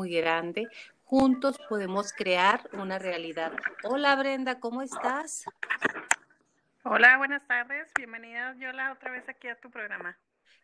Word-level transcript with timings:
muy 0.00 0.10
grande. 0.16 0.66
Juntos 1.04 1.58
podemos 1.68 2.14
crear 2.14 2.70
una 2.72 2.98
realidad. 2.98 3.52
Hola 3.84 4.16
Brenda, 4.16 4.58
¿cómo 4.58 4.80
estás? 4.80 5.44
Hola, 6.84 7.18
buenas 7.18 7.46
tardes. 7.46 7.92
Bienvenida 7.94 8.54
Yola 8.56 8.92
otra 8.92 9.10
vez 9.10 9.28
aquí 9.28 9.48
a 9.48 9.60
tu 9.60 9.70
programa. 9.70 10.16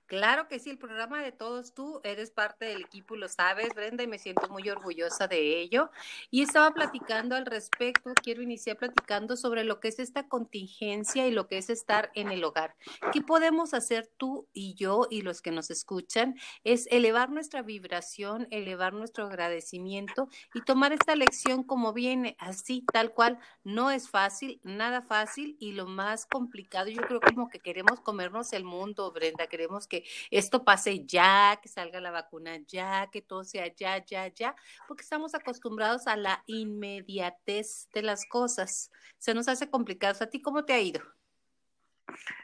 Claro 0.06 0.46
que 0.46 0.60
sí, 0.60 0.70
el 0.70 0.78
programa 0.78 1.20
de 1.20 1.32
todos 1.32 1.74
tú 1.74 2.00
eres 2.04 2.30
parte 2.30 2.64
del 2.66 2.82
equipo, 2.82 3.16
lo 3.16 3.28
sabes, 3.28 3.74
Brenda, 3.74 4.04
y 4.04 4.06
me 4.06 4.20
siento 4.20 4.48
muy 4.48 4.70
orgullosa 4.70 5.26
de 5.26 5.60
ello. 5.60 5.90
Y 6.30 6.42
estaba 6.42 6.72
platicando 6.72 7.34
al 7.34 7.44
respecto, 7.44 8.12
quiero 8.22 8.40
iniciar 8.40 8.76
platicando 8.76 9.36
sobre 9.36 9.64
lo 9.64 9.80
que 9.80 9.88
es 9.88 9.98
esta 9.98 10.28
contingencia 10.28 11.26
y 11.26 11.32
lo 11.32 11.48
que 11.48 11.58
es 11.58 11.70
estar 11.70 12.12
en 12.14 12.30
el 12.30 12.44
hogar. 12.44 12.76
¿Qué 13.12 13.20
podemos 13.20 13.74
hacer 13.74 14.08
tú 14.16 14.46
y 14.52 14.74
yo 14.74 15.08
y 15.10 15.22
los 15.22 15.42
que 15.42 15.50
nos 15.50 15.70
escuchan? 15.72 16.36
Es 16.62 16.86
elevar 16.92 17.30
nuestra 17.30 17.62
vibración, 17.62 18.46
elevar 18.52 18.92
nuestro 18.92 19.26
agradecimiento 19.26 20.28
y 20.54 20.62
tomar 20.62 20.92
esta 20.92 21.16
lección 21.16 21.64
como 21.64 21.92
viene, 21.92 22.36
así, 22.38 22.84
tal 22.92 23.12
cual. 23.12 23.40
No 23.64 23.90
es 23.90 24.08
fácil, 24.08 24.60
nada 24.62 25.02
fácil 25.02 25.56
y 25.58 25.72
lo 25.72 25.86
más 25.86 26.26
complicado, 26.26 26.90
yo 26.90 27.02
creo 27.02 27.20
como 27.20 27.48
que 27.48 27.58
queremos 27.58 28.00
comernos 28.00 28.52
el 28.52 28.62
mundo, 28.62 29.10
Brenda, 29.10 29.48
queremos 29.48 29.88
que 29.88 29.95
esto 30.30 30.64
pase 30.64 31.04
ya, 31.06 31.58
que 31.62 31.68
salga 31.68 32.00
la 32.00 32.10
vacuna 32.10 32.58
ya, 32.66 33.08
que 33.12 33.22
todo 33.22 33.44
sea 33.44 33.66
ya, 33.74 34.04
ya, 34.04 34.28
ya, 34.28 34.54
porque 34.88 35.02
estamos 35.02 35.34
acostumbrados 35.34 36.06
a 36.06 36.16
la 36.16 36.42
inmediatez 36.46 37.88
de 37.92 38.02
las 38.02 38.26
cosas. 38.26 38.90
Se 39.18 39.34
nos 39.34 39.48
hace 39.48 39.70
complicado. 39.70 40.16
¿A 40.20 40.26
ti 40.26 40.40
cómo 40.40 40.64
te 40.64 40.72
ha 40.72 40.80
ido? 40.80 41.02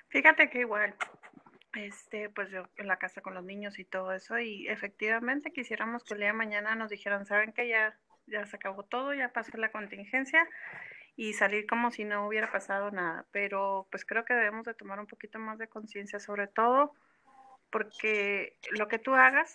Fíjate 0.08 0.50
que 0.50 0.60
igual, 0.60 0.94
este, 1.74 2.28
pues 2.30 2.50
yo 2.50 2.68
en 2.76 2.86
la 2.86 2.98
casa 2.98 3.20
con 3.20 3.34
los 3.34 3.44
niños 3.44 3.78
y 3.78 3.84
todo 3.84 4.12
eso, 4.12 4.38
y 4.38 4.68
efectivamente 4.68 5.52
quisiéramos 5.52 6.04
que 6.04 6.14
el 6.14 6.20
día 6.20 6.28
de 6.28 6.34
mañana 6.34 6.74
nos 6.74 6.90
dijeran, 6.90 7.24
saben 7.24 7.52
que 7.52 7.68
ya, 7.68 7.96
ya 8.26 8.44
se 8.46 8.56
acabó 8.56 8.82
todo, 8.82 9.14
ya 9.14 9.32
pasó 9.32 9.56
la 9.56 9.70
contingencia 9.70 10.46
y 11.16 11.34
salir 11.34 11.66
como 11.66 11.90
si 11.90 12.04
no 12.04 12.26
hubiera 12.26 12.50
pasado 12.50 12.90
nada, 12.90 13.26
pero 13.30 13.86
pues 13.90 14.04
creo 14.04 14.24
que 14.24 14.34
debemos 14.34 14.64
de 14.64 14.74
tomar 14.74 14.98
un 14.98 15.06
poquito 15.06 15.38
más 15.38 15.58
de 15.58 15.68
conciencia, 15.68 16.20
sobre 16.20 16.46
todo 16.46 16.94
porque 17.72 18.58
lo 18.70 18.86
que 18.86 18.98
tú 18.98 19.14
hagas, 19.14 19.52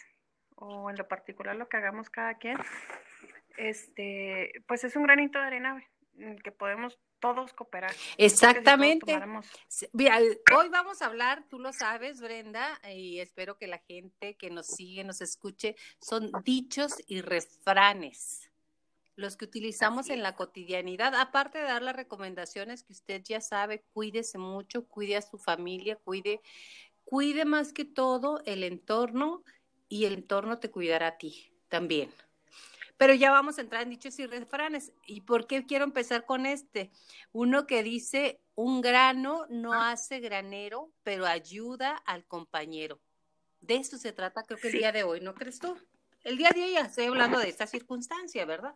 o 0.56 0.90
en 0.90 0.98
lo 0.98 1.08
particular 1.08 1.56
lo 1.56 1.70
que 1.70 1.78
hagamos 1.78 2.10
cada 2.10 2.34
quien, 2.34 2.58
este, 3.58 4.52
pues 4.68 4.84
es 4.84 4.96
un 4.96 5.04
granito 5.04 5.40
de 5.40 5.46
arena 5.46 5.84
que 6.44 6.52
podemos 6.52 7.00
todos 7.20 7.54
cooperar. 7.54 7.94
Exactamente. 8.18 9.16
hoy 9.16 10.70
vamos 10.70 11.02
a 11.02 11.06
hablar, 11.06 11.46
tú 11.50 11.60
lo 11.60 11.72
sabes, 11.74 12.20
Brenda, 12.22 12.80
y 12.92 13.20
espero 13.20 13.58
que 13.58 13.68
la 13.68 13.80
gente 13.80 14.36
que 14.36 14.50
nos 14.50 14.68
sigue, 14.68 15.04
nos 15.04 15.22
escuche, 15.22 15.76
son 16.00 16.32
dichos 16.44 16.96
y 17.08 17.22
refranes 17.22 18.48
los 19.18 19.36
que 19.36 19.46
utilizamos 19.46 20.10
en 20.10 20.22
la 20.22 20.36
cotidianidad, 20.36 21.16
aparte 21.16 21.58
de 21.58 21.64
dar 21.64 21.82
las 21.82 21.96
recomendaciones 21.96 22.84
que 22.84 22.94
usted 22.94 23.24
ya 23.24 23.42
sabe, 23.42 23.84
cuídese 23.92 24.38
mucho, 24.38 24.88
cuide 24.88 25.18
a 25.18 25.24
su 25.24 25.40
familia, 25.40 25.96
cuide 25.96 26.40
cuide 27.08 27.46
más 27.46 27.72
que 27.72 27.86
todo 27.86 28.42
el 28.46 28.64
entorno 28.64 29.42
y 29.88 30.04
el 30.06 30.14
entorno 30.14 30.60
te 30.60 30.70
cuidará 30.70 31.08
a 31.08 31.18
ti 31.18 31.54
también. 31.70 32.12
Pero 32.98 33.14
ya 33.14 33.32
vamos 33.32 33.58
a 33.58 33.62
entrar 33.62 33.84
en 33.84 33.92
dichos 33.92 34.20
y 34.20 34.28
refranes. 34.28 34.92
¿Y 35.06 35.22
por 35.22 35.48
qué 35.48 35.66
quiero 35.66 35.86
empezar 35.86 36.26
con 36.26 36.46
este? 36.46 36.92
Uno 37.32 37.66
que 37.66 37.82
dice, 37.82 38.42
un 38.56 38.82
grano 38.82 39.46
no 39.50 39.74
hace 39.74 40.20
granero, 40.20 40.92
pero 41.04 41.26
ayuda 41.26 41.96
al 42.06 42.26
compañero. 42.26 43.00
De 43.62 43.76
eso 43.76 43.98
se 43.98 44.12
trata 44.12 44.44
creo 44.44 44.60
que 44.60 44.68
el 44.68 44.74
día 44.74 44.92
de 44.92 45.04
hoy, 45.04 45.22
¿no 45.22 45.34
crees 45.34 45.60
tú? 45.60 45.78
El 46.26 46.38
día 46.38 46.50
de 46.54 46.62
hoy 46.64 46.74
ya 46.74 46.82
estoy 46.82 47.06
hablando 47.06 47.40
de 47.40 47.48
esta 47.48 47.68
circunstancia, 47.68 48.46
¿verdad? 48.46 48.76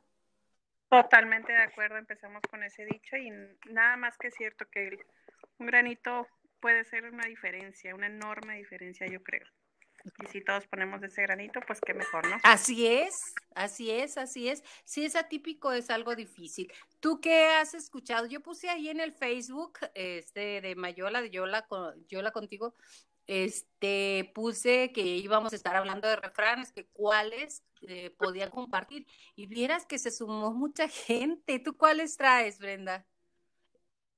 Totalmente 0.89 1.51
de 1.51 1.63
acuerdo, 1.63 1.97
empezamos 1.97 2.41
con 2.49 2.63
ese 2.63 2.85
dicho 2.85 3.17
y 3.17 3.29
nada 3.69 3.97
más 3.97 4.17
que 4.17 4.27
es 4.27 4.35
cierto 4.35 4.65
que 4.71 4.99
un 5.57 5.67
granito 5.67 6.27
puede 6.61 6.85
ser 6.85 7.05
una 7.05 7.25
diferencia, 7.25 7.95
una 7.95 8.07
enorme 8.07 8.57
diferencia, 8.57 9.07
yo 9.07 9.21
creo. 9.21 9.45
Y 10.23 10.27
si 10.27 10.43
todos 10.43 10.65
ponemos 10.67 11.03
ese 11.03 11.21
granito, 11.21 11.59
pues 11.67 11.79
qué 11.81 11.93
mejor, 11.93 12.27
¿no? 12.27 12.37
Así 12.43 12.87
es, 12.87 13.33
así 13.53 13.91
es, 13.91 14.17
así 14.17 14.49
es. 14.49 14.63
Si 14.83 15.05
es 15.05 15.15
atípico, 15.15 15.71
es 15.71 15.89
algo 15.89 16.15
difícil. 16.15 16.71
¿Tú 16.99 17.21
qué 17.21 17.45
has 17.45 17.73
escuchado? 17.73 18.25
Yo 18.25 18.41
puse 18.41 18.69
ahí 18.69 18.89
en 18.89 18.99
el 18.99 19.13
Facebook 19.13 19.79
este, 19.93 20.61
de 20.61 20.75
Mayola, 20.75 21.21
de 21.21 21.29
Yola, 21.29 21.67
Yola 22.07 22.31
contigo, 22.31 22.75
este, 23.27 24.31
puse 24.33 24.91
que 24.91 25.01
íbamos 25.01 25.53
a 25.53 25.55
estar 25.55 25.75
hablando 25.75 26.07
de 26.07 26.15
refranes, 26.15 26.71
que 26.71 26.87
cuáles 26.87 27.63
eh, 27.87 28.09
podían 28.17 28.49
compartir. 28.49 29.05
Y 29.35 29.45
vieras 29.47 29.85
que 29.85 29.99
se 29.99 30.11
sumó 30.11 30.51
mucha 30.51 30.87
gente. 30.89 31.59
¿Tú 31.59 31.77
cuáles 31.77 32.17
traes, 32.17 32.59
Brenda? 32.59 33.05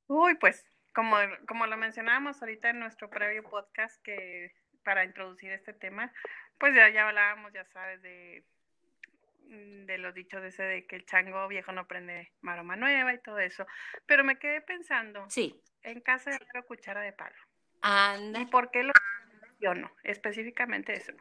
Uy, 0.08 0.36
pues 0.36 0.64
como, 0.94 1.18
como 1.48 1.68
lo 1.68 1.78
mencionábamos 1.78 2.42
ahorita 2.42 2.70
en 2.70 2.80
nuestro 2.80 3.10
previo 3.10 3.44
podcast 3.44 4.02
que 4.04 4.52
para 4.84 5.04
introducir 5.04 5.52
este 5.52 5.74
tema, 5.74 6.12
pues 6.58 6.76
ya, 6.76 6.90
ya 6.90 7.08
hablábamos, 7.08 7.54
ya 7.54 7.66
sabes, 7.66 8.02
de, 8.02 8.44
mm, 9.46 9.86
de 9.86 9.98
los 9.98 10.14
dichos 10.14 10.42
de 10.42 10.50
ese 10.50 10.64
de 10.64 10.86
que 10.86 10.96
el 10.96 11.06
chango 11.06 11.48
viejo 11.48 11.72
no 11.72 11.88
prende 11.88 12.32
maroma 12.42 12.76
nueva 12.76 13.14
y 13.14 13.20
todo 13.20 13.40
eso. 13.40 13.66
Pero 14.06 14.24
me 14.24 14.38
quedé 14.38 14.62
pensando, 14.62 15.30
sí. 15.30 15.62
en 15.84 16.02
casa 16.02 16.32
de 16.32 16.40
la 16.54 16.62
cuchara 16.64 17.02
de 17.02 17.14
palo. 17.14 17.36
Anda. 17.82 18.40
¿Y 18.40 18.46
por 18.46 18.72
qué 18.72 18.84
lo 18.84 18.94
no 19.74 19.90
Específicamente 20.04 20.94
eso. 20.94 21.14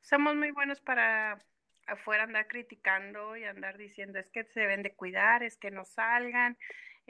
Somos 0.00 0.34
muy 0.34 0.50
buenos 0.52 0.80
para 0.80 1.38
afuera 1.86 2.22
andar 2.22 2.46
criticando 2.46 3.36
y 3.36 3.44
andar 3.44 3.76
diciendo 3.76 4.18
es 4.18 4.30
que 4.30 4.44
se 4.44 4.60
deben 4.60 4.82
de 4.82 4.94
cuidar, 4.94 5.42
es 5.42 5.58
que 5.58 5.70
no 5.70 5.84
salgan, 5.84 6.56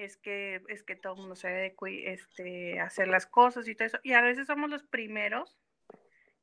es 0.04 0.16
que, 0.16 0.62
es 0.68 0.82
que 0.82 0.96
todo 0.96 1.14
el 1.14 1.20
mundo 1.20 1.36
se 1.36 1.48
debe 1.48 1.74
este, 2.12 2.80
hacer 2.80 3.08
las 3.08 3.26
cosas 3.26 3.68
y 3.68 3.74
todo 3.74 3.86
eso. 3.86 3.98
Y 4.02 4.12
a 4.12 4.20
veces 4.20 4.46
somos 4.46 4.70
los 4.70 4.82
primeros 4.84 5.56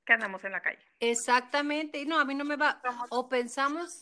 que 0.05 0.13
andamos 0.13 0.43
en 0.45 0.53
la 0.53 0.61
calle. 0.61 0.79
Exactamente, 0.99 2.03
no, 2.05 2.17
a 2.17 2.25
mí 2.25 2.33
no 2.33 2.45
me 2.45 2.55
va, 2.55 2.81
o 3.09 3.27
pensamos, 3.27 4.01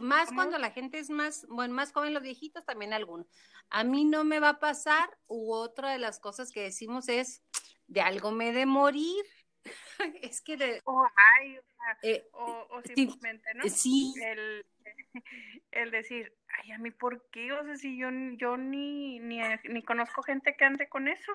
más 0.00 0.30
cuando 0.32 0.56
la 0.58 0.70
gente 0.70 1.00
es 1.00 1.10
más, 1.10 1.44
bueno, 1.48 1.74
más 1.74 1.92
joven 1.92 2.14
los 2.14 2.22
viejitos, 2.22 2.64
también 2.64 2.92
algunos, 2.92 3.26
a 3.68 3.82
mí 3.82 4.04
no 4.04 4.22
me 4.22 4.38
va 4.38 4.50
a 4.50 4.60
pasar, 4.60 5.10
u 5.26 5.52
otra 5.52 5.90
de 5.90 5.98
las 5.98 6.20
cosas 6.20 6.52
que 6.52 6.62
decimos 6.62 7.08
es, 7.08 7.42
de 7.88 8.00
algo 8.00 8.30
me 8.30 8.52
de 8.52 8.64
morir, 8.64 9.24
es 10.22 10.40
que 10.40 10.56
de... 10.56 10.80
O, 10.84 11.06
ay, 11.16 11.58
eh, 12.02 12.28
o, 12.32 12.82
simplemente, 12.84 13.52
¿no? 13.54 13.68
Sí. 13.68 14.14
El, 14.22 14.66
el 15.72 15.90
decir, 15.90 16.32
ay, 16.58 16.72
a 16.72 16.78
mí, 16.78 16.90
¿por 16.90 17.28
qué? 17.30 17.52
O 17.52 17.64
sea, 17.64 17.76
si 17.76 17.98
yo, 17.98 18.08
yo 18.36 18.56
ni, 18.56 19.18
ni, 19.20 19.40
ni 19.64 19.82
conozco 19.82 20.22
gente 20.22 20.56
que 20.56 20.64
ande 20.64 20.88
con 20.88 21.08
eso. 21.08 21.32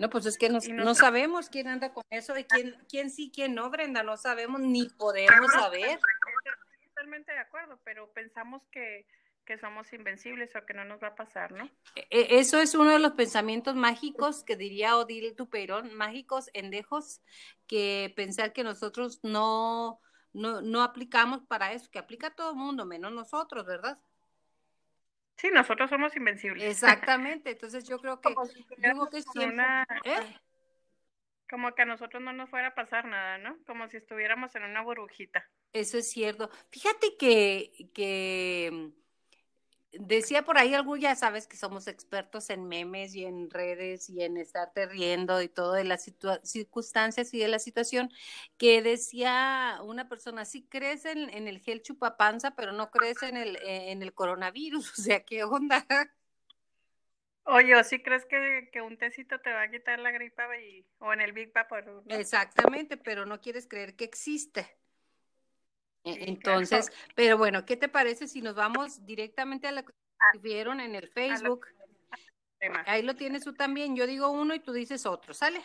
No, 0.00 0.08
pues 0.08 0.24
es 0.24 0.38
que 0.38 0.48
no, 0.48 0.94
sabemos 0.94 1.50
quién 1.50 1.68
anda 1.68 1.92
con 1.92 2.04
eso 2.08 2.36
y 2.38 2.44
quién, 2.44 2.74
quién 2.88 3.10
sí, 3.10 3.30
quién 3.34 3.54
no, 3.54 3.68
Brenda, 3.68 4.02
no 4.02 4.16
sabemos 4.16 4.58
ni 4.62 4.88
podemos 4.88 5.52
saber. 5.52 5.98
Totalmente 6.86 7.32
de 7.32 7.38
acuerdo, 7.38 7.78
pero 7.84 8.10
pensamos 8.12 8.62
que, 8.72 9.06
que 9.50 9.58
somos 9.58 9.92
invencibles 9.92 10.54
o 10.54 10.64
que 10.64 10.74
no 10.74 10.84
nos 10.84 11.02
va 11.02 11.08
a 11.08 11.14
pasar, 11.16 11.50
¿no? 11.50 11.68
E, 11.96 12.06
e, 12.08 12.38
eso 12.38 12.60
es 12.60 12.76
uno 12.76 12.92
de 12.92 13.00
los 13.00 13.14
pensamientos 13.14 13.74
mágicos 13.74 14.44
que 14.44 14.54
diría 14.54 14.96
Odile 14.96 15.32
Tuperón, 15.32 15.92
mágicos, 15.92 16.50
endejos, 16.52 17.20
que 17.66 18.12
pensar 18.14 18.52
que 18.52 18.62
nosotros 18.62 19.18
no, 19.24 19.98
no, 20.32 20.62
no 20.62 20.84
aplicamos 20.84 21.42
para 21.46 21.72
eso, 21.72 21.90
que 21.90 21.98
aplica 21.98 22.30
todo 22.30 22.50
el 22.50 22.58
mundo, 22.58 22.86
menos 22.86 23.12
nosotros, 23.12 23.66
¿verdad? 23.66 23.98
Sí, 25.36 25.48
nosotros 25.52 25.90
somos 25.90 26.14
invencibles. 26.14 26.62
Exactamente, 26.62 27.50
entonces 27.50 27.88
yo 27.88 27.98
creo 27.98 28.20
que, 28.20 28.32
yo 28.32 29.10
que 29.10 29.18
¿eh? 29.18 30.40
Como 31.50 31.74
que 31.74 31.82
a 31.82 31.86
nosotros 31.86 32.22
no 32.22 32.32
nos 32.32 32.48
fuera 32.50 32.68
a 32.68 32.74
pasar 32.76 33.04
nada, 33.04 33.38
¿no? 33.38 33.58
Como 33.66 33.88
si 33.88 33.96
estuviéramos 33.96 34.54
en 34.54 34.62
una 34.62 34.82
burbujita. 34.82 35.44
Eso 35.72 35.98
es 35.98 36.08
cierto. 36.08 36.50
Fíjate 36.70 37.16
que, 37.18 37.90
que 37.92 38.92
decía 39.92 40.44
por 40.44 40.58
ahí 40.58 40.74
algo, 40.74 40.96
ya 40.96 41.16
sabes 41.16 41.46
que 41.46 41.56
somos 41.56 41.86
expertos 41.88 42.50
en 42.50 42.68
memes 42.68 43.14
y 43.14 43.24
en 43.24 43.50
redes 43.50 44.08
y 44.08 44.22
en 44.22 44.36
estarte 44.36 44.86
riendo 44.86 45.42
y 45.42 45.48
todo 45.48 45.72
de 45.72 45.84
las 45.84 46.10
circunstancias 46.44 47.34
y 47.34 47.38
de 47.38 47.48
la 47.48 47.58
situación, 47.58 48.10
que 48.56 48.82
decía 48.82 49.78
una 49.82 50.08
persona, 50.08 50.44
sí 50.44 50.66
crees 50.68 51.04
en, 51.04 51.30
en, 51.30 51.48
el 51.48 51.60
gel 51.60 51.82
chupapanza, 51.82 52.54
pero 52.54 52.72
no 52.72 52.90
crees 52.90 53.22
en 53.22 53.36
el, 53.36 53.58
en 53.62 54.02
el 54.02 54.14
coronavirus, 54.14 54.92
o 54.98 55.02
sea, 55.02 55.24
¿qué 55.24 55.44
onda? 55.44 55.86
Oye, 57.44 57.74
¿o 57.74 57.82
sí 57.82 58.00
crees 58.00 58.24
que, 58.26 58.68
que, 58.72 58.80
un 58.80 58.96
tecito 58.96 59.40
te 59.40 59.52
va 59.52 59.62
a 59.62 59.70
quitar 59.70 59.98
la 59.98 60.12
gripa 60.12 60.44
y, 60.58 60.86
o 60.98 61.12
en 61.12 61.20
el 61.20 61.32
Big 61.32 61.52
Vapor? 61.52 62.04
Exactamente, 62.06 62.96
pero 62.96 63.26
no 63.26 63.40
quieres 63.40 63.66
creer 63.66 63.96
que 63.96 64.04
existe. 64.04 64.79
E, 66.04 66.28
entonces, 66.28 66.90
pero 67.14 67.36
bueno, 67.36 67.64
¿qué 67.64 67.76
te 67.76 67.88
parece 67.88 68.26
si 68.26 68.42
nos 68.42 68.54
vamos 68.54 69.04
directamente 69.04 69.68
a 69.68 69.72
lo 69.72 69.84
que 69.84 69.92
ah, 70.18 70.38
vieron 70.40 70.80
en 70.80 70.94
el 70.94 71.08
Facebook? 71.08 71.66
Ahí 72.86 73.02
lo 73.02 73.16
tienes 73.16 73.44
tú 73.44 73.54
también. 73.54 73.96
Yo 73.96 74.06
digo 74.06 74.30
uno 74.30 74.54
y 74.54 74.60
tú 74.60 74.72
dices 74.72 75.06
otro, 75.06 75.34
¿sale? 75.34 75.60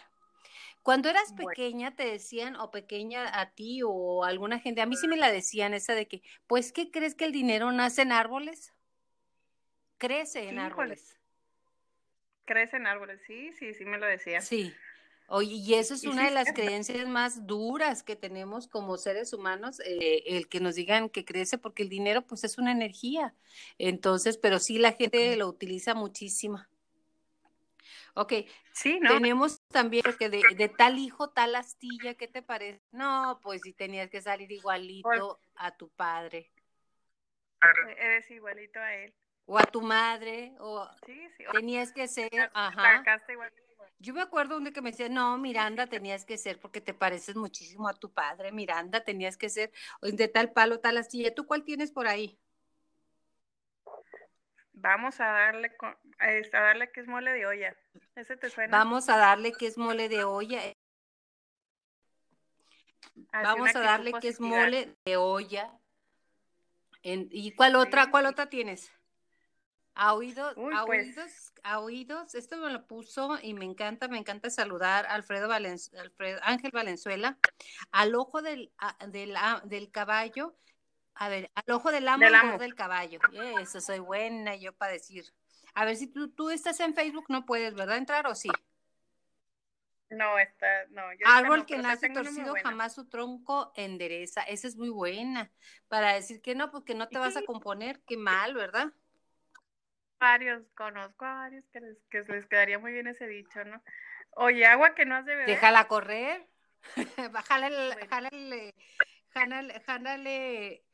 Cuando 0.82 1.10
eras 1.10 1.34
pequeña 1.34 1.96
te 1.96 2.06
decían, 2.06 2.56
o 2.58 2.70
pequeña 2.70 3.40
a 3.40 3.50
ti 3.50 3.82
o 3.84 4.24
alguna 4.24 4.60
gente, 4.60 4.82
a 4.82 4.86
mí 4.86 4.96
sí 4.96 5.08
me 5.08 5.18
la 5.18 5.32
decían 5.32 5.74
esa 5.74 5.96
de 5.96 6.08
que, 6.08 6.22
pues, 6.46 6.72
¿qué 6.72 6.92
crees 6.92 7.16
que 7.16 7.26
el 7.26 7.32
dinero 7.32 7.72
nace 7.72 8.04
en 8.04 8.12
árboles? 8.12 8.72
Crece 9.98 10.48
en 10.48 10.60
árboles. 10.60 11.18
Crece 12.46 12.78
en 12.78 12.86
árboles, 12.86 13.20
sí, 13.26 13.52
sí, 13.54 13.74
sí 13.74 13.84
me 13.84 13.98
lo 13.98 14.06
decían. 14.06 14.44
Sí. 14.44 14.76
Oye, 15.28 15.56
y 15.56 15.74
eso 15.74 15.96
es 15.96 16.04
una 16.04 16.26
de 16.26 16.32
las 16.32 16.54
creencias 16.54 17.08
más 17.08 17.48
duras 17.48 18.04
que 18.04 18.16
tenemos 18.16 18.68
como 18.68 18.98
seres 18.98 19.34
humanos, 19.34 19.80
eh, 19.80 20.24
el 20.28 20.48
que 20.48 20.60
nos 20.60 20.76
digan 20.76 21.10
que 21.10 21.26
crece, 21.26 21.58
porque 21.58 21.84
el 21.84 21.90
dinero 21.90 22.22
pues 22.22 22.44
es 22.44 22.58
una 22.58 22.72
energía. 22.72 23.34
Entonces, 23.80 24.38
pero 24.38 24.60
sí 24.60 24.78
la 24.78 24.92
gente 24.92 25.36
lo 25.36 25.48
utiliza 25.48 25.96
muchísimo. 25.96 26.64
Ok, 28.14 28.34
sí, 28.72 29.00
¿no? 29.02 29.10
Tenemos 29.10 29.62
también 29.68 30.04
que 30.18 30.30
de, 30.30 30.42
de, 30.56 30.70
tal 30.70 31.00
hijo, 31.00 31.32
tal 31.32 31.56
astilla, 31.56 32.14
¿qué 32.14 32.28
te 32.28 32.42
parece? 32.42 32.82
No, 32.92 33.40
pues 33.44 33.62
si 33.64 33.74
tenías 33.74 34.10
que 34.10 34.22
salir 34.22 34.52
igualito 34.52 35.40
a 35.56 35.76
tu 35.76 35.90
padre. 35.90 36.52
Eres 37.98 38.30
igualito 38.32 38.80
a 38.80 38.94
él. 38.94 39.14
O 39.48 39.60
a 39.60 39.64
tu 39.64 39.82
madre, 39.82 40.56
o 40.60 40.88
sí, 41.06 41.28
sí. 41.38 41.44
tenías 41.52 41.92
que 41.92 42.08
ser, 42.08 42.32
ajá. 42.54 43.04
Yo 44.00 44.14
me 44.14 44.22
acuerdo 44.22 44.58
un 44.58 44.72
que 44.72 44.82
me 44.82 44.92
decía, 44.92 45.10
no, 45.10 45.38
Miranda 45.38 45.88
tenías 45.88 46.26
que 46.26 46.38
ser 46.38 46.60
porque 46.60 46.82
te 46.82 46.94
pareces 46.94 47.36
muchísimo 47.36 47.88
a 47.88 47.94
tu 47.94 48.12
padre, 48.12 48.52
Miranda 48.52 49.04
tenías 49.04 49.38
que 49.38 49.50
ser 49.50 49.72
de 50.02 50.28
tal 50.28 50.52
palo, 50.52 50.80
tal 50.80 50.98
astilla. 50.98 51.34
¿Tú 51.34 51.46
cuál 51.46 51.64
tienes 51.64 51.92
por 51.92 52.08
ahí? 52.08 52.38
Vamos 54.74 55.20
a 55.22 55.26
darle, 55.26 55.76
a 56.20 56.60
darle 56.62 56.92
que 56.92 57.00
es 57.00 57.08
mole 57.08 57.32
de 57.32 57.46
olla. 57.46 57.76
¿Ese 58.16 58.36
te 58.38 58.50
suena? 58.50 58.78
Vamos 58.78 59.10
a 59.10 59.18
darle 59.18 59.54
que 59.54 59.68
es 59.68 59.78
mole 59.78 60.10
de 60.10 60.24
olla. 60.26 60.62
Vamos 63.32 63.76
a 63.76 63.80
darle 63.80 64.14
que 64.20 64.28
es 64.28 64.40
mole 64.40 64.96
de 65.06 65.18
olla. 65.18 65.72
¿Y 67.02 67.56
cuál 67.56 67.76
otra, 67.76 68.12
cuál 68.12 68.26
otra 68.26 68.50
tienes? 68.50 68.92
A 69.96 70.14
oídos, 70.14 70.56
a 70.74 70.86
pues. 70.86 71.08
oídos, 71.08 71.54
a 71.64 71.80
oídos, 71.80 72.36
esto 72.36 72.58
me 72.58 72.70
lo 72.72 72.86
puso 72.86 73.40
y 73.42 73.54
me 73.54 73.66
encanta, 73.66 74.08
me 74.08 74.18
encanta 74.18 74.50
saludar 74.50 75.06
a 75.06 75.14
Alfredo, 75.14 75.52
Alfredo 75.52 76.40
Ángel 76.44 76.72
Valenzuela, 76.72 77.38
al 77.92 78.14
ojo 78.14 78.42
del, 78.42 78.72
del, 79.08 79.36
del 79.64 79.92
caballo 79.92 80.56
a 81.16 81.30
ver, 81.30 81.50
al 81.56 81.74
ojo 81.74 81.92
del 81.92 82.08
amo, 82.08 82.26
del, 82.26 82.58
del 82.60 82.76
caballo. 82.76 83.20
Eso 83.62 83.80
soy 83.80 84.00
buena 84.00 84.56
yo 84.56 84.74
para 84.74 84.92
decir. 84.92 85.26
A 85.74 85.86
ver, 85.86 85.96
si 85.96 86.08
tú, 86.08 86.30
tú 86.30 86.50
estás 86.50 86.80
en 86.82 86.94
Facebook, 86.94 87.26
no 87.30 87.46
puedes, 87.46 87.74
¿verdad? 87.74 87.98
Entrar 87.98 88.28
o 88.28 88.36
sí. 88.36 88.50
No, 90.10 90.38
está, 90.38 90.86
no. 90.90 91.04
Árbol 91.26 91.66
que 91.66 91.78
nace 91.78 92.10
torcido, 92.10 92.54
jamás 92.62 92.94
su 92.94 93.08
tronco 93.08 93.72
endereza. 93.76 94.42
Esa 94.44 94.68
es 94.68 94.76
muy 94.76 94.90
buena. 94.90 95.52
Para 95.88 96.14
decir 96.14 96.42
que 96.42 96.54
no, 96.54 96.70
pues 96.70 96.84
que 96.84 96.96
no 96.96 97.08
te 97.08 97.18
vas 97.18 97.38
a 97.38 97.44
componer, 97.44 98.02
qué 98.06 98.18
mal, 98.18 98.54
¿verdad? 98.54 98.92
Varios, 100.26 100.64
conozco 100.76 101.24
a 101.24 101.36
varios 101.36 101.64
que 101.72 101.80
les, 101.82 101.98
que 102.10 102.22
les 102.22 102.48
quedaría 102.48 102.80
muy 102.80 102.92
bien 102.92 103.06
ese 103.06 103.28
dicho, 103.28 103.64
¿no? 103.64 103.82
Oye, 104.32 104.66
agua 104.66 104.96
que 104.96 105.06
no 105.06 105.16
has 105.16 105.26
de 105.26 105.34
beber. 105.34 105.48
Déjala 105.48 105.88
correr. 105.88 106.48
Bájale, 107.32 108.08
jálale, 108.10 108.74
jálale, 109.34 109.80
jálale 109.86 110.86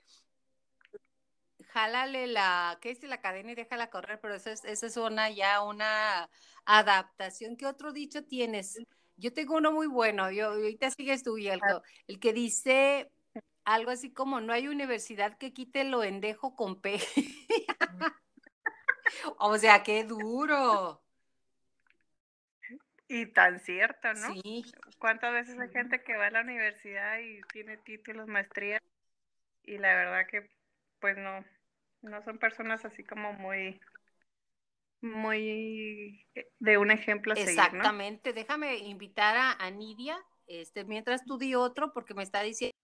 jálale 1.71 2.27
la, 2.27 2.77
¿qué 2.81 2.89
dice 2.89 3.07
la 3.07 3.21
cadena 3.21 3.51
y 3.51 3.55
déjala 3.55 3.89
correr? 3.89 4.19
Pero 4.21 4.35
eso 4.35 4.49
es, 4.49 4.63
eso 4.65 4.85
es 4.85 4.97
una 4.97 5.29
ya 5.29 5.63
una 5.63 6.29
adaptación. 6.65 7.55
¿Qué 7.55 7.65
otro 7.65 7.93
dicho 7.93 8.25
tienes? 8.25 8.79
Yo 9.17 9.33
tengo 9.33 9.55
uno 9.55 9.71
muy 9.71 9.87
bueno, 9.87 10.31
yo 10.31 10.47
ahorita 10.47 10.91
sigues 10.91 11.23
tú, 11.23 11.37
el, 11.37 11.61
el 12.07 12.19
que 12.19 12.33
dice 12.33 13.11
algo 13.63 13.91
así 13.91 14.11
como 14.11 14.41
no 14.41 14.53
hay 14.53 14.67
universidad 14.67 15.37
que 15.37 15.53
quite 15.53 15.83
lo 15.83 16.03
endejo 16.03 16.55
con 16.55 16.81
P. 16.81 16.99
o 19.39 19.57
sea, 19.57 19.83
qué 19.83 20.03
duro. 20.03 21.01
Y 23.07 23.25
tan 23.25 23.59
cierto, 23.59 24.13
¿no? 24.13 24.33
Sí. 24.33 24.63
¿Cuántas 24.97 25.33
veces 25.33 25.59
hay 25.59 25.69
gente 25.69 26.01
que 26.01 26.15
va 26.15 26.27
a 26.27 26.31
la 26.31 26.41
universidad 26.41 27.19
y 27.19 27.41
tiene 27.51 27.77
títulos, 27.77 28.27
maestrías? 28.27 28.81
Y 29.63 29.77
la 29.77 29.93
verdad 29.95 30.25
que, 30.29 30.49
pues 30.99 31.17
no, 31.17 31.43
no 32.01 32.23
son 32.23 32.39
personas 32.39 32.85
así 32.85 33.03
como 33.03 33.33
muy 33.33 33.79
muy 35.01 36.25
eh, 36.35 36.47
de 36.59 36.77
un 36.77 36.91
ejemplo 36.91 37.33
a 37.33 37.35
Exactamente, 37.35 38.33
déjame 38.33 38.77
invitar 38.77 39.55
a, 39.59 39.71
Nidia, 39.71 40.17
este, 40.47 40.85
mientras 40.85 41.25
tú 41.25 41.37
di 41.37 41.55
otro, 41.55 41.91
porque 41.91 42.13
me 42.13 42.23
está 42.23 42.41
diciendo, 42.41 42.75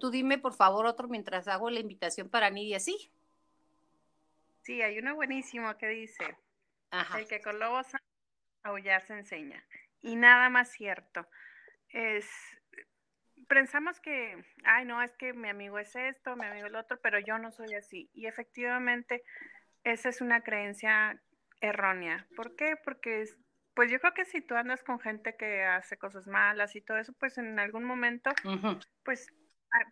tú 0.00 0.10
dime 0.10 0.38
por 0.38 0.54
favor 0.54 0.86
otro 0.86 1.08
mientras 1.08 1.46
hago 1.46 1.68
la 1.70 1.80
invitación 1.80 2.30
para 2.30 2.50
Nidia, 2.50 2.80
¿sí? 2.80 3.12
Sí, 4.62 4.80
hay 4.82 4.98
uno 4.98 5.14
buenísimo 5.14 5.76
que 5.76 5.88
dice, 5.88 6.36
el 7.16 7.28
que 7.28 7.40
con 7.40 7.58
lobos 7.58 7.86
aullar 8.62 9.02
se 9.02 9.14
enseña, 9.14 9.64
y 10.00 10.16
nada 10.16 10.48
más 10.48 10.70
cierto, 10.70 11.28
es 11.88 12.28
pensamos 13.48 14.00
que, 14.00 14.42
ay, 14.64 14.84
no, 14.84 15.02
es 15.02 15.12
que 15.16 15.32
mi 15.32 15.48
amigo 15.48 15.78
es 15.78 15.94
esto, 15.94 16.36
mi 16.36 16.46
amigo 16.46 16.66
es 16.66 16.72
el 16.72 16.76
otro, 16.76 16.98
pero 17.02 17.18
yo 17.18 17.38
no 17.38 17.52
soy 17.52 17.74
así. 17.74 18.10
Y 18.14 18.26
efectivamente, 18.26 19.24
esa 19.84 20.08
es 20.08 20.20
una 20.20 20.42
creencia 20.42 21.20
errónea. 21.60 22.26
¿Por 22.34 22.56
qué? 22.56 22.76
Porque, 22.82 23.24
pues 23.74 23.90
yo 23.90 24.00
creo 24.00 24.14
que 24.14 24.24
si 24.24 24.40
tú 24.40 24.54
andas 24.54 24.82
con 24.82 25.00
gente 25.00 25.36
que 25.36 25.64
hace 25.64 25.98
cosas 25.98 26.26
malas 26.26 26.74
y 26.76 26.80
todo 26.80 26.96
eso, 26.98 27.12
pues 27.18 27.36
en 27.36 27.58
algún 27.58 27.84
momento, 27.84 28.30
pues 29.02 29.32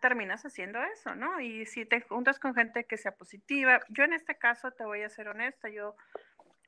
terminas 0.01 0.45
haciendo 0.45 0.83
eso, 0.83 1.15
¿no? 1.15 1.41
Y 1.41 1.67
si 1.67 1.85
te 1.87 2.01
juntas 2.03 2.39
con 2.39 2.55
gente 2.55 2.85
que 2.85 2.97
sea 2.97 3.13
positiva, 3.13 3.81
yo 3.89 4.05
en 4.05 4.13
este 4.13 4.37
caso 4.37 4.71
te 4.73 4.85
voy 4.85 5.03
a 5.03 5.09
ser 5.09 5.29
honesta, 5.29 5.69
yo, 5.69 5.97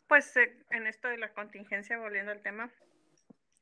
pues 0.09 0.37
eh, 0.37 0.57
en 0.71 0.87
esto 0.87 1.09
de 1.09 1.19
la 1.19 1.33
contingencia, 1.33 1.99
volviendo 1.99 2.33
al 2.33 2.43
tema, 2.43 2.71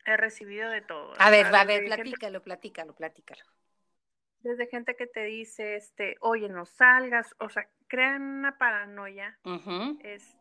he 0.06 0.16
recibido 0.16 0.70
de 0.70 0.82
todo. 0.82 1.14
A 1.18 1.30
ver, 1.30 1.46
a 1.54 1.64
ver, 1.64 1.84
platícalo, 1.84 2.42
platícalo, 2.42 2.94
platícalo. 2.94 3.42
Desde 4.40 4.66
gente 4.68 4.96
que 4.96 5.06
te 5.06 5.24
dice, 5.24 5.76
este, 5.76 6.16
oye, 6.20 6.48
no 6.48 6.64
salgas, 6.64 7.34
o 7.38 7.50
sea, 7.50 7.68
crean 7.88 8.22
una 8.22 8.56
paranoia, 8.56 9.38
es 10.02 10.36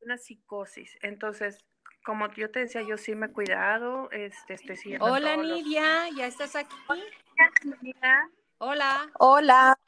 una 0.00 0.18
psicosis. 0.18 0.98
Entonces, 1.02 1.64
como 2.04 2.32
yo 2.34 2.50
te 2.50 2.60
decía, 2.60 2.82
yo 2.82 2.96
sí 2.96 3.14
me 3.14 3.26
he 3.26 3.32
cuidado, 3.32 4.10
este, 4.10 4.54
estoy 4.54 4.76
siguiendo. 4.76 5.06
Hola, 5.06 5.36
Nidia, 5.36 6.08
¿ya 6.16 6.26
estás 6.26 6.56
aquí? 6.56 6.74
Hola. 6.88 8.30
Hola. 8.58 9.78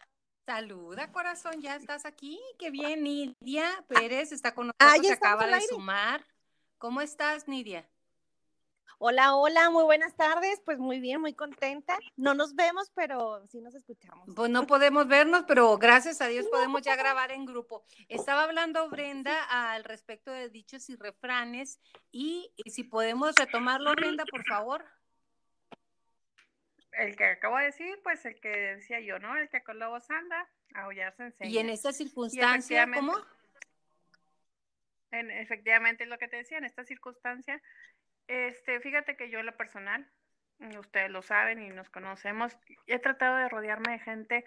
Saluda, 0.44 1.10
corazón, 1.10 1.60
¿ya 1.60 1.76
estás 1.76 2.04
aquí? 2.04 2.38
Qué 2.58 2.70
bien, 2.70 3.02
Nidia 3.02 3.84
Pérez 3.88 4.32
está 4.32 4.54
con 4.54 4.68
nosotros, 4.68 5.06
se 5.06 5.12
acaba 5.12 5.46
de 5.46 5.60
sumar. 5.62 6.24
¿Cómo 6.76 7.00
estás, 7.00 7.48
Nidia? 7.48 7.88
Hola, 8.98 9.36
hola, 9.36 9.70
muy 9.70 9.84
buenas 9.84 10.16
tardes. 10.16 10.60
Pues 10.64 10.78
muy 10.78 11.00
bien, 11.00 11.20
muy 11.20 11.32
contenta. 11.32 11.98
No 12.16 12.34
nos 12.34 12.54
vemos, 12.54 12.90
pero 12.94 13.46
sí 13.46 13.60
nos 13.60 13.74
escuchamos. 13.74 14.28
Pues 14.34 14.50
no 14.50 14.66
podemos 14.66 15.06
vernos, 15.06 15.44
pero 15.46 15.78
gracias 15.78 16.20
a 16.20 16.26
Dios 16.26 16.46
podemos 16.50 16.82
ya 16.82 16.96
grabar 16.96 17.30
en 17.30 17.46
grupo. 17.46 17.84
Estaba 18.08 18.42
hablando 18.42 18.90
Brenda 18.90 19.44
al 19.44 19.84
respecto 19.84 20.30
de 20.30 20.50
dichos 20.50 20.90
y 20.90 20.96
refranes 20.96 21.78
y, 22.10 22.52
si 22.66 22.82
podemos 22.84 23.34
retomarlo, 23.36 23.92
Brenda, 23.92 24.24
por 24.26 24.44
favor. 24.46 24.84
El 26.98 27.14
que 27.14 27.24
acabo 27.24 27.56
de 27.58 27.66
decir, 27.66 27.98
pues 28.02 28.24
el 28.26 28.40
que 28.40 28.48
decía 28.48 28.98
yo, 28.98 29.20
¿no? 29.20 29.36
El 29.36 29.48
que 29.48 29.62
con 29.62 29.78
lobos 29.78 30.10
anda, 30.10 30.48
aullarse 30.74 31.22
enseña. 31.22 31.50
Y 31.50 31.58
en 31.58 31.70
esta 31.70 31.92
circunstancia, 31.92 32.88
¿cómo? 32.92 33.14
En, 35.12 35.30
efectivamente, 35.30 36.04
es 36.04 36.10
lo 36.10 36.18
que 36.18 36.26
te 36.26 36.36
decía, 36.36 36.58
en 36.58 36.64
esta 36.64 36.84
circunstancia, 36.84 37.62
este, 38.26 38.80
fíjate 38.80 39.16
que 39.16 39.30
yo 39.30 39.38
en 39.38 39.46
lo 39.46 39.56
personal, 39.56 40.10
ustedes 40.76 41.08
lo 41.08 41.22
saben 41.22 41.62
y 41.62 41.70
nos 41.70 41.88
conocemos, 41.88 42.58
he 42.88 42.98
tratado 42.98 43.36
de 43.36 43.48
rodearme 43.48 43.92
de 43.92 43.98
gente, 44.00 44.44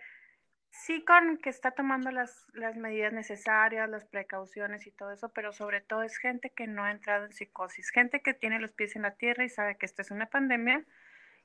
sí 0.70 1.06
con 1.06 1.38
que 1.38 1.50
está 1.50 1.72
tomando 1.72 2.12
las, 2.12 2.48
las 2.54 2.76
medidas 2.76 3.14
necesarias, 3.14 3.90
las 3.90 4.04
precauciones 4.04 4.86
y 4.88 4.92
todo 4.92 5.12
eso, 5.12 5.30
pero 5.30 5.54
sobre 5.54 5.80
todo 5.80 6.04
es 6.04 6.18
gente 6.18 6.50
que 6.50 6.68
no 6.68 6.84
ha 6.84 6.92
entrado 6.92 7.26
en 7.26 7.32
psicosis, 7.32 7.92
gente 7.92 8.22
que 8.22 8.34
tiene 8.34 8.60
los 8.60 8.74
pies 8.74 8.98
en 8.98 9.04
la 9.04 9.16
tierra 9.16 9.46
y 9.46 9.50
sabe 9.50 9.78
que 9.78 9.86
esta 9.86 10.02
es 10.02 10.12
una 10.12 10.26
pandemia 10.26 10.86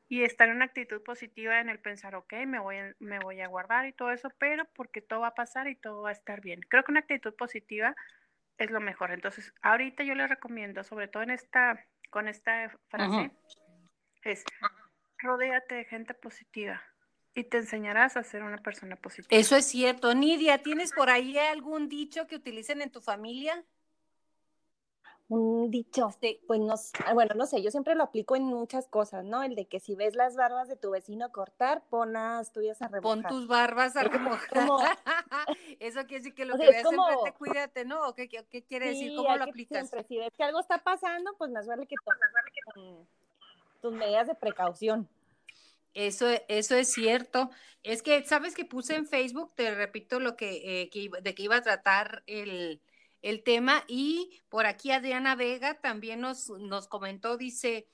y 0.08 0.22
está 0.22 0.44
en 0.44 0.52
una 0.52 0.66
actitud 0.66 1.02
positiva 1.02 1.60
en 1.60 1.68
el 1.68 1.80
pensar, 1.80 2.14
ok, 2.14 2.32
me 2.46 2.60
voy, 2.60 2.76
me 3.00 3.18
voy 3.18 3.40
a 3.40 3.48
guardar 3.48 3.86
y 3.86 3.92
todo 3.92 4.12
eso, 4.12 4.30
pero 4.38 4.64
porque 4.74 5.00
todo 5.00 5.20
va 5.20 5.28
a 5.28 5.34
pasar 5.34 5.68
y 5.68 5.74
todo 5.74 6.02
va 6.02 6.10
a 6.10 6.12
estar 6.12 6.40
bien. 6.40 6.60
Creo 6.68 6.84
que 6.84 6.92
una 6.92 7.00
actitud 7.00 7.34
positiva 7.34 7.96
es 8.58 8.70
lo 8.70 8.80
mejor. 8.80 9.10
Entonces, 9.10 9.52
ahorita 9.62 10.04
yo 10.04 10.14
les 10.14 10.28
recomiendo, 10.28 10.84
sobre 10.84 11.08
todo 11.08 11.22
en 11.22 11.30
esta 11.30 11.84
con 12.10 12.28
esta 12.28 12.70
frase 12.88 13.30
es, 14.22 14.44
rodéate 15.18 15.74
de 15.74 15.84
gente 15.84 16.14
positiva 16.14 16.82
y 17.34 17.44
te 17.44 17.58
enseñarás 17.58 18.16
a 18.16 18.22
ser 18.22 18.42
una 18.42 18.58
persona 18.58 18.96
positiva. 18.96 19.38
Eso 19.38 19.56
es 19.56 19.66
cierto. 19.66 20.14
Nidia, 20.14 20.62
¿tienes 20.62 20.92
por 20.92 21.10
ahí 21.10 21.36
algún 21.36 21.88
dicho 21.88 22.26
que 22.26 22.36
utilicen 22.36 22.80
en 22.80 22.90
tu 22.90 23.00
familia? 23.00 23.64
Un 25.28 25.72
dicho, 25.72 26.08
pues 26.46 26.60
no, 26.60 26.74
ah, 27.04 27.14
bueno, 27.14 27.34
no 27.34 27.46
sé, 27.46 27.60
yo 27.60 27.72
siempre 27.72 27.96
lo 27.96 28.04
aplico 28.04 28.36
en 28.36 28.44
muchas 28.44 28.86
cosas, 28.86 29.24
¿no? 29.24 29.42
El 29.42 29.56
de 29.56 29.66
que 29.66 29.80
si 29.80 29.96
ves 29.96 30.14
las 30.14 30.36
barbas 30.36 30.68
de 30.68 30.76
tu 30.76 30.92
vecino 30.92 31.32
cortar, 31.32 31.82
pon 31.90 32.12
las 32.12 32.52
tuyas 32.52 32.80
a 32.80 32.86
remojar. 32.86 33.22
Pon 33.22 33.22
tus 33.28 33.48
barbas 33.48 33.96
a 33.96 34.04
remojar. 34.04 34.48
Eso 35.80 36.00
quiere 36.06 36.18
decir 36.18 36.34
que 36.34 36.44
lo 36.46 36.56
que 36.56 36.68
veas 36.68 36.84
como... 36.84 37.04
cuídate, 37.38 37.84
¿no? 37.84 38.14
¿Qué, 38.14 38.28
qué, 38.28 38.62
quiere 38.62 38.90
decir? 38.90 39.16
¿Cómo 39.16 39.36
lo 39.36 39.44
aplicas? 39.44 39.88
Siempre, 39.88 40.04
si 40.06 40.18
ves 40.18 40.32
que 40.36 40.44
algo 40.44 40.60
está 40.60 40.78
pasando, 40.78 41.34
pues 41.36 41.50
más 41.50 41.66
vale 41.66 41.86
que 41.86 41.96
tomes 42.04 43.08
tus 43.80 43.92
medidas 43.92 44.28
de 44.28 44.34
precaución. 44.36 45.08
Eso, 45.94 46.26
eso 46.48 46.76
es 46.76 46.92
cierto. 46.92 47.50
Es 47.82 48.02
que, 48.02 48.22
¿sabes 48.24 48.54
que 48.54 48.64
puse 48.64 48.94
en 48.94 49.06
Facebook? 49.06 49.52
Te 49.54 49.74
repito 49.74 50.20
lo 50.20 50.36
que, 50.36 50.82
eh, 50.82 50.90
que 50.90 51.08
de 51.22 51.34
que 51.34 51.42
iba 51.42 51.56
a 51.56 51.62
tratar 51.62 52.22
el, 52.26 52.80
el 53.26 53.42
tema. 53.42 53.84
Y 53.88 54.42
por 54.48 54.66
aquí 54.66 54.92
Adriana 54.92 55.34
Vega 55.34 55.74
también 55.74 56.20
nos, 56.20 56.48
nos 56.48 56.86
comentó, 56.86 57.36
dice, 57.36 57.88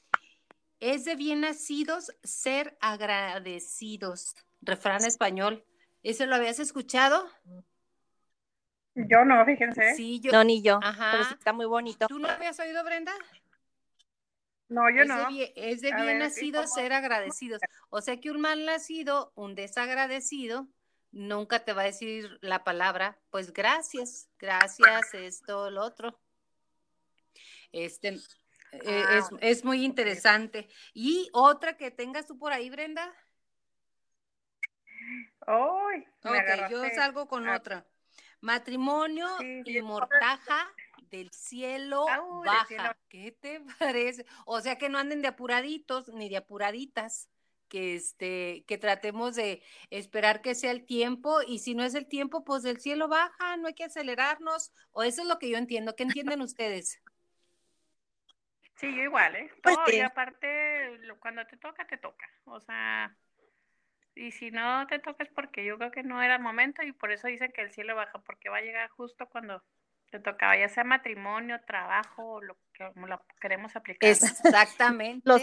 es 0.79 1.05
de 1.05 1.17
bien 1.17 1.41
nacidos 1.41 2.13
ser 2.23 2.77
agradecidos. 2.81 4.35
Refrán 4.61 5.05
español. 5.05 5.65
¿Eso 6.03 6.27
lo 6.27 6.37
habías 6.37 6.59
escuchado? 6.59 7.27
Yo 8.95 9.25
no, 9.25 9.45
fíjense. 9.47 9.95
Sí, 9.95 10.21
yo. 10.21 10.33
No, 10.33 10.45
ni 10.45 10.63
yo. 10.63 10.79
Ajá. 10.83 11.13
Pero 11.13 11.23
está 11.35 11.53
muy 11.53 11.67
bonito. 11.67 12.07
¿Tú 12.09 12.19
no 12.19 12.29
habías 12.29 12.59
oído, 12.61 12.85
Brenda? 12.85 13.13
No, 14.69 14.91
yo 14.91 15.05
no. 15.05 15.29
es 15.57 15.81
de 15.81 15.95
bien 15.95 16.19
nacido 16.19 16.67
ser 16.67 16.93
agradecidos. 16.93 17.61
O 17.91 18.01
sea 18.01 18.19
que 18.19 18.31
un 18.31 18.41
mal 18.41 18.65
nacido, 18.65 19.33
un 19.35 19.55
desagradecido, 19.55 20.67
nunca 21.13 21.65
te 21.65 21.73
va 21.73 21.83
a 21.83 21.87
decir 21.87 22.39
la 22.41 22.65
palabra, 22.65 23.19
pues 23.31 23.53
gracias, 23.53 24.29
gracias, 24.39 25.15
esto, 25.15 25.71
lo 25.71 25.83
otro. 25.85 26.19
Este, 27.71 28.19
eh, 28.73 29.05
ah, 29.07 29.21
es, 29.41 29.65
muy 29.65 29.85
interesante. 29.85 30.69
¿Y 30.95 31.29
otra 31.33 31.77
que 31.77 31.91
tengas 31.91 32.27
tú 32.27 32.39
por 32.39 32.53
ahí, 32.53 32.71
Brenda? 32.71 33.15
Ay, 35.47 36.07
ok, 36.25 36.71
yo 36.71 36.83
salgo 36.95 37.29
con 37.29 37.49
otra. 37.49 37.87
Matrimonio 38.41 39.29
y 39.65 39.81
mortaja 39.83 40.73
del 41.11 41.31
cielo 41.31 42.07
baja. 42.45 42.97
¿Qué 43.09 43.33
te 43.33 43.61
parece? 43.79 44.27
O 44.47 44.61
sea 44.61 44.77
que 44.77 44.89
no 44.89 44.99
anden 44.99 45.23
de 45.23 45.29
apuraditos 45.29 46.09
ni 46.09 46.29
de 46.29 46.39
apuraditas 46.39 47.29
que 47.73 47.95
este, 47.95 48.65
que 48.67 48.77
tratemos 48.77 49.35
de 49.35 49.63
esperar 49.89 50.43
que 50.43 50.55
sea 50.55 50.73
el 50.73 50.85
tiempo, 50.85 51.41
y 51.41 51.61
si 51.61 51.75
no 51.75 51.85
es 51.85 51.95
el 51.95 52.07
tiempo, 52.07 52.45
pues 52.45 52.63
del 52.63 52.81
cielo 52.81 53.09
baja, 53.09 53.57
no 53.57 53.69
hay 53.69 53.73
que 53.75 53.85
acelerarnos, 53.85 54.75
o 54.91 55.03
eso 55.03 55.23
es 55.23 55.29
lo 55.29 55.39
que 55.39 55.49
yo 55.49 55.57
entiendo. 55.57 55.97
¿Qué 55.97 56.03
entienden 56.03 56.43
ustedes? 56.43 57.03
Sí, 58.77 58.95
yo 58.95 59.05
igual, 59.05 59.37
¿eh? 59.37 59.51
Pues 59.63 59.77
y 59.91 60.01
aparte, 60.01 61.01
cuando 61.19 61.47
te 61.47 61.57
toca, 61.57 61.87
te 61.87 61.97
toca. 61.97 62.29
O 62.45 62.61
sea, 62.61 63.17
y 64.15 64.33
si 64.33 64.51
no 64.51 64.87
te 64.87 64.99
toca 64.99 65.25
es 65.25 65.31
porque 65.31 65.65
yo 65.65 65.79
creo 65.79 65.93
que 65.93 66.03
no 66.03 66.23
era 66.23 66.37
el 66.37 66.43
momento 66.43 66.83
y 66.83 66.93
por 66.93 67.11
eso 67.11 67.27
dicen 67.29 67.53
que 67.53 67.63
el 67.63 67.73
cielo 67.73 67.95
baja, 67.95 68.19
porque 68.19 68.51
va 68.51 68.59
a 68.59 68.63
llegar 68.63 68.91
justo 68.91 69.31
cuando 69.31 69.65
te 70.13 70.21
tocaba, 70.21 70.59
ya 70.59 70.69
sea 70.69 70.85
matrimonio, 70.85 71.59
trabajo, 71.67 72.43
lo 72.43 72.55
que 72.75 72.85
lo 72.95 73.25
queremos 73.41 73.75
aplicar. 73.75 74.11
Exactamente. 74.11 75.23
los, 75.25 75.43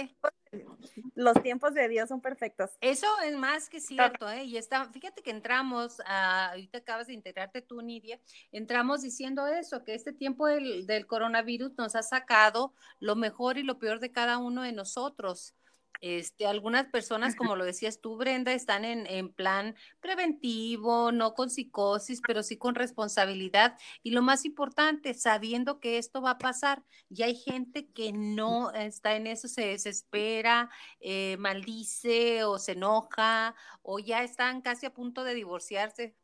los, 1.15 1.41
tiempos 1.41 1.73
de 1.73 1.87
Dios 1.89 2.07
son 2.07 2.21
perfectos. 2.21 2.77
Eso 2.79 3.07
es 3.25 3.35
más 3.35 3.67
que 3.67 3.81
cierto, 3.81 4.29
¿eh? 4.29 4.43
Y 4.43 4.57
está, 4.57 4.85
fíjate 4.85 5.23
que 5.23 5.31
entramos, 5.31 5.99
a, 6.05 6.51
ahorita 6.51 6.77
acabas 6.77 7.07
de 7.07 7.13
integrarte 7.13 7.63
tú, 7.63 7.81
Nidia, 7.81 8.19
entramos 8.51 9.01
diciendo 9.01 9.47
eso, 9.47 9.83
que 9.83 9.95
este 9.95 10.13
tiempo 10.13 10.45
del, 10.45 10.85
del 10.85 11.07
coronavirus 11.07 11.75
nos 11.75 11.95
ha 11.95 12.03
sacado 12.03 12.75
lo 12.99 13.15
mejor 13.15 13.57
y 13.57 13.63
lo 13.63 13.79
peor 13.79 13.99
de 13.99 14.11
cada 14.11 14.37
uno 14.37 14.61
de 14.61 14.71
nosotros. 14.71 15.55
Este, 16.01 16.47
algunas 16.47 16.87
personas, 16.87 17.35
como 17.35 17.57
lo 17.57 17.65
decías 17.65 17.99
tú, 17.99 18.15
Brenda, 18.15 18.53
están 18.53 18.85
en, 18.85 19.05
en, 19.07 19.33
plan 19.33 19.75
preventivo, 19.99 21.11
no 21.11 21.33
con 21.33 21.49
psicosis, 21.49 22.21
pero 22.25 22.41
sí 22.41 22.57
con 22.57 22.75
responsabilidad. 22.75 23.77
Y 24.01 24.11
lo 24.11 24.21
más 24.21 24.45
importante, 24.45 25.13
sabiendo 25.13 25.79
que 25.81 25.97
esto 25.97 26.21
va 26.21 26.31
a 26.31 26.37
pasar, 26.37 26.83
ya 27.09 27.25
hay 27.25 27.35
gente 27.35 27.89
que 27.91 28.13
no 28.13 28.71
está 28.71 29.15
en 29.15 29.27
eso, 29.27 29.49
se 29.49 29.67
desespera, 29.67 30.69
eh, 31.01 31.35
maldice 31.37 32.45
o 32.45 32.59
se 32.59 32.73
enoja, 32.73 33.55
o 33.81 33.99
ya 33.99 34.23
están 34.23 34.61
casi 34.61 34.85
a 34.85 34.93
punto 34.93 35.25
de 35.25 35.33
divorciarse. 35.33 36.15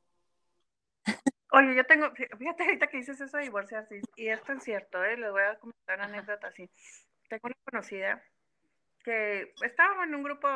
Oye, 1.52 1.76
yo 1.76 1.86
tengo, 1.86 2.12
fíjate 2.16 2.64
ahorita 2.64 2.88
que 2.88 2.98
dices 2.98 3.20
eso 3.20 3.38
de 3.38 3.44
divorciarse, 3.44 4.02
y 4.16 4.28
esto 4.28 4.54
es 4.54 4.64
cierto, 4.64 5.04
¿eh? 5.04 5.18
les 5.18 5.32
voy 5.32 5.44
a 5.44 5.60
comentar 5.60 5.98
una 5.98 6.06
anécdota 6.06 6.48
así. 6.48 6.70
Tengo 7.30 7.48
una 7.48 7.56
conocida 7.66 8.24
que 9.06 9.54
estábamos 9.62 10.06
en 10.06 10.16
un 10.16 10.24
grupo 10.24 10.50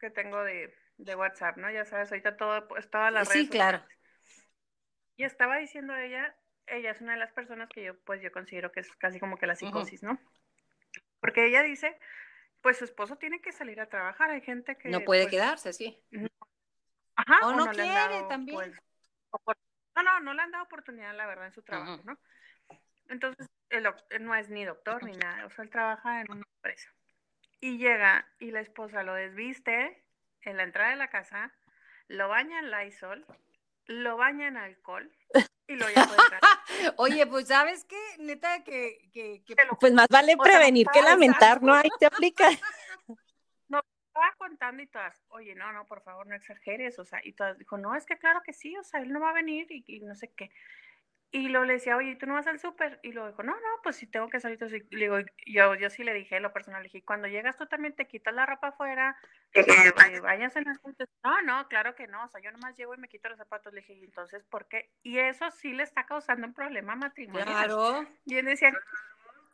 que 0.00 0.10
tengo 0.10 0.42
de, 0.42 0.74
WhatsApp, 1.16 1.56
¿no? 1.56 1.70
Ya 1.70 1.84
sabes, 1.84 2.10
ahorita 2.10 2.36
todo, 2.36 2.66
pues, 2.66 2.90
todas 2.90 3.12
las 3.12 3.28
redes. 3.28 3.44
Sí, 3.44 3.48
claro. 3.48 3.82
Y 5.16 5.22
estaba 5.24 5.56
diciendo 5.56 5.94
ella, 5.96 6.36
ella 6.66 6.90
es 6.90 7.00
una 7.00 7.12
de 7.12 7.18
las 7.18 7.32
personas 7.32 7.68
que 7.68 7.84
yo, 7.84 7.98
pues 8.00 8.20
yo 8.20 8.32
considero 8.32 8.72
que 8.72 8.80
es 8.80 8.90
casi 8.96 9.20
como 9.20 9.38
que 9.38 9.46
la 9.46 9.54
psicosis, 9.54 10.02
¿no? 10.02 10.18
Porque 11.20 11.46
ella 11.46 11.62
dice, 11.62 11.96
pues 12.60 12.76
su 12.76 12.84
esposo 12.84 13.16
tiene 13.16 13.40
que 13.40 13.52
salir 13.52 13.80
a 13.80 13.88
trabajar, 13.88 14.30
hay 14.30 14.40
gente 14.40 14.76
que... 14.76 14.88
No 14.88 15.02
puede 15.02 15.22
pues, 15.22 15.30
quedarse, 15.30 15.72
sí. 15.72 16.02
Ajá. 17.14 17.46
O, 17.46 17.52
no, 17.52 17.70
quiere 17.70 18.24
también. 18.28 18.56
Pues, 18.56 18.72
no, 19.94 20.02
no, 20.02 20.20
no 20.20 20.34
le 20.34 20.42
han 20.42 20.50
dado 20.50 20.64
oportunidad, 20.64 21.14
la 21.14 21.26
verdad, 21.26 21.46
en 21.46 21.52
su 21.52 21.62
trabajo, 21.62 22.02
¿no? 22.04 22.18
Entonces, 23.08 23.48
él 23.70 23.86
no 24.20 24.34
es 24.34 24.48
ni 24.50 24.64
doctor 24.64 25.04
ni 25.04 25.16
nada, 25.16 25.46
o 25.46 25.50
sea, 25.50 25.64
él 25.64 25.70
trabaja 25.70 26.20
en 26.20 26.30
una 26.32 26.44
empresa. 26.56 26.90
Y 27.60 27.78
llega 27.78 28.26
y 28.38 28.50
la 28.50 28.60
esposa 28.60 29.02
lo 29.02 29.14
desviste 29.14 30.04
en 30.42 30.56
la 30.56 30.62
entrada 30.62 30.90
de 30.90 30.96
la 30.96 31.08
casa, 31.08 31.52
lo 32.08 32.28
baña 32.28 32.60
en 32.60 32.70
Lysol, 32.70 33.26
lo 33.86 34.16
baña 34.16 34.48
en 34.48 34.56
alcohol 34.56 35.10
y 35.66 35.74
lo 35.74 35.88
lleva 35.88 36.06
Oye, 36.96 37.26
pues 37.26 37.48
sabes 37.48 37.84
qué, 37.84 37.98
neta 38.18 38.62
que, 38.62 39.10
que, 39.12 39.42
pues 39.80 39.92
más 39.92 40.08
vale 40.08 40.36
prevenir 40.36 40.86
que 40.92 41.02
lamentar, 41.02 41.62
¿no? 41.62 41.74
Ahí 41.74 41.90
te 41.98 42.06
aplica. 42.06 42.48
No, 43.68 43.80
estaba 44.06 44.32
contando 44.38 44.80
y 44.80 44.86
todas, 44.86 45.20
oye, 45.28 45.56
no, 45.56 45.72
no, 45.72 45.84
por 45.86 46.00
favor, 46.02 46.24
no 46.28 46.36
exageres, 46.36 47.00
o 47.00 47.04
sea, 47.04 47.20
y 47.24 47.32
todas 47.32 47.58
dijo, 47.58 47.76
no, 47.76 47.96
es 47.96 48.06
que 48.06 48.16
claro 48.16 48.40
que 48.44 48.52
sí, 48.52 48.76
o 48.76 48.84
sea, 48.84 49.00
él 49.00 49.12
no 49.12 49.18
va 49.18 49.30
a 49.30 49.34
venir 49.34 49.66
y, 49.70 49.84
y 49.88 50.00
no 50.00 50.14
sé 50.14 50.32
qué. 50.36 50.50
Y 51.32 51.48
lo 51.48 51.64
le 51.64 51.74
decía, 51.74 51.96
oye, 51.96 52.14
¿tú 52.16 52.26
no 52.26 52.34
vas 52.34 52.46
al 52.46 52.60
súper? 52.60 53.00
Y 53.02 53.12
lo 53.12 53.26
dijo, 53.26 53.42
no, 53.42 53.52
no, 53.52 53.82
pues 53.82 53.96
si 53.96 54.06
tengo 54.06 54.28
que 54.28 54.40
salir. 54.40 54.58
Digo, 54.90 55.18
yo, 55.46 55.74
yo 55.74 55.90
sí 55.90 56.04
le 56.04 56.14
dije, 56.14 56.38
lo 56.40 56.52
personal, 56.52 56.82
le 56.82 56.88
dije, 56.88 57.04
cuando 57.04 57.26
llegas 57.26 57.56
tú 57.56 57.66
también 57.66 57.94
te 57.94 58.06
quitas 58.06 58.32
la 58.32 58.46
ropa 58.46 58.68
afuera, 58.68 59.16
que 59.52 59.62
vayas 60.22 60.54
en 60.56 60.64
las 60.64 60.80
No, 61.24 61.42
no, 61.42 61.68
claro 61.68 61.94
que 61.94 62.06
no, 62.06 62.24
o 62.24 62.28
sea, 62.28 62.40
yo 62.40 62.52
nomás 62.52 62.76
llego 62.76 62.94
y 62.94 62.98
me 62.98 63.08
quito 63.08 63.28
los 63.28 63.38
zapatos. 63.38 63.74
Le 63.74 63.80
dije, 63.80 64.04
entonces, 64.04 64.44
¿por 64.44 64.68
qué? 64.68 64.90
Y 65.02 65.18
eso 65.18 65.50
sí 65.50 65.72
le 65.72 65.82
está 65.82 66.06
causando 66.06 66.46
un 66.46 66.54
problema 66.54 66.94
matrimonial. 66.94 67.46
Claro. 67.46 68.06
Y 68.24 68.36
él 68.36 68.46
decía, 68.46 68.72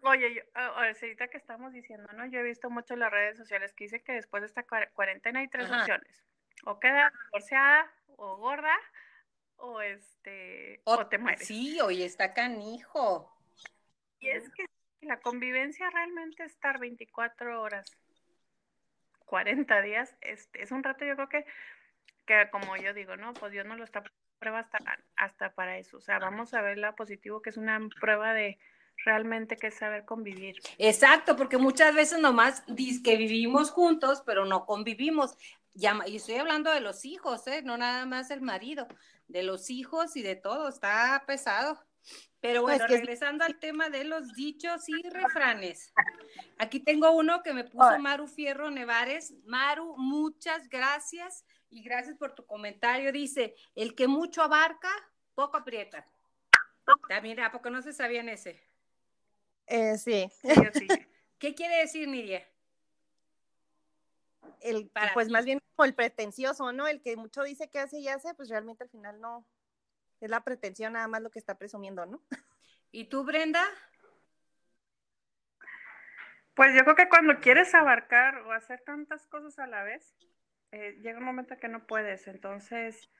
oye, 0.02 0.34
yo, 0.34 0.42
ahorita 0.54 1.28
que 1.28 1.38
estamos 1.38 1.72
diciendo, 1.72 2.06
¿no? 2.12 2.26
Yo 2.26 2.40
he 2.40 2.44
visto 2.44 2.68
mucho 2.68 2.94
en 2.94 3.00
las 3.00 3.10
redes 3.10 3.38
sociales 3.38 3.72
que 3.72 3.84
dice 3.84 4.02
que 4.02 4.12
después 4.12 4.42
de 4.42 4.48
esta 4.48 4.64
cuarentena 4.92 5.40
hay 5.40 5.48
tres 5.48 5.70
opciones. 5.70 6.22
O 6.64 6.78
queda 6.78 7.10
divorciada 7.26 7.90
o 8.16 8.36
gorda 8.36 8.76
o 9.62 9.80
este 9.80 10.80
o, 10.84 11.06
te 11.06 11.18
mueres. 11.18 11.46
Sí, 11.46 11.80
hoy 11.80 12.02
está 12.02 12.34
canijo. 12.34 13.32
Y 14.18 14.28
es 14.28 14.50
que 14.50 14.66
la 15.00 15.20
convivencia 15.20 15.88
realmente 15.90 16.44
estar 16.44 16.78
24 16.78 17.60
horas, 17.60 17.96
40 19.24 19.80
días, 19.82 20.16
este, 20.20 20.62
es 20.62 20.72
un 20.72 20.82
rato 20.82 21.04
yo 21.04 21.14
creo 21.14 21.28
que, 21.28 21.46
que 22.26 22.48
como 22.50 22.76
yo 22.76 22.92
digo, 22.92 23.16
¿no? 23.16 23.34
Pues 23.34 23.52
Dios 23.52 23.64
no 23.64 23.76
lo 23.76 23.84
está 23.84 24.02
prueba 24.38 24.58
hasta, 24.58 24.78
hasta 25.16 25.54
para 25.54 25.78
eso. 25.78 25.96
O 25.96 26.00
sea, 26.00 26.18
vamos 26.18 26.52
a 26.54 26.62
ver 26.62 26.78
la 26.78 26.96
positivo, 26.96 27.40
que 27.40 27.50
es 27.50 27.56
una 27.56 27.80
prueba 28.00 28.34
de 28.34 28.58
realmente 29.04 29.56
que 29.56 29.70
saber 29.70 30.04
convivir. 30.04 30.56
Exacto, 30.78 31.36
porque 31.36 31.56
muchas 31.56 31.94
veces 31.94 32.18
nomás 32.18 32.64
dice 32.66 33.02
que 33.02 33.16
vivimos 33.16 33.70
juntos, 33.70 34.22
pero 34.26 34.44
no 34.44 34.66
convivimos. 34.66 35.36
Y 35.74 36.16
estoy 36.16 36.36
hablando 36.36 36.70
de 36.70 36.80
los 36.80 37.04
hijos, 37.04 37.46
¿eh? 37.46 37.62
no 37.62 37.76
nada 37.76 38.04
más 38.06 38.30
el 38.30 38.42
marido 38.42 38.86
de 39.28 39.42
los 39.42 39.70
hijos 39.70 40.16
y 40.16 40.22
de 40.22 40.36
todo, 40.36 40.68
está 40.68 41.22
pesado. 41.26 41.78
Pero 42.40 42.62
pues 42.62 42.78
bueno, 42.78 42.92
regresando 42.92 43.44
al 43.44 43.60
tema 43.60 43.88
de 43.88 44.04
los 44.04 44.34
dichos 44.34 44.88
y 44.88 45.08
refranes. 45.08 45.92
Aquí 46.58 46.80
tengo 46.80 47.12
uno 47.12 47.42
que 47.42 47.52
me 47.52 47.62
puso 47.62 47.98
Maru 48.00 48.26
Fierro 48.26 48.70
Nevares. 48.70 49.32
Maru, 49.44 49.94
muchas 49.96 50.68
gracias 50.68 51.44
y 51.70 51.82
gracias 51.82 52.16
por 52.16 52.34
tu 52.34 52.44
comentario. 52.44 53.12
Dice, 53.12 53.54
el 53.76 53.94
que 53.94 54.08
mucho 54.08 54.42
abarca, 54.42 54.90
poco 55.34 55.56
aprieta. 55.56 56.04
También, 57.08 57.38
¿a 57.38 57.52
poco 57.52 57.70
no 57.70 57.80
se 57.80 57.92
sabían 57.92 58.28
ese? 58.28 58.60
Eh, 59.68 59.96
sí. 59.96 60.28
¿Qué 61.38 61.54
quiere 61.54 61.76
decir, 61.78 62.08
Nidia? 62.08 62.44
El, 64.60 64.90
pues 65.14 65.28
más 65.28 65.44
bien 65.44 65.60
como 65.74 65.86
el 65.86 65.94
pretencioso, 65.94 66.72
¿no? 66.72 66.86
El 66.86 67.02
que 67.02 67.16
mucho 67.16 67.42
dice 67.42 67.68
que 67.70 67.78
hace 67.78 67.98
y 67.98 68.08
hace, 68.08 68.34
pues 68.34 68.48
realmente 68.48 68.84
al 68.84 68.90
final 68.90 69.20
no, 69.20 69.46
es 70.20 70.30
la 70.30 70.44
pretensión 70.44 70.92
nada 70.94 71.08
más 71.08 71.22
lo 71.22 71.30
que 71.30 71.38
está 71.38 71.56
presumiendo, 71.58 72.06
¿no? 72.06 72.22
¿Y 72.90 73.06
tú, 73.06 73.24
Brenda? 73.24 73.64
Pues 76.54 76.74
yo 76.76 76.82
creo 76.84 76.96
que 76.96 77.08
cuando 77.08 77.40
quieres 77.40 77.74
abarcar 77.74 78.38
o 78.42 78.52
hacer 78.52 78.82
tantas 78.82 79.26
cosas 79.26 79.58
a 79.58 79.66
la 79.66 79.82
vez, 79.82 80.14
eh, 80.70 80.98
llega 81.00 81.18
un 81.18 81.24
momento 81.24 81.56
que 81.56 81.68
no 81.68 81.86
puedes. 81.86 82.26
Entonces, 82.28 83.10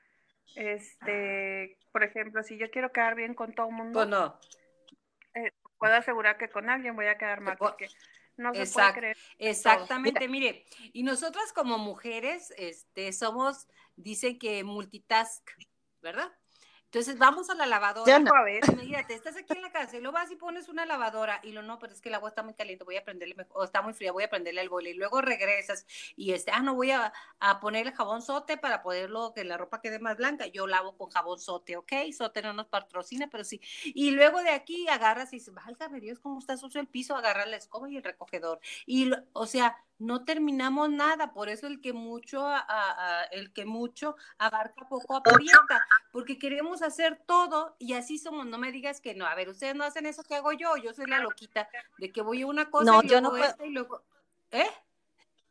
este, 0.55 1.79
por 1.93 2.03
ejemplo, 2.05 2.43
si 2.43 2.59
yo 2.59 2.71
quiero 2.71 2.93
quedar 2.93 3.15
bien 3.15 3.35
con 3.35 3.55
todo 3.55 3.69
el 3.69 3.75
mundo, 3.75 4.01
Pues 4.01 4.09
no. 4.09 4.39
eh, 5.35 5.51
puedo 5.79 5.95
asegurar 5.95 6.37
que 6.37 6.51
con 6.51 6.69
alguien 6.69 6.95
voy 6.95 7.07
a 7.07 7.17
quedar 7.17 7.41
mal 7.41 7.57
po- 7.57 7.69
porque 7.71 7.89
no 8.37 8.55
se 8.55 8.67
puede 8.67 8.93
creer. 8.93 9.17
Exactamente, 9.39 10.29
mire, 10.29 10.65
y 10.93 11.03
nosotras 11.03 11.53
como 11.53 11.79
mujeres, 11.79 12.53
este, 12.57 13.13
somos, 13.13 13.67
dicen 13.97 14.39
que 14.39 14.65
multitask, 14.65 15.49
¿verdad? 16.01 16.33
Entonces 16.93 17.17
vamos 17.17 17.49
a 17.49 17.55
la 17.55 17.65
lavadora. 17.65 18.13
Yo 18.19 18.23
no. 18.23 18.31
A 18.35 18.43
ver, 18.43 18.61
Imagínate, 18.71 19.15
estás 19.15 19.35
aquí 19.39 19.55
en 19.57 19.63
la 19.63 19.73
casa 19.73 19.97
y 19.97 20.01
luego 20.03 20.13
vas 20.13 20.31
y 20.31 20.37
pones 20.37 20.69
una 20.69 20.85
lavadora 20.85 21.41
y 21.43 21.53
lo 21.53 21.63
no, 21.63 21.79
pero 21.79 21.95
es 21.95 22.03
que 22.03 22.11
el 22.11 22.15
agua 22.17 22.29
está 22.29 22.43
muy 22.43 22.53
caliente, 22.53 22.85
voy 22.85 22.99
a 22.99 23.03
prenderle, 23.05 23.35
mejor- 23.35 23.57
o 23.57 23.65
está 23.65 23.81
muy 23.81 23.95
fría, 23.95 24.13
voy 24.13 24.25
a 24.25 24.29
prenderle 24.29 24.61
el 24.61 24.69
boiler 24.69 24.95
y 24.95 24.99
luego 24.99 25.23
regresas 25.23 25.87
y 26.17 26.33
este, 26.33 26.51
ah, 26.51 26.61
no, 26.61 26.75
voy 26.75 26.91
a, 26.91 27.11
a 27.41 27.61
ponerle 27.61 27.93
jabón 27.93 28.21
sote 28.21 28.59
para 28.59 28.83
poderlo, 28.83 29.33
que 29.35 29.43
la 29.43 29.57
ropa 29.57 29.81
quede 29.81 30.01
más 30.01 30.19
blanca. 30.19 30.47
Yo 30.49 30.67
lavo 30.67 30.95
con 30.99 31.09
jabón 31.09 31.39
sote, 31.41 31.79
¿ok? 31.79 31.93
Sote 32.15 32.43
no 32.43 32.53
nos 32.53 32.67
patrocina, 32.67 33.27
pero 33.31 33.43
sí. 33.45 33.63
Y 33.85 34.11
luego 34.11 34.43
de 34.43 34.51
aquí 34.51 34.87
agarras 34.89 35.33
y 35.33 35.37
dices, 35.37 35.55
válgame 35.55 35.99
Dios, 35.99 36.19
cómo 36.19 36.41
está 36.41 36.59
sucio 36.59 36.79
el 36.79 36.89
piso, 36.89 37.17
agarras 37.17 37.49
la 37.49 37.57
escoba 37.57 37.89
y 37.89 37.97
el 37.97 38.05
recogedor. 38.05 38.61
Y, 38.85 39.07
lo- 39.07 39.17
o 39.33 39.47
sea, 39.47 39.79
no 40.03 40.25
terminamos 40.25 40.91
nada, 40.91 41.33
por 41.33 41.49
eso 41.49 41.67
el 41.69 41.81
que 41.81 41.93
mucho, 41.93 42.45
a- 42.47 42.65
a- 42.69 43.25
el 43.27 43.53
que 43.53 43.65
mucho 43.65 44.17
abarca 44.37 44.89
poco 44.89 45.17
aprieta, 45.17 45.87
porque 46.11 46.39
queremos 46.39 46.83
hacer 46.83 47.23
todo 47.25 47.77
y 47.79 47.93
así 47.95 48.19
somos, 48.19 48.47
no 48.47 48.59
me 48.59 48.73
digas 48.73 49.01
que 49.01 49.15
no, 49.15 49.27
a 49.27 49.35
ver, 49.35 49.49
ustedes 49.49 49.77
no 49.77 49.85
hacen 49.85 50.07
eso 50.07 50.25
que 50.25 50.35
hago 50.35 50.53
yo, 50.53 50.77
yo 50.77 50.93
soy 50.93 51.07
la 51.07 51.21
loquita 51.21 51.69
de 51.99 52.11
que 52.13 52.21
voy 52.21 52.43
a 52.43 52.47
una 52.47 52.69
cosa 52.71 52.85
No, 52.85 53.01
y 53.03 53.09
yo 53.09 53.21
luego 53.21 53.37
no 53.39 53.45
esta 53.45 53.65
y 53.65 53.71
luego, 53.71 54.03
¿eh? 54.51 54.67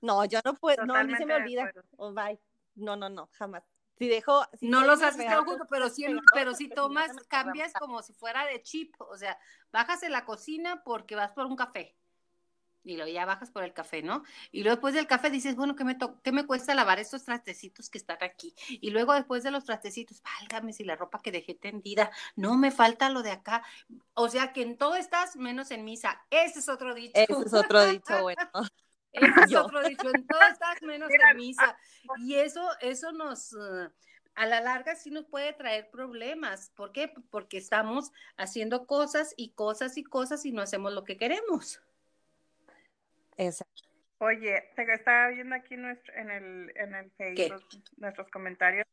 No, 0.01 0.25
yo 0.25 0.39
no 0.43 0.53
puedo, 0.55 0.85
no, 0.85 0.95
a 0.95 1.03
mí 1.03 1.15
se 1.15 1.25
me 1.25 1.35
olvida. 1.35 1.71
Oh, 1.97 2.11
bye. 2.11 2.39
No, 2.75 2.95
no, 2.95 3.09
no, 3.09 3.29
jamás. 3.33 3.63
Si 3.97 4.07
dejo. 4.07 4.43
si 4.53 4.67
no 4.67 4.83
los 4.83 5.01
haces 5.01 5.27
todo 5.27 5.45
junto, 5.45 5.67
pero 5.69 5.87
sí, 5.89 6.03
pegado, 6.03 6.21
pero 6.33 6.53
si 6.55 6.67
tomas, 6.69 7.11
cambias 7.27 7.71
como 7.73 8.01
si 8.01 8.13
fuera 8.13 8.45
de 8.47 8.61
chip, 8.63 8.95
o 8.99 9.15
sea, 9.15 9.37
bajas 9.71 10.01
en 10.03 10.11
la 10.11 10.25
cocina 10.25 10.83
porque 10.83 11.15
vas 11.15 11.31
por 11.33 11.45
un 11.45 11.55
café. 11.55 11.95
Y 12.83 12.95
luego 12.95 13.11
ya 13.11 13.25
bajas 13.25 13.51
por 13.51 13.63
el 13.63 13.73
café, 13.73 14.01
¿no? 14.01 14.23
Y 14.51 14.63
luego 14.63 14.77
después 14.77 14.93
del 14.95 15.07
café 15.07 15.29
dices, 15.29 15.55
bueno, 15.55 15.75
¿qué 15.75 15.83
me, 15.83 15.95
to- 15.95 16.19
qué 16.23 16.31
me 16.31 16.45
cuesta 16.47 16.73
lavar 16.73 16.99
estos 16.99 17.23
trastecitos 17.23 17.89
que 17.89 17.97
están 17.99 18.17
aquí? 18.23 18.55
Y 18.69 18.89
luego 18.89 19.13
después 19.13 19.43
de 19.43 19.51
los 19.51 19.65
trastecitos, 19.65 20.21
válgame 20.23 20.73
si 20.73 20.83
la 20.83 20.95
ropa 20.95 21.21
que 21.21 21.31
dejé 21.31 21.53
tendida, 21.53 22.09
no 22.35 22.57
me 22.57 22.71
falta 22.71 23.09
lo 23.09 23.21
de 23.21 23.31
acá. 23.31 23.63
O 24.13 24.29
sea 24.29 24.53
que 24.53 24.63
en 24.63 24.77
todo 24.77 24.95
estás 24.95 25.35
menos 25.35 25.71
en 25.71 25.83
misa. 25.83 26.21
Ese 26.29 26.59
es 26.59 26.69
otro 26.69 26.93
dicho. 26.93 27.13
Ese 27.15 27.33
es 27.45 27.53
otro 27.53 27.85
dicho 27.85 28.19
bueno. 28.21 28.51
Ese 29.11 29.41
es 29.41 29.53
otro 29.55 29.83
dicho, 29.83 30.09
en 30.09 30.25
todo 30.25 30.41
estás 30.51 30.81
menos 30.81 31.09
Mira, 31.09 31.31
en 31.31 31.37
misa. 31.37 31.77
Y 32.17 32.35
eso, 32.35 32.67
eso 32.79 33.11
nos, 33.11 33.53
eh, 33.53 33.89
a 34.35 34.45
la 34.45 34.61
larga 34.61 34.95
sí 34.95 35.11
nos 35.11 35.25
puede 35.25 35.53
traer 35.53 35.89
problemas. 35.91 36.71
¿Por 36.75 36.91
qué? 36.91 37.13
Porque 37.29 37.57
estamos 37.57 38.11
haciendo 38.37 38.87
cosas 38.87 39.33
y 39.37 39.51
cosas 39.51 39.97
y 39.97 40.03
cosas 40.03 40.45
y 40.45 40.51
no 40.51 40.61
hacemos 40.61 40.93
lo 40.93 41.03
que 41.03 41.17
queremos. 41.17 41.81
Exacto. 43.37 43.83
Oye, 44.19 44.71
te 44.75 44.93
estaba 44.93 45.29
viendo 45.29 45.55
aquí 45.55 45.77
nuestro, 45.77 46.13
en 46.13 46.29
el, 46.29 46.71
en 46.75 46.93
el 46.93 47.11
Facebook 47.11 47.63
nuestros 47.97 48.29
comentarios 48.29 48.85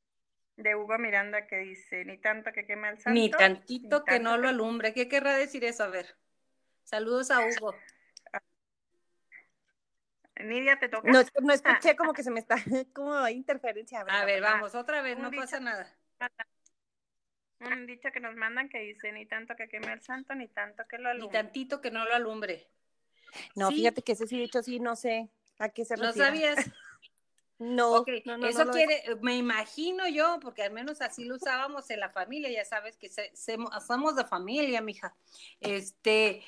de 0.57 0.75
Hugo 0.75 0.99
Miranda 0.99 1.47
que 1.47 1.59
dice, 1.59 2.04
ni 2.04 2.18
tanto 2.18 2.50
que 2.52 2.66
queme 2.66 2.88
el 2.88 2.99
santo. 2.99 3.11
Ni 3.12 3.30
tantito 3.30 3.99
ni 3.99 4.04
que 4.04 4.21
no 4.21 4.38
lo 4.38 4.49
alumbre. 4.49 4.95
¿Qué 4.95 5.07
querrá 5.09 5.37
decir 5.37 5.64
eso? 5.64 5.85
A 5.85 5.88
ver. 5.88 6.16
Saludos 6.83 7.30
a 7.30 7.40
Hugo. 7.40 7.75
Nidia, 10.40 10.78
te 10.78 10.88
toca. 10.88 11.11
No, 11.11 11.21
no 11.42 11.52
escuché 11.52 11.97
como 11.97 12.12
que 12.12 12.23
se 12.23 12.30
me 12.30 12.40
está, 12.40 12.57
como 12.95 13.14
hay 13.14 13.35
interferencia. 13.37 14.00
A 14.00 14.25
ver, 14.25 14.40
vamos, 14.40 14.75
otra 14.75 15.02
vez, 15.02 15.18
no 15.18 15.30
pasa 15.30 15.61
nada. 15.61 15.95
Un 17.61 17.87
dicho 17.87 18.11
que 18.12 18.21
nos 18.21 18.37
mandan 18.37 18.68
que 18.68 18.78
dice, 18.78 19.11
ni 19.12 19.26
tanto 19.26 19.57
que 19.57 19.68
queme 19.68 19.92
el 19.92 20.00
santo, 20.00 20.35
ni 20.35 20.46
tanto 20.48 20.85
que 20.88 20.96
lo 20.96 21.12
Ni 21.12 21.18
alumbre. 21.18 21.38
tantito 21.42 21.81
que 21.81 21.90
no 21.90 22.05
lo 22.05 22.14
alumbre. 22.14 22.68
No, 23.55 23.69
Sí, 23.71 23.77
fíjate 23.77 24.03
que 24.03 24.12
ese 24.12 24.27
sí 24.27 24.38
dicho 24.38 24.62
sí, 24.62 24.81
no 24.81 24.97
sé 24.97 25.31
a 25.59 25.69
qué 25.71 25.85
se 25.85 25.97
No 25.97 26.05
refiere. 26.07 26.27
sabías. 26.29 26.57
No, 27.59 27.97
Ok, 27.97 28.09
no, 28.25 28.38
no, 28.38 28.47
eso 28.47 28.64
no 28.64 28.73
quiere, 28.73 29.03
me 29.21 29.37
imagino 29.37 30.07
yo, 30.09 30.38
porque 30.40 30.62
al 30.62 30.73
menos 30.73 31.01
así 31.01 31.25
lo 31.25 31.37
usábamos 31.37 31.90
en 31.90 32.01
la 32.01 32.11
familia, 32.11 32.51
ya 32.51 32.64
sabes 32.64 32.97
que 32.97 33.09
se- 33.09 33.33
somos 33.35 34.14
de 34.16 34.25
familia, 34.25 34.81
mija. 34.81 35.14
Este, 35.61 36.42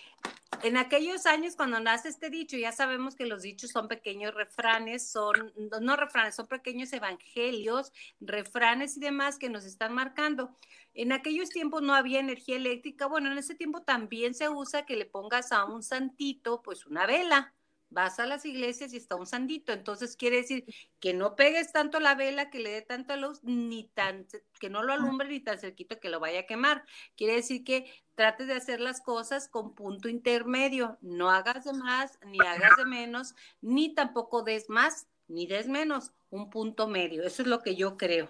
en 0.62 0.77
aquellos 0.77 1.27
años 1.27 1.57
cuando 1.57 1.81
nace 1.81 2.09
este 2.09 2.31
dicho, 2.31 2.57
ya 2.57 2.70
sabemos 2.70 3.16
que 3.16 3.27
los 3.27 3.42
dichos 3.42 3.70
son 3.70 3.88
pequeños 3.88 4.35
refranes, 4.35 5.11
son, 5.11 5.53
no- 5.57 5.81
no 5.81 5.96
refranes, 5.96 6.35
son 6.37 6.46
pequeños 6.46 6.92
evangelios, 6.92 7.92
refranes 8.20 8.96
y 8.96 9.01
demás 9.01 9.38
que 9.38 9.49
nos 9.49 9.64
están 9.64 9.92
marcando. 9.94 10.57
En 10.94 11.12
aquellos 11.12 11.49
tiempos 11.51 11.83
no 11.83 11.94
había 11.94 12.20
energía 12.20 12.57
eléctrica, 12.57 13.07
bueno, 13.07 13.33
en 13.33 13.38
ese 13.38 13.55
tiempo 13.55 13.83
también 13.83 14.35
se 14.35 14.49
usa 14.49 14.85
que 14.87 14.96
le 14.96 15.07
pongas 15.07 15.51
a 15.53 15.64
un 15.64 15.83
santito, 15.83 16.62
pues 16.62 16.87
una 16.87 17.07
vela. 17.07 17.55
Vas 17.90 18.20
a 18.20 18.26
las 18.26 18.44
iglesias 18.44 18.92
y 18.92 18.96
está 18.96 19.16
un 19.16 19.26
sandito, 19.26 19.72
entonces 19.72 20.16
quiere 20.16 20.37
decir 20.37 20.64
que 21.00 21.12
no 21.12 21.35
pegues 21.35 21.72
tanto 21.72 21.98
la 21.98 22.14
vela, 22.14 22.48
que 22.48 22.61
le 22.61 22.70
dé 22.70 22.83
tanta 22.83 23.16
luz, 23.16 23.40
ni 23.42 23.88
tan, 23.88 24.29
que 24.61 24.70
no 24.70 24.85
lo 24.85 24.92
alumbre 24.92 25.29
ni 25.29 25.40
tan 25.40 25.59
cerquito 25.59 25.98
que 25.98 26.09
lo 26.09 26.20
vaya 26.20 26.40
a 26.40 26.46
quemar. 26.46 26.85
Quiere 27.16 27.35
decir 27.35 27.64
que 27.64 27.92
trates 28.14 28.46
de 28.46 28.55
hacer 28.55 28.81
las 28.81 29.00
cosas 29.00 29.48
con 29.48 29.74
punto 29.74 30.09
intermedio, 30.09 30.98
no 31.00 31.31
hagas 31.31 31.64
de 31.64 31.72
más, 31.72 32.16
ni 32.24 32.38
hagas 32.38 32.76
de 32.76 32.85
menos, 32.85 33.35
ni 33.61 33.92
tampoco 33.92 34.42
des 34.42 34.70
más, 34.70 35.09
ni 35.26 35.48
des 35.48 35.66
menos, 35.66 36.12
un 36.31 36.48
punto 36.48 36.87
medio. 36.87 37.24
Eso 37.24 37.42
es 37.42 37.48
lo 37.48 37.61
que 37.61 37.74
yo 37.74 37.96
creo. 37.96 38.29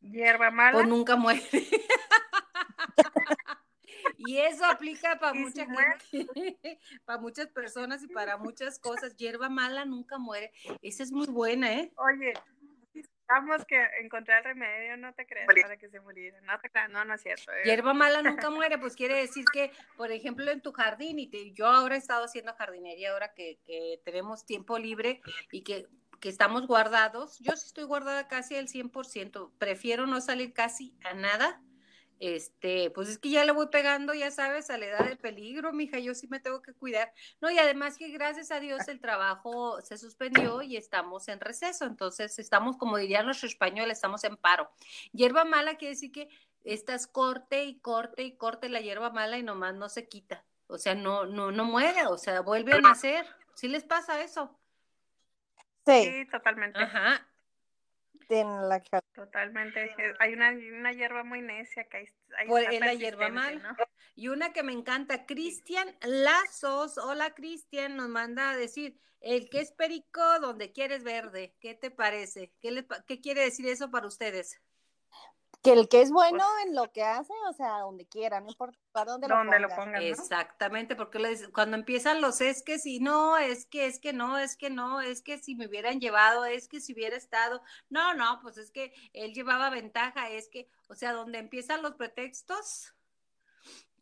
Hierba 0.00 0.50
mala. 0.50 0.78
O 0.78 0.84
nunca 0.84 1.14
muere. 1.14 1.42
Y 4.16 4.38
eso 4.38 4.64
aplica 4.64 5.18
para 5.18 5.34
mucha 5.34 5.66
gente, 5.66 5.98
para 7.04 7.18
muchas 7.20 7.48
personas 7.48 8.02
y 8.02 8.08
para 8.08 8.36
muchas 8.36 8.78
cosas. 8.78 9.16
Hierba 9.16 9.48
mala 9.48 9.84
nunca 9.84 10.18
muere. 10.18 10.52
Esa 10.82 11.02
es 11.02 11.12
muy 11.12 11.26
buena, 11.26 11.72
¿eh? 11.74 11.92
Oye, 11.96 12.32
vamos 13.28 13.64
que 13.66 13.80
encontrar 14.00 14.38
el 14.38 14.44
remedio, 14.54 14.96
no 14.96 15.12
te 15.14 15.26
creas, 15.26 15.48
para 15.62 15.76
que 15.76 15.88
se 15.90 16.00
muriera. 16.00 16.40
No 16.42 16.58
te 16.60 16.70
creas, 16.70 16.90
no, 16.90 17.04
no 17.04 17.14
es 17.14 17.22
cierto. 17.22 17.52
eh. 17.52 17.62
Hierba 17.64 17.92
mala 17.94 18.22
nunca 18.22 18.50
muere, 18.50 18.78
pues 18.78 18.96
quiere 18.96 19.16
decir 19.16 19.44
que, 19.52 19.70
por 19.96 20.10
ejemplo, 20.10 20.50
en 20.50 20.62
tu 20.62 20.72
jardín, 20.72 21.18
y 21.18 21.28
te- 21.28 21.52
yo 21.52 21.66
ahora 21.66 21.94
he 21.96 21.98
estado 21.98 22.24
haciendo 22.24 22.54
jardinería, 22.54 23.12
ahora 23.12 23.32
que, 23.34 23.58
que 23.64 24.00
tenemos 24.04 24.46
tiempo 24.46 24.78
libre 24.78 25.20
y 25.52 25.62
que, 25.62 25.86
que 26.20 26.28
estamos 26.30 26.66
guardados, 26.66 27.38
yo 27.40 27.52
sí 27.56 27.66
estoy 27.66 27.84
guardada 27.84 28.26
casi 28.28 28.56
al 28.56 28.68
100%, 28.68 29.52
prefiero 29.58 30.06
no 30.06 30.20
salir 30.20 30.52
casi 30.52 30.96
a 31.04 31.14
nada. 31.14 31.62
Este, 32.20 32.90
pues 32.90 33.08
es 33.08 33.18
que 33.18 33.30
ya 33.30 33.44
le 33.44 33.52
voy 33.52 33.68
pegando, 33.68 34.12
ya 34.12 34.30
sabes, 34.30 34.70
a 34.70 34.78
la 34.78 34.86
edad 34.86 35.04
del 35.04 35.18
peligro, 35.18 35.72
mija, 35.72 35.98
yo 35.98 36.14
sí 36.14 36.26
me 36.26 36.40
tengo 36.40 36.62
que 36.62 36.72
cuidar. 36.72 37.12
No, 37.40 37.50
y 37.50 37.58
además 37.58 37.96
que 37.96 38.08
gracias 38.08 38.50
a 38.50 38.58
Dios 38.58 38.88
el 38.88 39.00
trabajo 39.00 39.80
se 39.82 39.98
suspendió 39.98 40.62
y 40.62 40.76
estamos 40.76 41.28
en 41.28 41.40
receso, 41.40 41.84
entonces 41.84 42.38
estamos, 42.38 42.76
como 42.76 42.96
dirían 42.96 43.26
los 43.26 43.44
españoles, 43.44 43.98
estamos 43.98 44.24
en 44.24 44.36
paro. 44.36 44.68
Hierba 45.12 45.44
mala 45.44 45.76
quiere 45.76 45.94
decir 45.94 46.10
que 46.10 46.28
estás 46.64 47.06
corte 47.06 47.64
y 47.64 47.78
corte 47.78 48.24
y 48.24 48.36
corte 48.36 48.68
la 48.68 48.80
hierba 48.80 49.10
mala 49.10 49.38
y 49.38 49.42
nomás 49.42 49.74
no 49.74 49.88
se 49.88 50.08
quita. 50.08 50.44
O 50.66 50.76
sea, 50.76 50.94
no, 50.94 51.24
no, 51.24 51.50
no 51.50 51.64
muere, 51.64 52.06
o 52.06 52.18
sea, 52.18 52.40
vuelve 52.40 52.74
a 52.74 52.80
nacer. 52.80 53.26
¿Sí 53.54 53.68
les 53.68 53.84
pasa 53.84 54.20
eso? 54.22 54.58
Sí, 55.86 56.04
Sí, 56.04 56.26
totalmente. 56.30 56.78
Ajá. 56.78 57.26
En 58.28 58.68
la 58.68 58.80
Totalmente. 59.14 59.84
Eh, 59.84 60.14
Hay 60.18 60.34
una, 60.34 60.50
una 60.50 60.92
hierba 60.92 61.24
muy 61.24 61.40
necia 61.42 61.84
que 61.84 61.96
ahí 62.36 62.46
Por- 62.46 62.62
es 62.62 62.80
la 62.80 62.94
hierba. 62.94 63.28
¿no? 63.30 63.42
Y 64.14 64.28
una 64.28 64.52
que 64.52 64.62
me 64.62 64.72
encanta, 64.72 65.26
Cristian 65.26 65.88
Lazos. 66.02 66.98
Hola, 66.98 67.34
Cristian, 67.34 67.96
nos 67.96 68.08
manda 68.08 68.50
a 68.50 68.56
decir, 68.56 68.98
el 69.20 69.48
que 69.48 69.60
es 69.60 69.72
perico, 69.72 70.20
donde 70.40 70.72
quieres 70.72 71.04
verde. 71.04 71.54
¿Qué 71.60 71.74
te 71.74 71.90
parece? 71.90 72.52
¿Qué, 72.60 72.70
le 72.70 72.82
pa- 72.82 73.04
qué 73.06 73.20
quiere 73.20 73.42
decir 73.42 73.66
eso 73.66 73.90
para 73.90 74.06
ustedes? 74.06 74.60
Que 75.62 75.72
el 75.72 75.88
que 75.88 76.00
es 76.02 76.10
bueno 76.10 76.44
en 76.64 76.74
lo 76.74 76.90
que 76.92 77.02
hace, 77.02 77.32
o 77.50 77.52
sea, 77.52 77.80
donde 77.80 78.06
quiera, 78.06 78.40
no 78.40 78.48
importa 78.48 78.78
para 78.92 79.12
dónde, 79.12 79.26
Donde 79.28 79.58
lo 79.58 79.68
lo 79.68 79.68
pongas. 79.68 79.86
pongan, 79.86 80.02
¿no? 80.02 80.08
Exactamente, 80.08 80.94
porque 80.96 81.18
les- 81.18 81.48
cuando 81.48 81.76
empiezan 81.76 82.20
los 82.20 82.40
es 82.40 82.62
que 82.62 82.78
si 82.78 83.00
no, 83.00 83.36
es 83.36 83.66
que, 83.66 83.86
es 83.86 83.98
que 84.00 84.12
no, 84.12 84.38
es 84.38 84.56
que 84.56 84.70
no, 84.70 85.00
es 85.00 85.20
que 85.22 85.38
si 85.38 85.56
me 85.56 85.66
hubieran 85.66 86.00
llevado, 86.00 86.44
es 86.44 86.68
que 86.68 86.80
si 86.80 86.92
hubiera 86.94 87.16
estado, 87.16 87.62
no, 87.90 88.14
no, 88.14 88.38
pues 88.40 88.56
es 88.56 88.70
que 88.70 88.92
él 89.12 89.34
llevaba 89.34 89.68
ventaja, 89.70 90.30
es 90.30 90.48
que, 90.48 90.68
o 90.88 90.94
sea, 90.94 91.12
donde 91.12 91.38
empiezan 91.38 91.82
los 91.82 91.94
pretextos, 91.96 92.94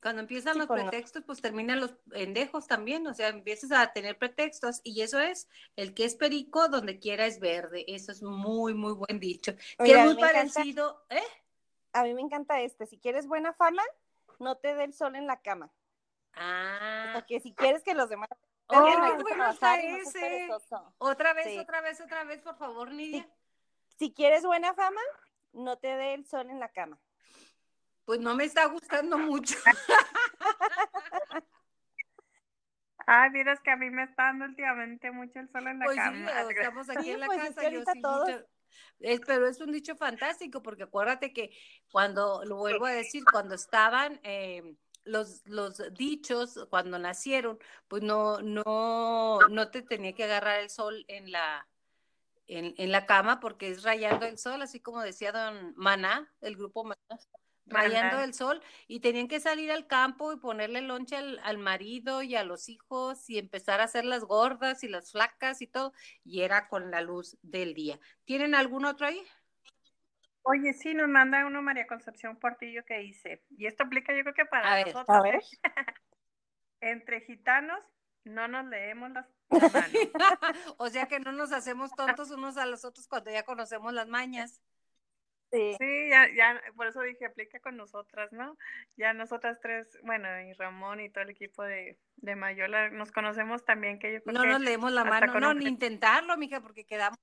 cuando 0.02 0.20
empiezan 0.20 0.52
Sí, 0.52 0.58
los 0.60 0.68
no. 0.68 0.74
pretextos, 0.74 1.24
pues 1.26 1.40
terminan 1.40 1.80
los 1.80 1.92
pendejos 2.10 2.66
también, 2.68 3.06
o 3.06 3.14
sea, 3.14 3.28
empiezas 3.28 3.72
a 3.72 3.92
tener 3.92 4.18
pretextos 4.18 4.80
y 4.84 5.00
eso 5.00 5.18
es, 5.18 5.48
el 5.74 5.94
que 5.94 6.04
es 6.04 6.14
perico, 6.14 6.68
donde 6.68 6.98
quiera 7.00 7.26
es 7.26 7.40
verde, 7.40 7.84
eso 7.88 8.12
es 8.12 8.22
muy, 8.22 8.74
muy 8.74 8.92
buen 8.92 9.18
dicho, 9.18 9.54
que 9.56 9.92
es 9.92 10.04
muy 10.04 10.12
encanta- 10.12 10.20
parecido, 10.20 11.04
¿eh? 11.10 11.22
A 11.96 12.02
mí 12.02 12.12
me 12.12 12.20
encanta 12.20 12.61
este, 12.61 12.85
si 12.87 12.98
quieres 12.98 13.26
buena 13.26 13.54
fama, 13.54 13.82
no 14.38 14.59
te 14.59 14.74
dé 14.74 14.85
el 14.85 14.92
sol 14.92 15.16
en 15.16 15.26
la 15.26 15.40
cama. 15.40 15.72
Ah. 16.35 17.06
O 17.09 17.12
sea, 17.12 17.22
que 17.22 17.40
si 17.40 17.54
quieres 17.54 17.82
que 17.82 17.94
los 17.94 18.11
demás... 18.11 18.28
Oh, 18.66 18.82
bueno 19.22 19.48
está 19.48 19.80
ese. 19.80 20.50
Otra 20.98 21.32
vez, 21.32 21.59
otra 21.59 21.80
vez, 21.80 22.00
otra 22.00 22.24
vez, 22.24 22.42
por 22.42 22.59
favor, 22.59 22.90
Nidia. 22.92 23.26
Si, 23.88 24.09
si 24.09 24.12
quieres 24.12 24.44
buena 24.44 24.74
fama, 24.74 25.00
no 25.52 25.78
te 25.78 25.88
dé 25.88 26.12
el 26.12 26.26
sol 26.26 26.50
en 26.50 26.61
la 26.61 26.68
cama. 26.68 26.98
Pues 28.04 28.20
no 28.20 28.35
me 28.35 28.44
está 28.44 28.66
gustando 28.66 29.16
mucho. 29.16 29.56
Ay, 33.06 33.30
miras 33.30 33.61
que 33.61 33.70
a 33.70 33.76
mí 33.76 33.88
me 33.88 34.02
está 34.02 34.24
dando 34.24 34.44
últimamente 34.46 35.12
mucho 35.12 35.38
el 35.38 35.48
sol 35.50 35.66
en 35.68 35.78
la 35.78 35.87
pues 35.87 35.96
cama. 35.96 36.28
Sí, 36.28 36.54
estamos 36.59 36.90
aquí 36.90 37.11
en 37.12 37.20
la 37.20 37.26
pues 37.26 37.54
casa. 37.54 37.70
yo 37.70 37.85
sí 37.85 38.02
es, 39.00 39.20
pero 39.26 39.46
es 39.46 39.61
un 39.61 39.72
dicho 39.72 39.96
fantástico, 39.96 40.62
porque 40.62 40.85
acuérdate 40.85 41.33
que 41.33 41.50
cuando, 41.90 42.44
lo 42.44 42.57
vuelvo 42.57 42.87
a 42.87 42.92
decir, 42.92 43.24
cuando 43.31 43.55
estaban 43.55 44.20
eh, 44.22 44.76
los, 45.05 45.46
los 45.46 45.83
dichos, 45.94 46.66
cuando 46.70 46.98
nacieron, 46.98 47.59
pues 47.88 48.02
no, 48.02 48.40
no, 48.40 49.38
no 49.48 49.70
te 49.70 49.83
tenía 49.83 50.14
que 50.14 50.24
agarrar 50.24 50.61
el 50.61 50.70
sol 50.70 51.05
en 51.09 51.31
la, 51.31 51.68
en, 52.46 52.74
en 52.79 52.92
la 52.92 53.07
cama, 53.07 53.40
porque 53.40 53.70
es 53.70 53.83
rayando 53.83 54.26
el 54.26 54.38
sol, 54.38 54.62
así 54.62 54.81
como 54.81 55.00
decía 55.02 55.33
don 55.33 55.74
Maná, 55.76 56.33
el 56.40 56.57
grupo 56.57 56.85
Maná 56.85 57.20
rayando 57.66 58.20
el 58.20 58.35
sol 58.35 58.62
y 58.87 59.00
tenían 59.00 59.29
que 59.29 59.40
salir 59.40 59.70
al 59.72 59.87
campo 59.87 60.33
y 60.33 60.37
ponerle 60.37 60.81
lonche 60.81 61.16
al, 61.16 61.59
marido 61.59 62.22
y 62.22 62.37
a 62.37 62.44
los 62.44 62.68
hijos 62.68 63.29
y 63.29 63.38
empezar 63.38 63.81
a 63.81 63.85
hacer 63.85 64.05
las 64.05 64.24
gordas 64.24 64.85
y 64.85 64.88
las 64.88 65.12
flacas 65.12 65.62
y 65.62 65.66
todo 65.66 65.92
y 66.24 66.42
era 66.42 66.68
con 66.68 66.90
la 66.90 67.00
luz 67.00 67.38
del 67.42 67.74
día. 67.74 67.98
¿Tienen 68.24 68.55
algún 68.55 68.85
otro 68.85 69.07
ahí? 69.07 69.22
Oye, 70.42 70.72
sí, 70.72 70.94
nos 70.94 71.09
manda 71.09 71.44
uno 71.44 71.61
María 71.61 71.87
Concepción 71.87 72.37
Portillo 72.37 72.85
que 72.85 72.98
dice, 72.98 73.42
y 73.50 73.66
esto 73.66 73.85
aplica 73.85 74.16
yo 74.16 74.22
creo 74.22 74.35
que 74.35 74.44
para 74.44 74.85
nosotros. 74.85 75.26
¿eh? 75.26 75.40
Entre 76.81 77.20
gitanos 77.22 77.81
no 78.24 78.46
nos 78.46 78.66
leemos 78.66 79.11
las 79.11 79.26
o 80.79 80.88
sea 80.88 81.07
que 81.07 81.20
no 81.20 81.33
nos 81.33 81.52
hacemos 81.52 81.92
tontos 81.92 82.31
unos 82.31 82.57
a 82.57 82.66
los 82.66 82.85
otros 82.85 83.07
cuando 83.07 83.31
ya 83.31 83.44
conocemos 83.44 83.92
las 83.92 84.09
mañas. 84.09 84.61
Sí. 85.52 85.76
ya, 86.11 86.26
ya, 86.35 86.61
por 86.74 86.88
eso 86.88 87.00
dije, 87.02 87.24
aplica 87.24 87.61
con 87.61 87.76
nosotras, 87.76 88.32
¿no? 88.32 88.56
Ya 88.96 89.12
nosotras 89.12 89.59
tres, 89.61 89.98
bueno, 90.02 90.28
y 90.40 90.52
Ramón 90.54 91.00
y 91.00 91.11
todo 91.11 91.24
el 91.24 91.30
equipo 91.30 91.62
de, 91.62 91.98
de 92.16 92.37
Mayola, 92.37 92.90
nos 92.90 93.12
conocemos 93.12 93.64
también 93.64 93.98
que 93.98 94.22
No 94.26 94.44
nos 94.44 94.61
leemos 94.61 94.92
la 94.92 95.04
mano, 95.04 95.38
no, 95.38 95.54
ni 95.54 95.66
intentarlo, 95.66 96.37
mija, 96.37 96.61
porque 96.61 96.85
quedamos... 96.85 97.18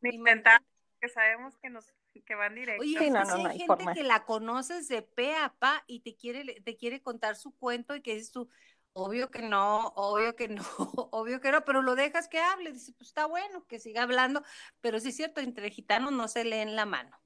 Ni 0.00 0.16
intentar, 0.16 0.60
que 1.00 1.08
sabemos 1.08 1.56
que 1.58 1.70
nos 1.70 1.92
que 2.20 2.34
van 2.34 2.54
directo. 2.54 2.82
Oye, 2.82 3.10
no, 3.10 3.24
no, 3.24 3.46
hay 3.48 3.58
gente 3.58 3.84
que 3.94 4.02
la 4.04 4.24
conoces 4.24 4.88
de 4.88 5.02
pe 5.02 5.34
a 5.34 5.54
pa 5.58 5.82
y 5.86 6.00
te 6.00 6.14
quiere, 6.14 6.60
te 6.60 6.76
quiere 6.76 7.00
contar 7.00 7.36
su 7.36 7.56
cuento 7.56 7.96
y 7.96 8.02
que 8.02 8.14
dices 8.14 8.32
tú, 8.32 8.50
obvio 8.92 9.30
que 9.30 9.42
no, 9.42 9.88
obvio 9.96 10.36
que 10.36 10.48
no, 10.48 10.62
obvio 11.10 11.40
que 11.40 11.50
no, 11.50 11.64
pero 11.64 11.82
lo 11.82 11.94
dejas 11.94 12.28
que 12.28 12.38
hable, 12.38 12.72
dice, 12.72 12.92
pues 12.92 13.08
está 13.08 13.26
bueno, 13.26 13.66
que 13.66 13.78
siga 13.78 14.02
hablando, 14.02 14.42
pero 14.80 15.00
sí 15.00 15.08
es 15.08 15.16
cierto, 15.16 15.40
entre 15.40 15.70
gitanos 15.70 16.12
no 16.12 16.28
se 16.28 16.44
leen 16.44 16.76
la 16.76 16.86
mano. 16.86 17.21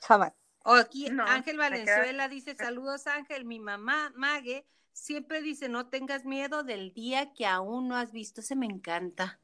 Jamás. 0.00 0.32
O 0.64 0.74
aquí 0.74 1.08
Ángel 1.26 1.56
Valenzuela 1.56 2.28
dice, 2.28 2.54
saludos 2.54 3.06
Ángel, 3.06 3.44
mi 3.44 3.58
mamá 3.58 4.12
Mague 4.14 4.66
siempre 4.92 5.40
dice, 5.40 5.68
no 5.68 5.88
tengas 5.88 6.24
miedo 6.24 6.62
del 6.62 6.92
día 6.92 7.32
que 7.32 7.46
aún 7.46 7.88
no 7.88 7.96
has 7.96 8.12
visto, 8.12 8.42
se 8.42 8.56
me 8.56 8.66
encanta. 8.66 9.40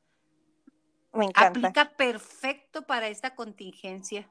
Me 1.13 1.27
encanta. 1.27 1.49
Aplica 1.49 1.97
perfecto 1.97 2.83
para 2.83 3.09
esta 3.09 3.35
contingencia. 3.35 4.29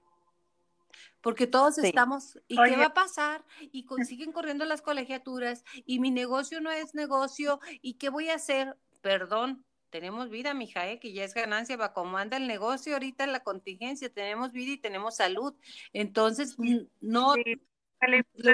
Porque 1.21 1.47
todos 1.47 1.77
estamos, 1.77 2.37
¿y 2.47 2.57
qué 2.61 2.75
va 2.75 2.87
a 2.87 2.93
pasar? 2.93 3.43
Y 3.71 3.87
siguen 4.05 4.33
corriendo 4.33 4.65
las 4.65 4.81
colegiaturas, 4.81 5.63
y 5.85 5.99
mi 5.99 6.11
negocio 6.11 6.59
no 6.59 6.69
es 6.69 6.93
negocio, 6.93 7.59
¿y 7.81 7.93
qué 7.93 8.09
voy 8.09 8.29
a 8.29 8.35
hacer? 8.35 8.77
Perdón, 9.01 9.65
tenemos 9.93 10.31
vida, 10.31 10.55
mija, 10.55 10.89
¿eh? 10.89 10.99
que 10.99 11.13
ya 11.13 11.23
es 11.23 11.35
ganancia, 11.35 11.77
va 11.77 11.93
como 11.93 12.17
anda 12.17 12.35
el 12.37 12.47
negocio 12.47 12.93
ahorita 12.93 13.27
la 13.27 13.41
contingencia, 13.41 14.11
tenemos 14.11 14.51
vida 14.51 14.71
y 14.71 14.77
tenemos 14.77 15.17
salud. 15.17 15.53
Entonces, 15.93 16.57
no... 16.99 17.35
lo, 17.35 18.53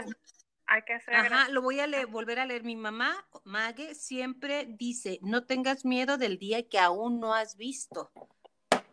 hay 0.66 0.82
que 0.86 0.94
hacer 0.94 1.16
ajá, 1.16 1.48
lo 1.48 1.62
voy 1.62 1.80
a 1.80 1.88
volver 2.08 2.40
a 2.40 2.46
leer. 2.46 2.66
Mi 2.66 2.76
mamá, 2.76 3.26
Mague, 3.46 3.96
siempre 3.96 4.66
dice, 4.68 5.20
no 5.22 5.46
tengas 5.46 5.86
miedo 5.86 6.18
del 6.18 6.40
día 6.40 6.68
que 6.68 6.78
aún 6.78 7.22
no 7.22 7.34
has 7.34 7.56
visto. 7.56 8.12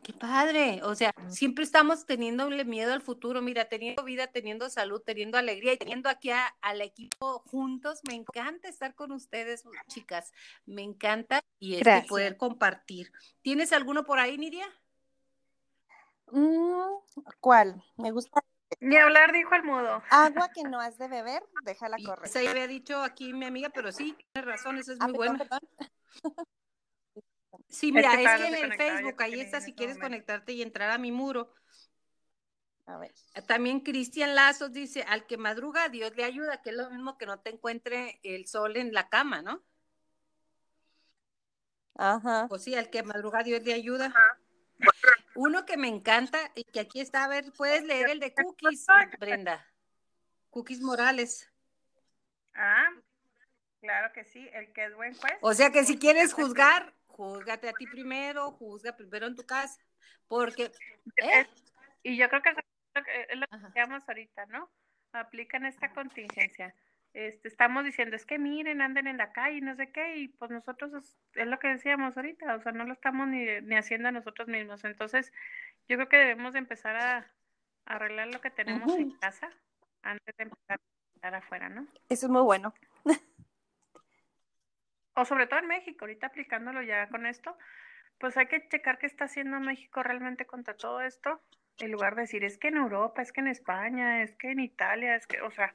Qué 0.06 0.12
padre, 0.12 0.82
o 0.84 0.94
sea, 0.94 1.12
siempre 1.26 1.64
estamos 1.64 2.06
teniendo 2.06 2.48
miedo 2.48 2.92
al 2.92 3.02
futuro, 3.02 3.42
mira, 3.42 3.64
teniendo 3.64 4.04
vida, 4.04 4.28
teniendo 4.28 4.70
salud, 4.70 5.02
teniendo 5.04 5.36
alegría 5.36 5.72
y 5.72 5.78
teniendo 5.78 6.08
aquí 6.08 6.30
al 6.60 6.80
equipo 6.80 7.40
juntos. 7.40 8.02
Me 8.06 8.14
encanta 8.14 8.68
estar 8.68 8.94
con 8.94 9.10
ustedes, 9.10 9.64
chicas, 9.88 10.32
me 10.64 10.82
encanta 10.82 11.42
y 11.58 11.74
este, 11.74 12.06
poder 12.08 12.36
compartir. 12.36 13.10
¿Tienes 13.42 13.72
alguno 13.72 14.04
por 14.04 14.20
ahí, 14.20 14.38
Nidia? 14.38 14.68
Mm, 16.30 17.00
¿Cuál? 17.40 17.82
Me 17.96 18.12
gusta. 18.12 18.44
Ni 18.78 18.96
hablar, 18.96 19.32
dijo 19.32 19.56
el 19.56 19.64
mudo. 19.64 20.04
Agua 20.10 20.50
que 20.54 20.62
no 20.70 20.78
has 20.78 20.98
de 20.98 21.08
beber, 21.08 21.42
déjala 21.64 21.96
correr. 22.06 22.28
Se 22.28 22.48
había 22.48 22.68
dicho 22.68 23.02
aquí 23.02 23.32
mi 23.32 23.46
amiga, 23.46 23.70
pero 23.70 23.90
sí, 23.90 24.16
tienes 24.32 24.52
razón, 24.52 24.78
eso 24.78 24.92
es 24.92 24.98
ah, 25.00 25.08
muy 25.08 25.16
bueno. 25.16 25.38
Sí, 27.76 27.92
mira, 27.92 28.14
es 28.14 28.40
que, 28.40 28.46
en 28.46 28.54
el 28.54 28.74
Facebook, 28.74 29.22
ahí 29.22 29.38
está, 29.38 29.60
si 29.60 29.74
quieres 29.74 29.98
conectarte 29.98 30.52
y 30.52 30.62
entrar 30.62 30.90
a 30.90 30.96
mi 30.96 31.12
muro. 31.12 31.52
A 32.86 32.96
ver. 32.96 33.12
También 33.46 33.80
Cristian 33.80 34.34
Lazos 34.34 34.72
dice, 34.72 35.02
al 35.02 35.26
que 35.26 35.36
madruga, 35.36 35.90
Dios 35.90 36.16
le 36.16 36.24
ayuda, 36.24 36.62
que 36.62 36.70
es 36.70 36.76
lo 36.76 36.88
mismo 36.88 37.18
que 37.18 37.26
no 37.26 37.38
te 37.40 37.50
encuentre 37.50 38.18
el 38.22 38.46
sol 38.46 38.78
en 38.78 38.94
la 38.94 39.10
cama, 39.10 39.42
¿no? 39.42 39.62
Ajá. 41.96 42.46
Pues 42.48 42.64
sí, 42.64 42.74
al 42.74 42.88
que 42.88 43.02
madruga, 43.02 43.42
Dios 43.42 43.62
le 43.62 43.74
ayuda. 43.74 44.14
Uno 45.34 45.66
que 45.66 45.76
me 45.76 45.88
encanta 45.88 46.38
y 46.54 46.64
que 46.64 46.80
aquí 46.80 47.00
está, 47.00 47.24
a 47.24 47.28
ver, 47.28 47.52
puedes 47.52 47.82
leer 47.82 48.08
el 48.08 48.20
de 48.20 48.32
Cookies, 48.32 48.86
Brenda. 49.20 49.66
Cookies 50.48 50.80
Morales. 50.80 51.52
Ah, 52.54 52.88
claro 53.80 54.14
que 54.14 54.24
sí, 54.24 54.48
el 54.54 54.72
que 54.72 54.86
es 54.86 54.94
buen 54.94 55.14
juez. 55.14 55.34
O 55.42 55.52
sea 55.52 55.70
que 55.72 55.84
si 55.84 55.98
quieres 55.98 56.32
juzgar, 56.32 56.94
júzgate 57.16 57.68
a 57.68 57.72
ti 57.72 57.86
primero, 57.86 58.52
juzga 58.52 58.96
primero 58.96 59.26
en 59.26 59.34
tu 59.34 59.44
casa, 59.44 59.80
porque... 60.28 60.70
¿eh? 61.16 61.46
Y 62.02 62.16
yo 62.16 62.28
creo 62.28 62.42
que 62.42 62.50
es 62.50 62.56
lo 63.38 63.46
que 63.46 63.66
decíamos 63.66 64.02
ahorita, 64.06 64.46
¿no? 64.46 64.70
Aplican 65.12 65.66
esta 65.66 65.92
contingencia. 65.92 66.74
Este, 67.14 67.48
estamos 67.48 67.84
diciendo, 67.84 68.14
es 68.14 68.26
que 68.26 68.38
miren, 68.38 68.82
anden 68.82 69.06
en 69.06 69.16
la 69.16 69.32
calle, 69.32 69.60
no 69.62 69.74
sé 69.74 69.90
qué, 69.90 70.18
y 70.18 70.28
pues 70.28 70.50
nosotros 70.50 70.92
es, 71.34 71.46
lo 71.46 71.58
que 71.58 71.68
decíamos 71.68 72.16
ahorita, 72.16 72.54
o 72.54 72.60
sea, 72.60 72.72
no 72.72 72.84
lo 72.84 72.92
estamos 72.92 73.26
ni, 73.26 73.46
ni 73.62 73.74
haciendo 73.74 74.08
a 74.08 74.12
nosotros 74.12 74.48
mismos. 74.48 74.84
Entonces, 74.84 75.32
yo 75.88 75.96
creo 75.96 76.08
que 76.08 76.18
debemos 76.18 76.52
de 76.52 76.58
empezar 76.58 76.96
a, 76.96 77.32
arreglar 77.86 78.28
lo 78.28 78.40
que 78.40 78.50
tenemos 78.50 78.92
en 78.96 79.12
casa 79.12 79.48
antes 80.02 80.36
de 80.36 80.42
empezar 80.42 80.80
a 80.80 81.14
estar 81.14 81.34
afuera, 81.36 81.68
¿no? 81.68 81.86
Eso 82.08 82.26
es 82.26 82.30
muy 82.30 82.42
bueno 82.42 82.74
o 85.16 85.24
sobre 85.24 85.46
todo 85.46 85.60
en 85.60 85.66
México, 85.66 86.04
ahorita 86.04 86.28
aplicándolo 86.28 86.82
ya 86.82 87.08
con 87.08 87.26
esto, 87.26 87.56
pues 88.18 88.36
hay 88.36 88.46
que 88.46 88.68
checar 88.68 88.98
qué 88.98 89.06
está 89.06 89.24
haciendo 89.24 89.58
México 89.60 90.02
realmente 90.02 90.46
contra 90.46 90.76
todo 90.76 91.00
esto, 91.00 91.40
en 91.78 91.90
lugar 91.90 92.14
de 92.14 92.22
decir, 92.22 92.44
es 92.44 92.58
que 92.58 92.68
en 92.68 92.76
Europa, 92.76 93.22
es 93.22 93.32
que 93.32 93.40
en 93.40 93.48
España, 93.48 94.22
es 94.22 94.34
que 94.36 94.50
en 94.50 94.60
Italia, 94.60 95.16
es 95.16 95.26
que, 95.26 95.40
o 95.40 95.50
sea, 95.50 95.74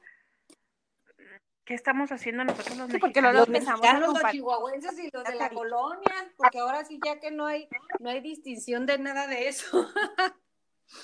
¿qué 1.64 1.74
estamos 1.74 2.10
haciendo 2.12 2.44
nosotros 2.44 2.76
los 2.76 2.90
porque 2.98 3.20
los, 3.20 3.48
mexicanos, 3.48 4.20
los 4.20 4.32
chihuahuenses 4.32 4.98
y 4.98 5.10
los 5.12 5.24
de 5.24 5.34
la 5.34 5.50
colonia, 5.50 6.32
porque 6.36 6.60
ahora 6.60 6.84
sí 6.84 7.00
ya 7.04 7.18
que 7.18 7.32
no 7.32 7.46
hay, 7.46 7.68
no 7.98 8.10
hay 8.10 8.20
distinción 8.20 8.86
de 8.86 8.98
nada 8.98 9.26
de 9.26 9.48
eso. 9.48 9.88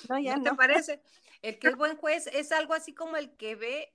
No, 0.08 0.18
ya 0.18 0.36
¿No 0.36 0.42
te 0.42 0.54
parece? 0.54 1.02
El 1.42 1.58
que 1.58 1.68
es 1.68 1.76
buen 1.76 1.96
juez 1.96 2.26
es 2.28 2.52
algo 2.52 2.74
así 2.74 2.94
como 2.94 3.16
el 3.16 3.36
que 3.36 3.56
ve 3.56 3.94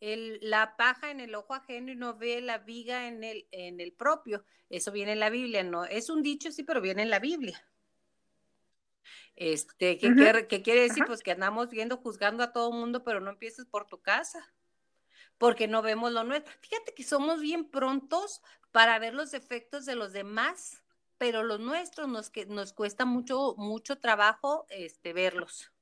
el, 0.00 0.38
la 0.42 0.76
paja 0.76 1.10
en 1.10 1.20
el 1.20 1.34
ojo 1.34 1.54
ajeno 1.54 1.92
y 1.92 1.96
no 1.96 2.16
ve 2.16 2.40
la 2.40 2.58
viga 2.58 3.08
en 3.08 3.24
el, 3.24 3.48
en 3.52 3.80
el 3.80 3.92
propio. 3.92 4.44
Eso 4.68 4.92
viene 4.92 5.12
en 5.12 5.20
la 5.20 5.30
Biblia, 5.30 5.62
no, 5.62 5.84
es 5.84 6.10
un 6.10 6.22
dicho, 6.22 6.50
sí, 6.52 6.62
pero 6.62 6.80
viene 6.80 7.02
en 7.02 7.10
la 7.10 7.18
Biblia. 7.18 7.64
Este, 9.36 9.98
¿qué, 9.98 10.14
quiere, 10.62 10.80
decir? 10.80 11.04
Pues 11.06 11.22
que 11.22 11.32
andamos 11.32 11.68
viendo, 11.68 11.96
juzgando 11.96 12.44
a 12.44 12.52
todo 12.52 12.70
mundo, 12.70 13.02
pero 13.02 13.20
no 13.20 13.30
empieces 13.30 13.66
por 13.66 13.86
tu 13.86 14.00
casa, 14.00 14.54
porque 15.38 15.66
no 15.66 15.82
vemos 15.82 16.12
lo 16.12 16.24
nuestro. 16.24 16.52
Fíjate 16.60 16.94
que 16.94 17.02
somos 17.02 17.40
bien 17.40 17.68
prontos 17.68 18.42
para 18.70 18.98
ver 18.98 19.14
los 19.14 19.32
defectos 19.32 19.86
de 19.86 19.96
los 19.96 20.12
demás, 20.12 20.82
pero 21.18 21.42
los 21.42 21.60
nuestros 21.60 22.08
nos, 22.08 22.30
que, 22.30 22.46
nos 22.46 22.72
cuesta 22.72 23.04
mucho, 23.04 23.54
mucho 23.56 23.98
trabajo 23.98 24.66
este, 24.70 25.12
verlos. 25.12 25.73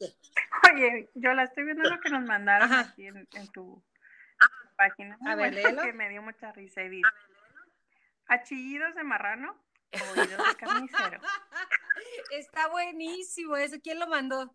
Oye, 0.00 1.10
yo 1.14 1.34
la 1.34 1.44
estoy 1.44 1.64
viendo 1.64 1.88
lo 1.88 2.00
que 2.00 2.10
nos 2.10 2.24
mandaron 2.24 2.72
aquí 2.72 3.06
en, 3.06 3.26
tu 3.52 3.82
página. 4.76 5.18
A 5.26 5.34
ver, 5.34 5.54
Que 5.54 5.92
me 5.92 6.08
dio 6.08 6.22
mucha 6.22 6.52
risa 6.52 6.82
y 6.82 6.88
dice, 6.88 7.08
achillidos 8.26 8.94
de 8.94 9.04
marrano, 9.04 9.62
oídos 9.92 10.48
de 10.48 10.56
carnicero. 10.58 11.20
Está 12.32 12.68
buenísimo 12.68 13.56
eso. 13.56 13.76
¿Quién 13.82 14.00
lo 14.00 14.08
mandó? 14.08 14.54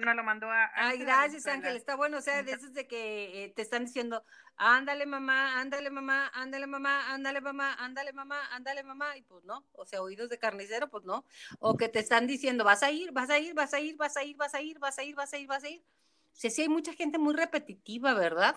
nos 0.00 0.16
lo 0.16 0.22
mandó 0.22 0.50
a... 0.50 0.70
Ay, 0.74 0.98
gracias 0.98 1.46
Ángel, 1.46 1.76
está 1.76 1.96
bueno, 1.96 2.18
o 2.18 2.20
sea, 2.20 2.42
de 2.42 2.52
esos 2.52 2.72
de 2.72 2.86
que 2.86 3.44
eh, 3.44 3.52
te 3.54 3.62
están 3.62 3.84
diciendo, 3.84 4.24
ándale 4.56 5.06
mamá, 5.06 5.60
ándale 5.60 5.90
mamá, 5.90 6.30
ándale 6.34 6.66
mamá, 6.66 7.12
ándale 7.12 7.40
mamá, 7.40 7.74
ándale 7.78 8.12
mamá, 8.12 8.40
ándale 8.52 8.82
mamá, 8.82 9.16
y 9.16 9.22
pues 9.22 9.44
no, 9.44 9.64
o 9.72 9.84
sea, 9.84 10.02
oídos 10.02 10.28
de 10.28 10.38
carnicero, 10.38 10.88
pues 10.88 11.04
no, 11.04 11.24
o 11.58 11.76
que 11.76 11.88
te 11.88 11.98
están 11.98 12.26
diciendo, 12.26 12.64
vas 12.64 12.82
a 12.82 12.90
ir, 12.90 13.12
vas 13.12 13.30
a 13.30 13.38
ir, 13.38 13.54
vas 13.54 13.72
a 13.74 13.80
ir, 13.80 13.96
vas 13.96 14.16
a 14.16 14.22
ir, 14.22 14.36
vas 14.36 14.54
a 14.54 14.62
ir, 14.62 14.78
vas 14.78 14.98
a 14.98 15.02
ir, 15.02 15.14
vas 15.14 15.32
a 15.32 15.38
ir, 15.38 15.46
vas 15.46 15.64
a 15.64 15.68
ir. 15.68 15.80
O 15.80 16.34
sea, 16.34 16.50
sí 16.50 16.62
hay 16.62 16.68
mucha 16.68 16.92
gente 16.92 17.18
muy 17.18 17.34
repetitiva, 17.34 18.14
¿verdad? 18.14 18.56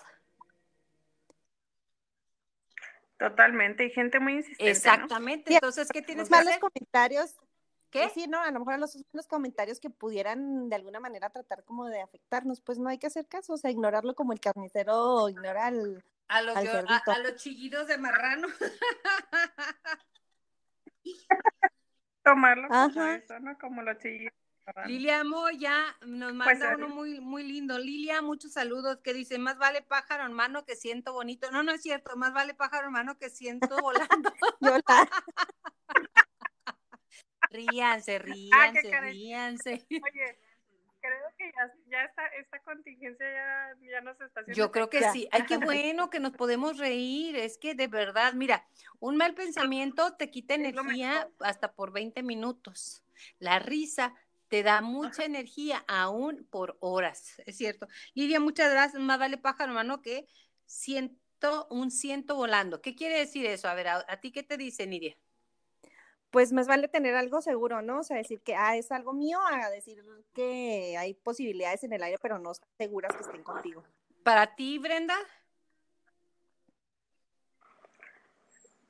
Totalmente, 3.18 3.86
y 3.86 3.92
gente 3.92 4.20
muy 4.20 4.34
insistente. 4.34 4.72
Exactamente, 4.72 5.54
entonces, 5.54 5.88
¿qué 5.92 6.02
tienes 6.02 6.30
los 6.30 6.58
comentarios 6.60 7.36
¿Qué? 7.96 8.10
Sí, 8.10 8.28
no, 8.28 8.42
a 8.42 8.52
lo 8.52 8.60
mejor 8.60 8.78
los, 8.78 8.98
los 9.14 9.26
comentarios 9.28 9.80
que 9.80 9.90
pudieran 9.90 10.68
de 10.68 10.76
alguna 10.76 11.00
manera 11.00 11.30
tratar 11.30 11.64
como 11.64 11.86
de 11.86 12.02
afectarnos, 12.02 12.60
pues 12.60 12.78
no 12.78 12.90
hay 12.90 12.98
que 12.98 13.08
hacer 13.08 13.26
caso, 13.26 13.54
o 13.54 13.58
sea, 13.58 13.72
ignorarlo 13.72 14.16
como 14.16 14.34
el 14.34 14.42
carnicero 14.42 15.30
ignora 15.30 15.68
al, 15.68 16.04
a 16.28 16.42
los, 16.42 16.58
al 16.58 16.88
a, 16.90 16.98
a 16.98 17.20
los 17.20 17.36
chillidos 17.36 17.88
de 17.88 17.98
marrano. 17.98 18.50
Tomarlo 22.24 22.68
como 22.68 23.06
eso, 23.06 23.40
¿no? 23.40 23.58
Como 23.58 23.82
los 23.82 23.98
chillidos. 24.00 24.34
Lilia 24.88 25.24
Moya 25.24 25.96
nos 26.02 26.34
Pues, 26.34 26.60
manda 26.60 26.76
uno 26.76 26.90
muy, 26.90 27.22
muy 27.22 27.44
lindo. 27.44 27.78
Lilia, 27.78 28.22
muchos 28.22 28.54
saludos 28.54 28.98
que 29.04 29.14
dice, 29.14 29.38
más 29.38 29.58
vale 29.58 29.84
pájaro 29.84 30.26
en 30.26 30.34
mano 30.34 30.66
que 30.66 30.76
siento 30.76 31.14
bonito. 31.14 31.52
No, 31.52 31.62
no 31.64 31.72
es 31.72 31.82
cierto, 31.82 32.18
más 32.18 32.34
vale 32.34 32.56
pájaro 32.56 32.88
en 32.88 32.94
mano 32.94 33.18
que 33.18 33.30
siento 33.30 33.78
volando. 33.78 34.34
La- 37.58 37.72
ríanse, 37.72 38.16
Ah, 38.18 38.22
ríanse, 38.24 39.00
ríanse. 39.02 39.88
Oye, 40.06 40.40
creo 41.02 41.28
que 41.38 41.52
ya, 41.52 41.74
ya 41.88 42.04
esta, 42.04 42.28
esta 42.28 42.60
contingencia 42.64 43.26
ya, 43.26 43.90
ya 43.92 44.02
nos 44.02 44.20
está 44.20 44.42
haciendo 44.42 44.54
Yo 44.54 44.72
creo 44.72 44.90
que 44.90 45.02
Ya. 45.02 45.12
sí. 45.12 45.28
Ay, 45.32 45.46
qué 45.48 45.58
bueno 45.58 46.10
que 46.10 46.20
nos 46.20 46.32
podemos 46.32 46.78
reír. 46.78 47.36
Es 47.36 47.58
que 47.58 47.76
de 47.76 47.88
verdad, 47.88 48.34
mira, 48.34 48.68
un 49.00 49.18
mal 49.18 49.34
pensamiento 49.36 50.16
te 50.16 50.30
quita 50.30 50.56
energía 50.56 51.30
hasta 51.40 51.74
por 51.74 51.92
20 51.92 52.24
minutos. 52.24 53.04
La 53.40 53.60
risa 53.60 54.14
te 54.48 54.64
da 54.64 54.82
mucha 54.82 55.26
energía 55.26 55.84
aún 55.88 56.48
por 56.50 56.78
horas. 56.80 57.42
Es 57.46 57.58
cierto. 57.58 57.88
Lidia, 58.14 58.40
muchas 58.40 58.72
gracias. 58.72 59.02
Más 59.02 59.20
vale 59.20 59.38
pájaro, 59.38 59.72
hermano, 59.72 60.02
que 60.02 60.28
siento 60.66 61.68
un 61.70 61.92
ciento 61.92 62.36
volando. 62.36 62.82
¿Qué 62.82 62.96
quiere 62.96 63.20
decir 63.20 63.46
eso? 63.46 63.68
A 63.68 63.74
ver, 63.74 63.88
¿a, 63.88 64.06
a 64.08 64.20
ti 64.20 64.32
qué 64.32 64.44
te 64.44 64.58
dice, 64.58 64.86
Lidia? 64.86 65.18
Pues 66.36 66.52
más 66.52 66.68
vale 66.68 66.90
tener 66.90 67.16
algo 67.16 67.42
seguro, 67.42 67.82
¿no? 67.82 68.00
O 68.00 68.04
sea, 68.04 68.18
decir 68.18 68.42
que 68.42 68.58
ah, 68.58 68.76
es 68.76 68.92
algo 68.92 69.14
mío, 69.14 69.40
a 69.54 69.70
decir 69.70 70.04
que 70.34 70.98
hay 71.00 71.14
posibilidades 71.14 71.86
en 71.86 71.94
el 71.94 72.04
aire, 72.04 72.18
pero 72.22 72.40
no 72.40 72.52
seguras 72.78 73.16
que 73.16 73.24
estén 73.24 73.42
contigo. 73.42 73.86
Para 74.22 74.54
ti, 74.54 74.78
Brenda, 74.78 75.16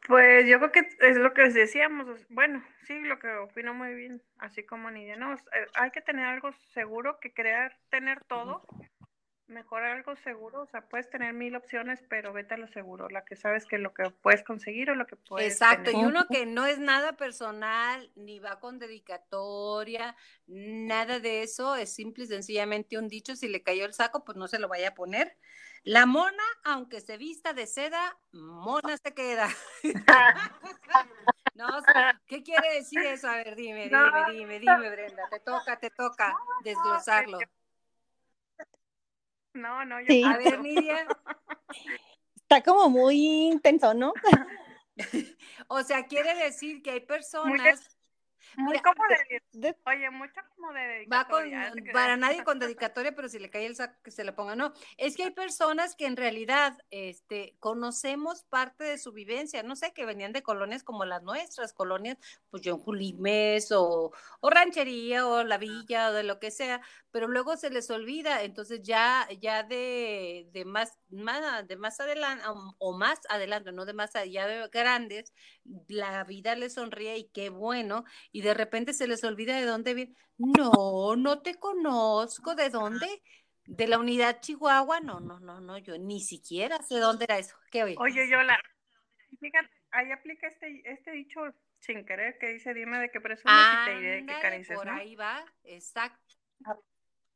Pues 0.08 0.48
yo 0.48 0.58
creo 0.58 0.72
que 0.72 0.90
es 1.02 1.18
lo 1.18 1.36
que 1.36 1.48
decíamos, 1.50 2.08
es- 2.10 2.28
bueno, 2.30 2.64
sí, 2.88 3.00
lo 3.02 3.20
que 3.20 3.28
opino 3.36 3.76
muy 3.76 3.94
bien, 3.94 4.24
así 4.40 4.64
como 4.64 4.90
Nidia, 4.90 5.16
no, 5.16 5.36
hay 5.76 5.92
que 5.92 6.02
tener 6.02 6.26
algo 6.26 6.52
seguro, 6.74 7.20
que 7.20 7.32
crear, 7.32 7.78
tener 7.90 8.24
todo, 8.26 8.64
mejor 9.48 9.84
algo 9.84 10.16
seguro, 10.18 10.64
o 10.64 10.66
sea, 10.66 10.82
puedes 10.88 11.10
tener 11.10 11.34
mil 11.34 11.56
opciones, 11.56 12.04
pero 12.10 12.34
vete 12.34 12.56
a 12.56 12.58
lo 12.58 12.68
seguro, 12.68 13.10
la 13.10 13.24
que 13.26 13.36
sabes 13.36 13.66
que 13.66 13.78
lo 13.78 13.94
que 13.94 14.10
puedes 14.10 14.44
conseguir 14.44 14.90
o 14.90 14.96
lo 14.96 15.06
que 15.06 15.16
puedes 15.16 15.54
Exacto, 15.54 15.92
tener. 15.92 16.02
y 16.02 16.06
uno 16.06 16.26
que 16.28 16.46
no 16.46 16.66
es 16.66 16.80
nada 16.80 17.14
personal, 17.14 18.12
ni 18.16 18.40
va 18.40 18.60
con 18.60 18.80
dedicatoria, 18.80 20.16
nada 20.48 21.20
de 21.20 21.44
eso, 21.44 21.76
es 21.76 21.94
simple 21.94 22.24
y 22.24 22.28
sencillamente 22.28 22.98
un 22.98 23.08
dicho, 23.08 23.36
si 23.36 23.48
le 23.48 23.64
cayó 23.64 23.86
el 23.86 23.94
saco, 23.94 24.24
pues 24.24 24.38
no 24.38 24.48
se 24.48 24.60
lo 24.60 24.68
vaya 24.68 24.90
a 24.90 24.96
poner. 24.96 25.38
La 25.84 26.08
mona, 26.08 26.44
aunque 26.64 27.00
se 27.00 27.18
vista 27.18 27.54
de 27.54 27.68
seda, 27.68 28.18
mona 28.32 28.98
se 28.98 29.14
queda. 29.14 29.50
No, 31.56 31.70
¿qué 32.28 32.44
quiere 32.44 32.74
decir 32.74 33.00
eso? 33.00 33.30
A 33.30 33.38
ver, 33.38 33.56
dime, 33.56 33.88
dime, 33.88 34.34
dime, 34.34 34.60
dime, 34.60 34.90
Brenda, 34.90 35.24
te 35.30 35.40
toca, 35.40 35.80
te 35.80 35.90
toca 35.90 36.36
desglosarlo. 36.66 37.40
No, 39.56 39.86
no, 39.86 40.00
yo 40.02 40.08
Sí. 40.08 40.24
A 40.24 40.38
ver, 40.38 40.60
Nidia, 40.60 41.08
Está 42.36 42.62
como 42.62 42.90
muy 42.90 43.48
intenso, 43.48 43.94
¿no? 43.94 44.14
o 45.68 45.82
sea, 45.82 46.06
quiere 46.06 46.36
decir 46.36 46.82
que 46.82 46.92
hay 46.92 47.00
personas 47.00 47.95
muy 48.58 48.80
como 48.80 49.04
de, 49.54 49.76
oye, 49.86 50.10
mucho 50.10 50.42
como 50.56 50.72
de 50.74 51.06
Va 51.12 51.28
con, 51.28 51.44
dedicatoria, 51.44 51.72
¿te 51.74 51.82
creas? 51.82 51.94
para 51.94 52.18
nadie 52.18 52.44
con 52.44 52.60
dedicatoria, 52.60 53.16
pero 53.16 53.30
si 53.30 53.40
le 53.40 53.50
cae 53.50 53.66
el 53.66 53.76
saco 53.76 54.02
que 54.04 54.12
se 54.12 54.24
le 54.24 54.34
ponga, 54.34 54.56
no. 54.56 54.74
Es 54.98 55.16
que 55.16 55.24
hay 55.24 55.32
personas 55.32 55.96
que 55.96 56.06
en 56.06 56.18
realidad 56.18 56.78
este, 56.90 57.56
conocemos 57.60 58.44
parte 58.44 58.84
de 58.84 58.98
su 58.98 59.12
vivencia, 59.12 59.64
no 59.64 59.76
sé, 59.76 59.94
que 59.94 60.06
venían 60.06 60.34
de 60.34 60.44
colonias 60.44 60.84
como 60.84 61.06
las 61.06 61.24
nuestras, 61.24 61.74
colonias, 61.74 62.18
pues 62.50 62.64
yo 62.64 62.76
en 62.76 62.80
Julimes 62.80 63.72
o, 63.72 64.12
o 64.40 64.50
Ranchería 64.50 65.28
o 65.28 65.44
La 65.44 65.58
Villa 65.58 66.10
o 66.10 66.14
de 66.14 66.24
lo 66.24 66.40
que 66.40 66.52
sea, 66.52 66.82
pero 67.12 67.28
luego 67.28 67.58
se 67.58 67.70
les 67.70 67.90
olvida, 67.90 68.44
entonces 68.44 68.82
ya, 68.82 69.28
ya 69.40 69.64
de, 69.64 70.48
de 70.52 70.66
más, 70.66 70.98
más, 71.10 71.68
de 71.68 71.78
más 71.78 72.00
adelante, 72.00 72.46
o, 72.48 72.76
o 72.78 72.98
más 72.98 73.20
adelante, 73.30 73.72
no 73.72 73.86
de 73.86 73.94
más 73.94 74.16
allá 74.16 74.48
de 74.48 74.68
grandes, 74.70 75.34
la 75.88 76.24
vida 76.24 76.56
les 76.56 76.74
sonríe 76.74 77.18
y 77.18 77.30
qué 77.30 77.50
bueno, 77.50 78.04
y 78.32 78.42
de 78.46 78.54
repente 78.54 78.94
se 78.94 79.08
les 79.08 79.24
olvida 79.24 79.58
de 79.58 79.66
dónde 79.66 79.94
viene. 79.94 80.16
No, 80.38 81.16
no 81.18 81.42
te 81.42 81.56
conozco. 81.56 82.56
¿De 82.56 82.70
dónde? 82.70 83.08
¿De 83.66 83.88
la 83.88 84.00
unidad 84.00 84.40
Chihuahua? 84.40 85.00
No, 85.02 85.20
no, 85.20 85.40
no, 85.40 85.60
no, 85.60 85.78
yo 85.78 85.98
ni 85.98 86.22
siquiera 86.22 86.82
sé 86.82 87.00
dónde 87.00 87.26
era 87.26 87.38
eso. 87.38 87.56
¿Qué 87.72 87.84
oye? 87.84 87.96
Oye, 88.00 88.30
Yola, 88.30 88.58
fíjate, 89.40 89.70
ahí 89.92 90.12
aplica 90.12 90.48
este, 90.48 90.82
este 90.86 91.12
dicho 91.12 91.42
sin 91.80 92.06
querer 92.06 92.38
que 92.40 92.48
dice, 92.48 92.74
dime 92.74 93.00
de 93.00 93.12
qué 93.12 93.20
presumes 93.20 93.56
y 93.56 93.86
te 93.86 93.96
diré 93.98 94.16
de 94.22 94.26
qué 94.26 94.40
careces, 94.42 94.78
por 94.78 94.88
¿no? 94.88 94.94
ahí 94.94 95.16
va, 95.16 95.46
exacto. 95.64 96.36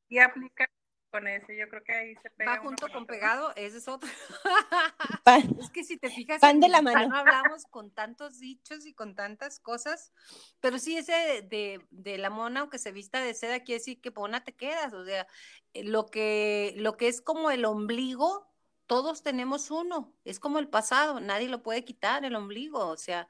Y 0.07 0.19
aplica 0.19 0.69
con 1.09 1.27
ese, 1.27 1.57
yo 1.57 1.67
creo 1.69 1.83
que 1.83 1.93
ahí 1.93 2.15
se 2.21 2.29
pega 2.31 2.55
Va 2.55 2.59
junto 2.61 2.83
con 2.83 2.91
con 2.91 3.01
¿no? 3.01 3.07
pegado, 3.07 3.51
ese 3.55 3.77
es 3.77 3.87
otro. 3.87 4.09
Pa- 5.23 5.37
Es 5.37 5.69
que 5.71 5.83
si 5.83 5.97
te 5.97 6.09
fijas, 6.09 6.41
Van 6.41 6.55
en 6.55 6.59
de 6.61 6.69
la 6.69 6.81
mano. 6.81 7.15
hablamos 7.15 7.65
con 7.65 7.91
tantos 7.91 8.39
dichos 8.39 8.85
y 8.85 8.93
con 8.93 9.15
tantas 9.15 9.59
cosas, 9.59 10.11
pero 10.59 10.77
sí 10.79 10.97
ese 10.97 11.41
de, 11.49 11.81
de 11.89 12.17
la 12.17 12.29
mona, 12.29 12.61
aunque 12.61 12.77
se 12.79 12.91
vista 12.91 13.21
de 13.21 13.33
seda, 13.33 13.61
quiere 13.61 13.79
decir 13.79 14.01
que 14.01 14.11
mona 14.11 14.43
te 14.43 14.53
quedas, 14.53 14.93
o 14.93 15.03
sea, 15.05 15.27
eh, 15.73 15.83
lo 15.83 16.05
que, 16.05 16.73
lo 16.77 16.97
que 16.97 17.07
es 17.07 17.21
como 17.21 17.51
el 17.51 17.65
ombligo, 17.65 18.47
todos 18.85 19.21
tenemos 19.23 19.71
uno, 19.71 20.13
es 20.25 20.39
como 20.39 20.59
el 20.59 20.67
pasado, 20.69 21.19
nadie 21.19 21.47
lo 21.49 21.61
puede 21.63 21.85
quitar, 21.85 22.25
el 22.25 22.35
ombligo, 22.35 22.87
o 22.87 22.97
sea, 22.97 23.27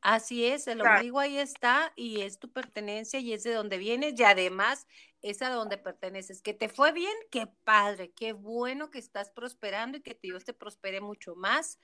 así 0.00 0.46
es, 0.46 0.66
el 0.66 0.78
Claro. 0.80 0.96
ombligo 0.96 1.20
ahí 1.20 1.38
está 1.38 1.92
y 1.96 2.22
es 2.22 2.38
tu 2.38 2.50
pertenencia 2.50 3.20
y 3.20 3.32
es 3.32 3.42
de 3.44 3.52
donde 3.52 3.78
vienes 3.78 4.18
y 4.18 4.24
además 4.24 4.86
es 5.22 5.40
a 5.42 5.50
donde 5.50 5.78
perteneces. 5.78 6.42
Que 6.42 6.52
te 6.52 6.68
fue 6.68 6.92
bien, 6.92 7.14
qué 7.30 7.46
padre, 7.64 8.12
qué 8.12 8.32
bueno 8.32 8.90
que 8.90 8.98
estás 8.98 9.30
prosperando 9.30 9.98
y 9.98 10.02
que 10.02 10.18
Dios 10.20 10.44
te 10.44 10.52
prospere 10.52 11.00
mucho 11.00 11.34
más, 11.34 11.78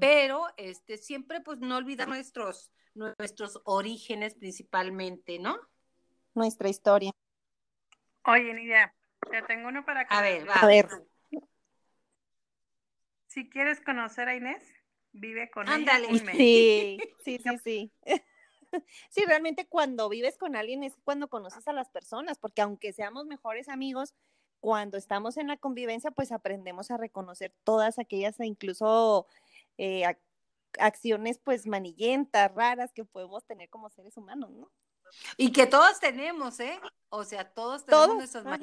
pero 0.00 0.46
este 0.56 0.96
siempre 0.96 1.40
pues 1.40 1.58
no 1.58 1.76
olvidar 1.76 2.08
nuestros 2.08 2.70
nuestros 2.94 3.60
orígenes 3.64 4.36
principalmente, 4.36 5.40
¿no? 5.40 5.58
nuestra 6.34 6.68
historia. 6.68 7.12
Oye, 8.24 8.54
Nidia, 8.54 8.94
te 9.30 9.42
tengo 9.42 9.68
uno 9.68 9.84
para 9.84 10.06
que 10.06 10.14
A 10.14 10.22
ver, 10.22 10.48
va. 10.48 10.54
A 10.54 10.66
ver. 10.66 10.88
Si 13.26 13.48
quieres 13.48 13.80
conocer 13.80 14.28
a 14.28 14.36
Inés, 14.36 14.62
vive 15.12 15.50
con 15.50 15.68
Ándale. 15.68 16.08
ella 16.10 16.24
mes. 16.24 16.36
Sí, 16.36 16.98
sí, 17.24 17.38
sí, 17.44 17.58
sí. 17.58 17.92
Sí, 19.10 19.24
realmente 19.26 19.66
cuando 19.66 20.08
vives 20.08 20.36
con 20.38 20.56
alguien 20.56 20.82
es 20.82 20.94
cuando 21.04 21.28
conoces 21.28 21.66
a 21.68 21.72
las 21.72 21.88
personas, 21.90 22.38
porque 22.38 22.62
aunque 22.62 22.92
seamos 22.92 23.26
mejores 23.26 23.68
amigos, 23.68 24.14
cuando 24.60 24.96
estamos 24.96 25.36
en 25.36 25.48
la 25.48 25.56
convivencia, 25.58 26.10
pues 26.10 26.32
aprendemos 26.32 26.90
a 26.90 26.96
reconocer 26.96 27.54
todas 27.64 27.98
aquellas 27.98 28.40
e 28.40 28.46
incluso 28.46 29.26
eh, 29.76 30.02
ac- 30.04 30.18
acciones 30.78 31.38
pues 31.38 31.66
manillentas, 31.66 32.52
raras 32.54 32.92
que 32.92 33.04
podemos 33.04 33.44
tener 33.44 33.68
como 33.68 33.90
seres 33.90 34.16
humanos, 34.16 34.50
¿no? 34.52 34.70
Y 35.36 35.52
que 35.52 35.66
todos 35.66 36.00
tenemos, 36.00 36.58
¿eh? 36.60 36.80
O 37.10 37.24
sea, 37.24 37.52
todos 37.52 37.84
tenemos 37.84 38.06
Todos, 38.06 38.16
nuestras 38.18 38.46
ajá. 38.46 38.56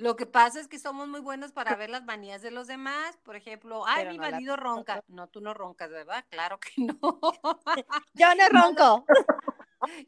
Lo 0.00 0.16
que 0.16 0.24
pasa 0.24 0.60
es 0.60 0.66
que 0.66 0.78
somos 0.78 1.08
muy 1.08 1.20
buenos 1.20 1.52
para 1.52 1.76
ver 1.76 1.90
las 1.90 2.04
manías 2.04 2.40
de 2.40 2.50
los 2.50 2.66
demás. 2.66 3.18
Por 3.22 3.36
ejemplo, 3.36 3.86
ay, 3.86 4.04
Pero 4.04 4.12
mi 4.12 4.16
no 4.16 4.30
marido 4.30 4.56
ronca. 4.56 5.04
No, 5.08 5.28
tú 5.28 5.42
no 5.42 5.52
roncas, 5.52 5.90
¿verdad? 5.90 6.24
Claro 6.30 6.58
que 6.58 6.72
no. 6.78 6.98
Yo 8.14 8.34
no 8.34 8.48
ronco. 8.48 9.04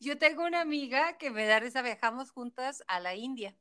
Yo 0.01 0.19
tengo 0.19 0.45
una 0.45 0.63
amiga 0.63 1.19
que 1.19 1.31
me 1.31 1.47
da 1.47 1.61
risa, 1.61 1.83
viajamos 1.83 2.31
juntas 2.31 2.83
a 2.89 3.01
la 3.01 3.15
India. 3.15 3.55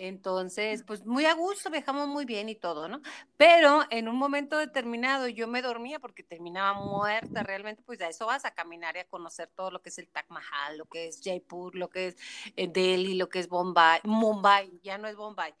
Entonces, 0.00 0.84
pues 0.84 1.04
muy 1.04 1.26
a 1.26 1.34
gusto, 1.34 1.70
viajamos 1.70 2.06
muy 2.06 2.24
bien 2.24 2.48
y 2.48 2.54
todo, 2.54 2.88
¿no? 2.88 3.02
Pero 3.36 3.82
en 3.90 4.08
un 4.08 4.16
momento 4.16 4.56
determinado 4.56 5.26
yo 5.26 5.48
me 5.48 5.60
dormía 5.60 5.98
porque 5.98 6.22
terminaba 6.22 6.72
muerta, 6.74 7.42
realmente, 7.42 7.82
pues 7.84 8.00
a 8.00 8.08
eso 8.08 8.26
vas 8.26 8.44
a 8.44 8.52
caminar 8.52 8.96
y 8.96 9.00
a 9.00 9.08
conocer 9.08 9.48
todo 9.56 9.72
lo 9.72 9.82
que 9.82 9.88
es 9.88 9.98
el 9.98 10.08
Taj 10.08 10.26
Mahal, 10.28 10.78
lo 10.78 10.84
que 10.84 11.08
es 11.08 11.20
Jaipur, 11.22 11.74
lo 11.74 11.90
que 11.90 12.08
es 12.08 12.16
eh, 12.54 12.68
Delhi, 12.68 13.14
lo 13.14 13.28
que 13.28 13.40
es 13.40 13.48
Bombay, 13.48 14.00
Mumbai, 14.04 14.78
ya 14.84 14.98
no 14.98 15.08
es 15.08 15.16
Bombay, 15.16 15.52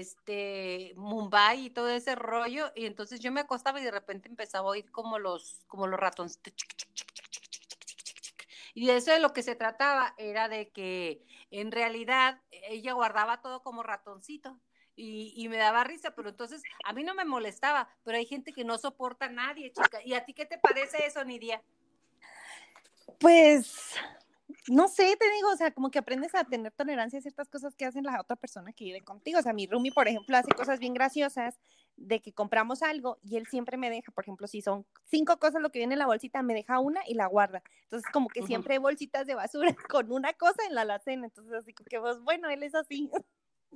este, 0.00 0.92
Mumbai 0.96 1.66
y 1.66 1.70
todo 1.70 1.88
ese 1.88 2.16
rollo. 2.16 2.72
Y 2.74 2.86
entonces 2.86 3.20
yo 3.20 3.30
me 3.30 3.42
acostaba 3.42 3.80
y 3.80 3.84
de 3.84 3.92
repente 3.92 4.28
empezaba 4.28 4.66
a 4.66 4.72
oír 4.72 4.90
como 4.90 5.20
los, 5.20 5.64
como 5.68 5.86
los 5.86 6.00
ratones. 6.00 6.40
Y 8.74 8.86
de 8.88 8.96
eso 8.96 9.12
de 9.12 9.20
lo 9.20 9.32
que 9.32 9.42
se 9.44 9.54
trataba 9.54 10.12
era 10.18 10.48
de 10.48 10.70
que 10.70 11.22
en 11.60 11.72
realidad 11.72 12.40
ella 12.50 12.92
guardaba 12.92 13.40
todo 13.40 13.62
como 13.62 13.82
ratoncito. 13.82 14.60
Y, 14.98 15.46
me 15.50 15.58
daba 15.58 15.84
risa, 15.84 16.14
pero 16.14 16.30
entonces 16.30 16.62
a 16.86 16.94
mí 16.94 17.04
no 17.04 17.14
me 17.14 17.26
molestaba, 17.26 17.86
pero 18.02 18.16
hay 18.16 18.24
gente 18.24 18.54
que 18.54 18.64
no 18.64 18.78
soporta 18.78 19.26
a 19.26 19.28
nadie, 19.28 19.70
chica. 19.70 19.98
¿Y 20.02 20.14
a 20.14 20.24
ti 20.24 20.32
qué 20.32 20.46
te 20.46 20.56
parece 20.56 21.04
eso, 21.04 21.22
Nidia? 21.22 21.62
Pues 23.20 23.94
no 24.68 24.88
sé, 24.88 25.14
te 25.18 25.30
digo, 25.32 25.50
o 25.50 25.56
sea, 25.56 25.70
como 25.70 25.90
que 25.90 25.98
aprendes 25.98 26.34
a 26.34 26.44
tener 26.44 26.72
tolerancia 26.72 27.18
a 27.18 27.22
ciertas 27.22 27.48
cosas 27.50 27.74
que 27.74 27.84
hacen 27.84 28.04
la 28.04 28.18
otra 28.20 28.36
persona 28.36 28.72
que 28.72 28.84
vive 28.84 29.02
contigo. 29.02 29.38
O 29.38 29.42
sea, 29.42 29.52
mi 29.52 29.66
Rumi, 29.66 29.90
por 29.90 30.08
ejemplo, 30.08 30.34
hace 30.34 30.52
cosas 30.52 30.78
bien 30.78 30.94
graciosas 30.94 31.58
de 31.96 32.20
que 32.20 32.32
compramos 32.32 32.82
algo 32.82 33.18
y 33.22 33.36
él 33.36 33.46
siempre 33.46 33.76
me 33.76 33.90
deja, 33.90 34.12
por 34.12 34.24
ejemplo, 34.24 34.46
si 34.46 34.60
son 34.60 34.86
cinco 35.04 35.38
cosas 35.38 35.62
lo 35.62 35.70
que 35.70 35.78
viene 35.78 35.94
en 35.94 35.98
la 35.98 36.06
bolsita, 36.06 36.42
me 36.42 36.54
deja 36.54 36.78
una 36.78 37.00
y 37.06 37.14
la 37.14 37.26
guarda. 37.26 37.62
Entonces, 37.84 38.10
como 38.12 38.28
que 38.28 38.42
siempre 38.42 38.74
hay 38.74 38.78
bolsitas 38.78 39.26
de 39.26 39.34
basura 39.34 39.74
con 39.90 40.12
una 40.12 40.32
cosa 40.34 40.64
en 40.66 40.74
la 40.74 40.82
alacena. 40.82 41.26
Entonces, 41.26 41.52
así 41.54 41.72
que, 41.72 42.00
pues, 42.00 42.20
bueno, 42.20 42.48
él 42.50 42.62
es 42.62 42.74
así. 42.74 43.10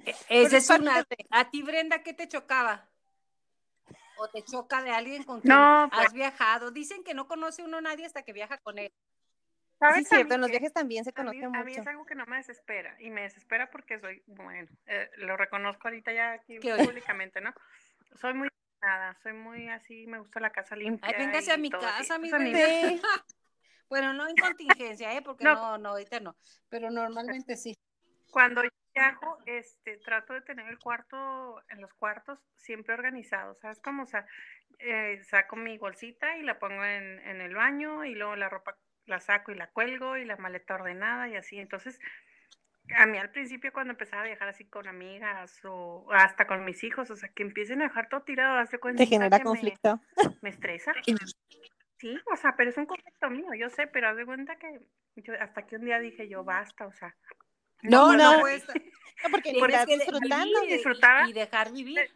E, 0.04 0.14
esa 0.28 0.56
es 0.56 0.70
una. 0.70 1.06
¿A 1.30 1.50
ti, 1.50 1.62
Brenda, 1.62 2.02
qué 2.02 2.12
te 2.12 2.28
chocaba? 2.28 2.88
¿O 4.18 4.28
te 4.28 4.42
choca 4.42 4.82
de 4.82 4.90
alguien 4.90 5.24
con 5.24 5.40
quien 5.40 5.52
has 5.52 5.90
pues 5.90 6.12
viajado? 6.12 6.70
Dicen 6.70 7.02
que 7.04 7.14
no 7.14 7.26
conoce 7.26 7.62
uno 7.62 7.78
a 7.78 7.80
nadie 7.80 8.04
hasta 8.04 8.22
que 8.22 8.34
viaja 8.34 8.58
con 8.58 8.78
él. 8.78 8.92
¿Sabes? 9.78 10.00
Sí, 10.00 10.14
cierto, 10.14 10.34
en 10.34 10.42
los 10.42 10.50
viajes 10.50 10.74
también 10.74 11.04
se 11.04 11.14
conoce 11.14 11.48
mucho. 11.48 11.58
A 11.58 11.64
mí 11.64 11.72
es 11.72 11.86
algo 11.86 12.04
que 12.04 12.14
no 12.14 12.26
me 12.26 12.36
desespera, 12.36 12.94
y 13.00 13.08
me 13.08 13.22
desespera 13.22 13.70
porque 13.70 13.98
soy, 13.98 14.22
bueno, 14.26 14.68
eh, 14.86 15.10
lo 15.16 15.38
reconozco 15.38 15.88
ahorita 15.88 16.12
ya 16.12 16.32
aquí 16.32 16.58
públicamente, 16.58 17.40
¿no? 17.40 17.54
Soy 18.14 18.34
muy 18.34 18.48
nada, 18.82 19.16
soy 19.22 19.32
muy 19.32 19.68
así, 19.68 20.06
me 20.06 20.18
gusta 20.18 20.40
la 20.40 20.50
casa 20.50 20.76
limpia. 20.76 21.08
Ay, 21.08 21.14
véngase 21.18 21.52
a 21.52 21.56
mi 21.56 21.70
casa, 21.70 22.18
mi 22.18 22.30
bebé. 22.30 23.00
bueno, 23.88 24.12
no 24.12 24.28
en 24.28 24.36
contingencia, 24.36 25.14
¿eh? 25.14 25.22
Porque 25.22 25.44
no. 25.44 25.78
no, 25.78 25.90
ahorita 25.90 26.20
no, 26.20 26.36
pero 26.68 26.90
normalmente 26.90 27.56
sí. 27.56 27.76
Cuando 28.30 28.62
viajo, 28.94 29.38
este, 29.46 29.98
trato 29.98 30.34
de 30.34 30.42
tener 30.42 30.66
el 30.68 30.78
cuarto, 30.78 31.62
en 31.68 31.80
los 31.80 31.92
cuartos, 31.94 32.38
siempre 32.56 32.94
organizado, 32.94 33.54
¿sabes? 33.56 33.80
Como, 33.80 34.04
o 34.04 34.06
sea, 34.06 34.26
eh, 34.78 35.20
saco 35.28 35.56
mi 35.56 35.78
bolsita 35.78 36.36
y 36.36 36.42
la 36.42 36.58
pongo 36.58 36.84
en, 36.84 37.18
en 37.20 37.40
el 37.40 37.54
baño 37.54 38.04
y 38.04 38.14
luego 38.14 38.36
la 38.36 38.48
ropa 38.48 38.76
la 39.06 39.20
saco 39.20 39.52
y 39.52 39.56
la 39.56 39.66
cuelgo 39.66 40.16
y 40.16 40.24
la 40.24 40.36
maleta 40.36 40.76
ordenada 40.76 41.28
y 41.28 41.36
así. 41.36 41.58
Entonces, 41.58 41.98
a 42.96 43.06
mí 43.06 43.18
al 43.18 43.30
principio 43.30 43.72
cuando 43.72 43.92
empezaba 43.92 44.22
a 44.22 44.26
viajar 44.26 44.48
así 44.48 44.64
con 44.64 44.86
amigas 44.86 45.60
o 45.64 46.06
hasta 46.12 46.46
con 46.46 46.64
mis 46.64 46.82
hijos, 46.84 47.10
o 47.10 47.16
sea, 47.16 47.28
que 47.30 47.42
empiecen 47.42 47.80
a 47.82 47.88
dejar 47.88 48.08
todo 48.08 48.22
tirado, 48.22 48.58
hace 48.58 48.78
cuenta. 48.78 49.02
Te 49.02 49.06
genera 49.08 49.40
conflicto. 49.40 50.00
Me, 50.42 50.50
estresa. 50.50 50.92
Sí, 52.00 52.18
o 52.32 52.36
sea, 52.36 52.54
pero 52.56 52.70
es 52.70 52.78
un 52.78 52.86
conflicto 52.86 53.28
mío, 53.28 53.52
yo 53.58 53.68
sé, 53.68 53.86
pero 53.86 54.08
haz 54.08 54.16
de 54.16 54.24
cuenta 54.24 54.56
que 54.56 54.80
yo 55.16 55.34
hasta 55.38 55.66
que 55.66 55.76
un 55.76 55.84
día 55.84 55.98
dije 55.98 56.26
yo, 56.30 56.42
basta, 56.42 56.86
o 56.86 56.92
sea. 56.94 57.14
No, 57.82 58.16
no, 58.16 58.38
no, 58.38 58.42
porque, 59.30 59.54
porque 59.58 59.84
disfrutando. 59.86 60.64
Y, 60.64 61.30
y 61.30 61.32
dejar 61.34 61.70
vivir. 61.70 62.10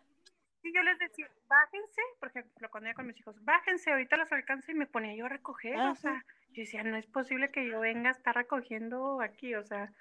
Sí, 0.63 0.73
yo 0.75 0.83
les 0.83 0.99
decía, 0.99 1.29
bájense, 1.47 2.01
por 2.19 2.31
ejemplo, 2.31 2.71
cuando 2.71 2.89
iba 2.89 2.97
con 2.97 3.07
mis 3.07 3.21
hijos, 3.21 3.37
bájense, 3.45 3.91
ahorita 3.91 4.17
los 4.17 4.33
alcanzo 4.33 4.73
y 4.73 4.75
me 4.75 4.87
ponía 4.87 5.15
yo 5.15 5.27
a 5.27 5.29
recoger, 5.29 5.77
o 5.77 5.95
sea, 5.95 6.25
yo 6.49 6.63
decía, 6.63 6.83
no 6.83 6.97
es 6.97 7.05
posible 7.05 7.51
que 7.51 7.69
yo 7.69 7.81
venga 7.81 8.09
a 8.09 8.13
estar 8.13 8.35
recogiendo 8.35 9.21
aquí, 9.21 9.55
o 9.55 9.63
sea, 9.63 9.93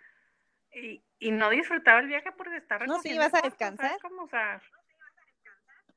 y, 0.76 1.04
y 1.20 1.32
no 1.32 1.50
disfrutaba 1.50 2.00
el 2.00 2.08
viaje 2.08 2.32
por 2.32 2.48
estar 2.54 2.80
recogiendo. 2.80 2.98
No, 2.98 3.02
sí, 3.02 3.14
ibas 3.14 3.34
a 3.34 3.42
descansar. 3.42 4.00
Como, 4.02 4.24
o 4.24 4.28
sea, 4.28 4.62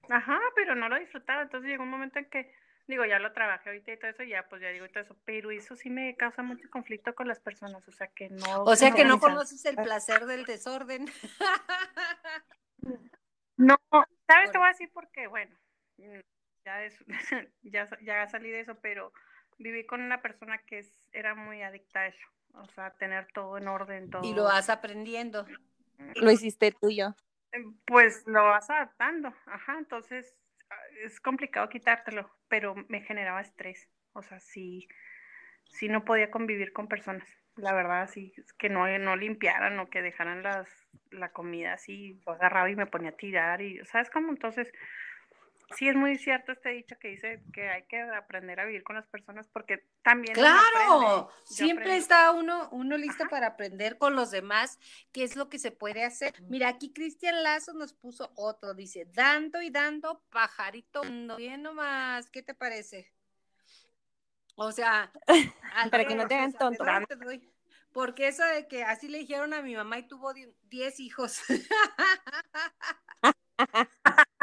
ajá, 0.09 0.41
pero 0.55 0.75
no 0.75 0.89
lo 0.89 0.99
disfrutaba, 0.99 1.43
entonces 1.43 1.71
llegó 1.71 1.83
un 1.83 1.91
momento 1.91 2.19
en 2.19 2.27
que, 2.27 2.53
digo, 2.87 3.05
ya 3.05 3.19
lo 3.19 3.33
trabajé 3.33 3.71
ahorita 3.71 3.93
y 3.93 3.99
todo 3.99 4.11
eso, 4.11 4.23
ya, 4.23 4.49
pues 4.49 4.63
ya 4.63 4.69
digo 4.69 4.89
todo 4.89 5.03
eso, 5.03 5.17
pero 5.25 5.51
eso 5.51 5.77
sí 5.77 5.91
me 5.91 6.17
causa 6.17 6.43
mucho 6.43 6.69
conflicto 6.71 7.15
con 7.15 7.29
las 7.29 7.41
personas, 7.41 7.87
o 7.89 7.93
sea, 7.93 8.09
que 8.09 8.29
no. 8.31 8.65
O 8.65 8.77
sea, 8.77 8.93
que 8.93 9.05
no 9.05 9.19
conoces 9.19 9.65
el 9.65 9.77
placer 9.77 10.27
del 10.27 10.45
desorden. 10.45 11.07
no, 13.57 13.77
¿sabes 14.27 14.51
qué 14.51 14.59
voy 14.59 14.67
a 14.67 14.71
decir? 14.71 14.91
Porque, 14.93 15.27
bueno, 15.27 15.57
ya, 16.65 16.85
es, 16.85 17.05
ya, 17.63 17.89
ya 18.03 18.29
salí 18.29 18.51
de 18.51 18.61
eso, 18.61 18.79
pero 18.81 19.13
viví 19.59 19.87
con 19.87 20.03
una 20.03 20.21
persona 20.21 20.59
que 20.59 20.81
es, 20.81 21.01
era 21.13 21.35
muy 21.35 21.63
adicta 21.63 22.01
a 22.01 22.07
eso, 22.09 22.29
o 22.57 22.67
sea, 22.69 22.91
tener 22.93 23.27
todo 23.33 23.59
en 23.59 23.69
orden, 23.69 24.11
todo. 24.11 24.23
Y 24.25 24.35
lo 24.35 24.45
vas 24.45 24.71
aprendiendo. 24.71 25.47
Lo 26.17 26.31
hiciste 26.31 26.73
tuyo. 26.73 27.15
Em, 27.53 27.77
pues 27.87 28.27
lo 28.27 28.45
vas 28.45 28.69
adaptando, 28.71 29.33
ajá, 29.47 29.79
entonces 29.79 30.35
ah, 30.71 30.75
es 31.05 31.21
complicado 31.21 31.69
quitártelo, 31.69 32.31
pero 32.49 32.75
me 32.89 33.01
generaba 33.01 33.41
estrés, 33.41 33.89
o 34.13 34.23
sea, 34.23 34.41
sí, 34.41 34.89
sí 35.69 35.89
no 35.89 36.05
podía 36.05 36.31
convivir 36.31 36.73
con 36.73 36.89
personas, 36.89 37.27
la 37.57 37.73
verdad, 37.73 38.11
sí, 38.11 38.35
que 38.59 38.69
no, 38.69 38.87
no 38.99 39.17
limpiaran 39.17 39.79
o 39.79 39.89
que 39.89 40.03
dejaran 40.03 40.43
las, 40.43 40.69
la 41.11 41.31
comida 41.31 41.75
así, 41.75 42.21
lo 42.27 42.33
agarraba 42.33 42.69
y 42.69 42.77
me 42.77 42.87
ponía 42.87 43.11
a 43.11 43.17
tirar 43.17 43.63
y, 43.63 43.83
¿sabes 43.87 44.11
cómo? 44.11 44.31
Entonces, 44.31 44.71
sí 45.75 45.89
es 45.89 45.97
muy 45.97 46.17
cierto 46.17 46.53
este 46.53 46.71
dicho 46.71 46.97
que 46.99 47.09
dice 47.09 47.43
que 47.53 47.69
hay 47.69 47.85
que 47.85 48.01
aprender 48.01 48.61
a 48.61 48.65
vivir 48.65 48.85
con 48.85 48.97
las 48.97 49.07
personas 49.07 49.49
porque 49.49 49.85
también 50.03 50.35
claro 50.35 51.31
siempre 51.45 51.97
está 51.97 52.31
uno 52.33 52.69
uno 52.71 52.97
listo 52.97 53.25
para 53.29 53.49
aprender 53.49 53.99
con 53.99 54.15
los 54.15 54.31
demás 54.31 54.79
qué 55.13 55.25
es 55.25 55.35
lo 55.35 55.49
que 55.49 55.59
se 55.59 55.73
puede 55.73 56.05
hacer. 56.05 56.35
Mira 56.49 56.69
aquí 56.69 56.93
Cristian 56.93 57.43
Lazo 57.43 57.73
nos 57.73 57.93
puso 57.93 58.33
otro 58.37 58.75
dice 58.75 59.09
dando 59.13 59.61
y 59.61 59.71
dando 59.71 60.23
pajarito 60.31 61.03
bien 61.37 61.63
nomás 61.63 62.31
qué 62.31 62.43
te 62.43 62.55
parece 62.55 63.13
o 64.55 64.71
sea 64.73 65.13
para 65.91 66.05
que 66.05 66.15
no 66.15 66.27
te 66.29 66.35
hagan 66.35 66.53
tonto. 66.53 66.85
porque 67.93 68.29
eso 68.29 68.45
de 68.45 68.69
que 68.69 68.85
así 68.85 69.09
le 69.09 69.19
dijeron 69.19 69.53
a 69.53 69.63
mi 69.63 69.75
mamá 69.75 69.99
y 69.99 70.07
tuvo 70.07 70.33
10 70.35 71.01
hijos 71.01 71.43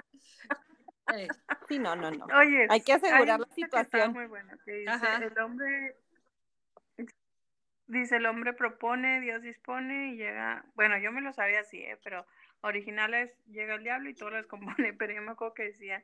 Sí, 1.67 1.79
no, 1.79 1.95
no, 1.95 2.11
no. 2.11 2.25
Oye, 2.37 2.67
hay 2.69 2.81
que 2.81 2.93
asegurar 2.93 3.39
la 3.39 3.47
situación. 3.55 4.13
Muy 4.13 4.27
dice, 4.65 5.25
el 5.25 5.39
hombre 5.39 5.95
dice 7.87 8.17
el 8.17 8.25
hombre 8.25 8.53
propone, 8.53 9.21
Dios 9.21 9.41
dispone 9.41 10.13
y 10.13 10.17
llega, 10.17 10.65
bueno, 10.75 10.97
yo 10.97 11.11
me 11.11 11.21
lo 11.21 11.33
sabía 11.33 11.61
así, 11.61 11.77
¿eh? 11.77 11.97
pero 12.03 12.25
originales 12.61 13.31
llega 13.47 13.75
el 13.75 13.83
diablo 13.83 14.09
y 14.09 14.13
todo 14.13 14.31
lo 14.31 14.37
descompone, 14.37 14.93
pero 14.97 15.13
yo 15.13 15.21
me 15.21 15.31
acuerdo 15.31 15.53
que 15.53 15.63
decía, 15.63 16.03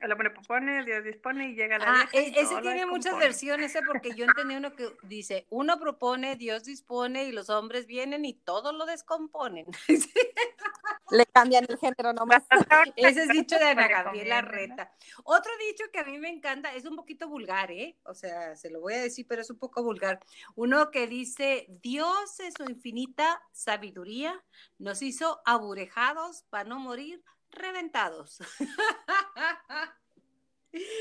el 0.00 0.10
hombre 0.10 0.30
propone, 0.30 0.84
Dios 0.84 1.04
dispone 1.04 1.50
y 1.50 1.54
llega 1.54 1.78
la 1.78 1.84
Ah, 1.86 2.08
e, 2.12 2.32
ese 2.34 2.60
tiene 2.60 2.86
muchas 2.86 3.16
versiones, 3.18 3.74
¿eh? 3.76 3.82
porque 3.86 4.14
yo 4.14 4.24
entendí 4.24 4.56
uno 4.56 4.74
que 4.74 4.88
dice, 5.04 5.46
uno 5.50 5.78
propone, 5.78 6.36
Dios 6.36 6.64
dispone 6.64 7.24
y 7.24 7.32
los 7.32 7.50
hombres 7.50 7.86
vienen 7.86 8.24
y 8.24 8.34
todo 8.34 8.72
lo 8.72 8.84
descomponen. 8.84 9.66
Le 11.12 11.26
cambian 11.26 11.66
el 11.68 11.78
género 11.78 12.14
nomás. 12.14 12.42
Ese 12.96 13.24
es 13.24 13.28
dicho 13.28 13.58
de 13.58 13.66
Ana 13.66 13.86
Gabriela 13.86 14.40
Reta. 14.40 14.90
Otro 15.24 15.52
dicho 15.68 15.84
que 15.92 15.98
a 15.98 16.04
mí 16.04 16.18
me 16.18 16.30
encanta, 16.30 16.74
es 16.74 16.86
un 16.86 16.96
poquito 16.96 17.28
vulgar, 17.28 17.70
¿eh? 17.70 17.98
O 18.04 18.14
sea, 18.14 18.56
se 18.56 18.70
lo 18.70 18.80
voy 18.80 18.94
a 18.94 19.02
decir, 19.02 19.26
pero 19.28 19.42
es 19.42 19.50
un 19.50 19.58
poco 19.58 19.82
vulgar. 19.82 20.20
Uno 20.54 20.90
que 20.90 21.06
dice, 21.06 21.66
Dios 21.82 22.40
en 22.40 22.52
su 22.52 22.64
infinita 22.64 23.42
sabiduría 23.52 24.42
nos 24.78 25.02
hizo 25.02 25.42
aburejados 25.44 26.44
para 26.48 26.64
no 26.64 26.78
morir 26.78 27.22
reventados. 27.50 28.38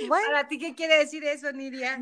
¿Para 0.10 0.48
ti 0.50 0.60
qué 0.60 0.76
quiere 0.76 0.98
decir 0.98 1.24
eso, 1.24 1.50
Nidia? 1.54 1.98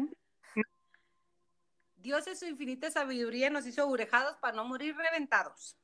Dios 1.97 2.25
en 2.25 2.37
su 2.37 2.45
infinita 2.45 2.89
sabiduría 2.89 3.51
nos 3.51 3.67
hizo 3.67 3.87
orejados 3.87 4.35
para 4.37 4.55
no 4.55 4.65
morir 4.65 4.95
reventados. 4.95 5.77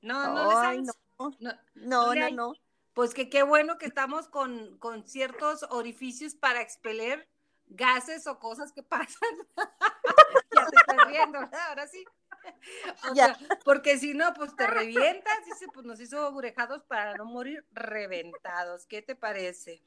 No, 0.00 0.34
no, 0.34 0.72
no, 0.74 1.30
no, 1.74 2.14
no, 2.14 2.30
no, 2.30 2.54
Pues 2.94 3.14
que 3.14 3.28
qué 3.28 3.42
bueno 3.42 3.78
que 3.78 3.86
estamos 3.86 4.28
con, 4.28 4.78
con 4.78 5.06
ciertos 5.06 5.64
orificios 5.70 6.34
para 6.34 6.60
expeler 6.60 7.28
gases 7.66 8.26
o 8.26 8.38
cosas 8.38 8.72
que 8.72 8.82
pasan. 8.84 9.30
ya 10.54 10.66
te 10.66 10.76
estoy 10.76 10.98
riendo, 11.12 11.38
ahora 11.68 11.86
sí. 11.86 12.04
porque 13.64 13.98
si 13.98 14.14
no, 14.14 14.32
pues 14.34 14.54
te 14.56 14.66
revientas, 14.66 15.44
dice, 15.44 15.66
pues 15.72 15.84
nos 15.84 16.00
hizo 16.00 16.30
burejados 16.32 16.82
para 16.84 17.14
no 17.14 17.24
morir 17.24 17.64
reventados. 17.72 18.86
¿Qué 18.86 19.02
te 19.02 19.16
parece? 19.16 19.82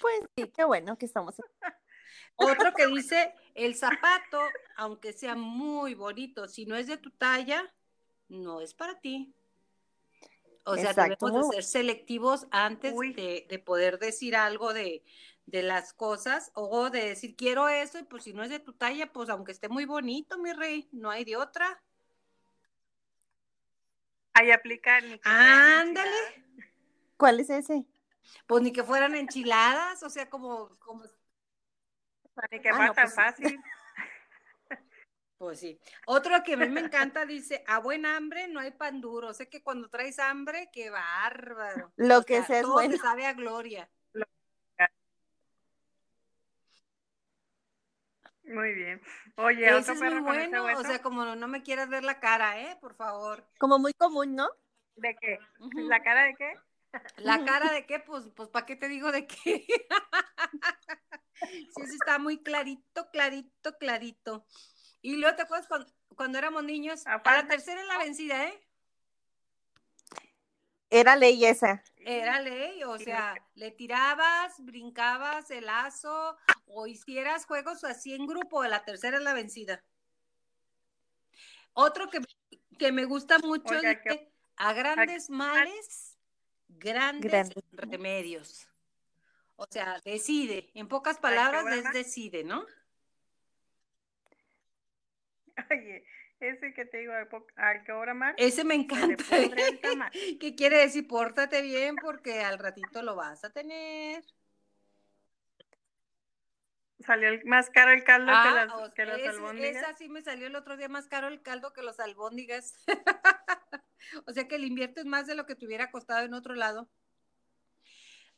Pues 0.00 0.20
sí, 0.36 0.48
qué 0.54 0.64
bueno 0.64 0.96
que 0.96 1.06
estamos. 1.06 1.34
Otro 2.36 2.72
que 2.74 2.86
dice, 2.86 3.34
el 3.54 3.74
zapato, 3.76 4.40
aunque 4.76 5.12
sea 5.12 5.34
muy 5.34 5.94
bonito, 5.94 6.48
si 6.48 6.66
no 6.66 6.76
es 6.76 6.86
de 6.86 6.96
tu 6.96 7.10
talla, 7.10 7.72
no 8.34 8.60
es 8.60 8.74
para 8.74 9.00
ti. 9.00 9.34
O 10.64 10.74
sea, 10.76 10.90
Exacto, 10.90 11.26
debemos 11.26 11.50
de 11.50 11.56
ser 11.56 11.64
selectivos 11.64 12.46
antes 12.50 12.94
de, 12.98 13.46
de 13.48 13.58
poder 13.58 13.98
decir 13.98 14.34
algo 14.34 14.72
de, 14.72 15.04
de 15.46 15.62
las 15.62 15.92
cosas 15.92 16.50
o 16.54 16.90
de 16.90 17.08
decir 17.10 17.36
quiero 17.36 17.68
eso 17.68 17.98
y 17.98 18.04
pues 18.04 18.24
si 18.24 18.32
no 18.32 18.42
es 18.42 18.50
de 18.50 18.60
tu 18.60 18.72
talla, 18.72 19.12
pues 19.12 19.28
aunque 19.28 19.52
esté 19.52 19.68
muy 19.68 19.84
bonito, 19.84 20.38
mi 20.38 20.52
rey, 20.52 20.88
no 20.92 21.10
hay 21.10 21.24
de 21.24 21.36
otra. 21.36 21.82
Ahí 24.32 24.50
aplica 24.50 25.00
ni 25.00 25.18
que 25.18 25.28
fueran 25.28 25.88
Ándale. 25.88 26.44
¿Cuál 27.16 27.40
es 27.40 27.50
ese? 27.50 27.84
Pues 28.46 28.62
ni 28.62 28.72
que 28.72 28.82
fueran 28.82 29.14
enchiladas, 29.14 30.02
o 30.02 30.10
sea, 30.10 30.28
como, 30.28 30.76
como 30.78 31.04
Ni 32.50 32.60
que 32.60 32.70
Ah, 32.70 32.86
no, 32.86 32.92
tan 32.94 33.04
pues 33.04 33.14
fácil. 33.14 33.60
Pues 35.44 35.60
sí. 35.60 35.78
Otro 36.06 36.42
que 36.42 36.54
a 36.54 36.56
mí 36.56 36.66
me 36.70 36.80
encanta 36.80 37.26
dice, 37.26 37.62
a 37.66 37.78
buen 37.78 38.06
hambre 38.06 38.48
no 38.48 38.60
hay 38.60 38.70
pan 38.70 39.02
duro. 39.02 39.34
Sé 39.34 39.46
que 39.50 39.62
cuando 39.62 39.90
traes 39.90 40.18
hambre, 40.18 40.70
qué 40.72 40.88
bárbaro. 40.88 41.92
Lo 41.96 42.20
O 42.20 42.24
que 42.24 42.36
sea, 42.36 42.46
sea 42.46 42.56
es 42.56 42.62
todo 42.62 42.72
bueno. 42.72 42.92
te 42.92 42.98
sabe 42.98 43.26
a 43.26 43.34
gloria. 43.34 43.90
Muy 48.44 48.72
bien. 48.72 49.02
Oye, 49.36 49.66
Ese 49.66 49.74
otro 49.74 49.92
es 49.92 50.00
muy 50.00 50.08
perro 50.08 50.24
con 50.24 50.40
ese 50.40 50.60
bueno, 50.60 50.78
o 50.78 50.82
sea, 50.82 51.02
como 51.02 51.24
no, 51.26 51.36
no 51.36 51.46
me 51.46 51.62
quieras 51.62 51.90
ver 51.90 52.04
la 52.04 52.20
cara, 52.20 52.58
¿eh? 52.58 52.78
Por 52.80 52.94
favor. 52.94 53.44
Como 53.58 53.78
muy 53.78 53.92
común, 53.92 54.34
¿no? 54.34 54.48
¿De 54.96 55.14
qué? 55.20 55.38
¿La 55.88 56.02
cara 56.02 56.22
de 56.24 56.34
qué? 56.36 56.54
¿La 57.18 57.44
cara 57.44 57.70
de 57.70 57.84
qué? 57.84 58.00
Pues, 58.00 58.24
pues 58.34 58.48
¿para 58.48 58.64
qué 58.64 58.76
te 58.76 58.88
digo 58.88 59.12
de 59.12 59.26
qué? 59.26 59.66
sí, 61.42 61.86
sí 61.86 61.94
está 62.00 62.18
muy 62.18 62.42
clarito, 62.42 63.10
clarito, 63.10 63.76
clarito. 63.78 64.46
Y 65.04 65.16
luego 65.18 65.36
te 65.36 65.42
acuerdas 65.42 65.68
cuando, 65.68 65.92
cuando 66.16 66.38
éramos 66.38 66.64
niños, 66.64 67.06
a 67.06 67.10
la 67.10 67.16
Aparte- 67.16 67.48
tercera 67.50 67.82
es 67.82 67.86
la 67.86 67.98
vencida, 67.98 68.48
¿eh? 68.48 68.58
Era 70.88 71.14
ley 71.14 71.44
esa. 71.44 71.84
Era 71.98 72.40
ley, 72.40 72.82
o 72.84 72.96
Sí, 72.96 73.04
sea, 73.04 73.34
le 73.54 73.70
tirabas, 73.70 74.54
brincabas 74.64 75.50
el 75.50 75.66
lazo 75.66 76.38
o 76.66 76.86
hicieras 76.86 77.44
juegos 77.44 77.84
así 77.84 78.14
en 78.14 78.26
grupo, 78.26 78.64
la 78.64 78.82
tercera 78.82 79.18
es 79.18 79.22
la 79.22 79.34
vencida. 79.34 79.84
Otro 81.74 82.08
que, 82.08 82.20
que 82.78 82.90
me 82.90 83.04
gusta 83.04 83.38
mucho 83.40 83.74
Oiga, 83.74 83.90
dice, 83.90 84.00
que- 84.02 84.32
a 84.56 84.72
grandes 84.72 85.28
males, 85.28 86.16
grandes, 86.68 87.30
Grandes 87.30 87.64
remedios. 87.72 88.66
O 89.56 89.66
sea, 89.68 90.00
decide, 90.02 90.70
en 90.72 90.88
pocas 90.88 91.18
palabras 91.18 91.66
es 91.66 91.92
decide, 91.92 92.42
¿no? 92.42 92.64
Oye, 95.70 96.04
ese 96.40 96.72
que 96.74 96.84
te 96.84 96.98
digo, 96.98 97.12
al 97.56 97.84
que 97.84 97.92
obra 97.92 98.14
mal, 98.14 98.34
Ese 98.36 98.64
me 98.64 98.74
encanta. 98.74 99.24
¿Qué 100.40 100.54
quiere 100.56 100.78
decir? 100.78 101.06
Pórtate 101.06 101.62
bien 101.62 101.96
porque 101.96 102.40
al 102.40 102.58
ratito 102.58 103.02
lo 103.02 103.14
vas 103.16 103.44
a 103.44 103.50
tener. 103.50 104.24
Salió 107.00 107.28
el- 107.28 107.44
más 107.44 107.70
caro 107.70 107.92
el 107.92 108.02
caldo 108.04 108.26
que 108.32 108.32
Ah, 108.32 108.66
las, 108.66 108.90
que 108.92 109.02
ese- 109.02 109.28
albóndigas. 109.28 109.76
esa 109.76 109.96
sí 109.96 110.08
me 110.08 110.22
salió 110.22 110.46
el 110.46 110.56
otro 110.56 110.76
día 110.76 110.88
más 110.88 111.06
caro 111.06 111.28
el 111.28 111.42
caldo 111.42 111.72
que 111.72 111.82
los 111.82 112.00
albóndigas. 112.00 112.74
o 114.26 114.32
sea 114.32 114.48
que 114.48 114.58
le 114.58 114.66
inviertes 114.66 115.04
más 115.04 115.26
de 115.26 115.34
lo 115.34 115.44
que 115.46 115.54
te 115.54 115.66
hubiera 115.66 115.90
costado 115.90 116.24
en 116.24 116.34
otro 116.34 116.54
lado. 116.54 116.88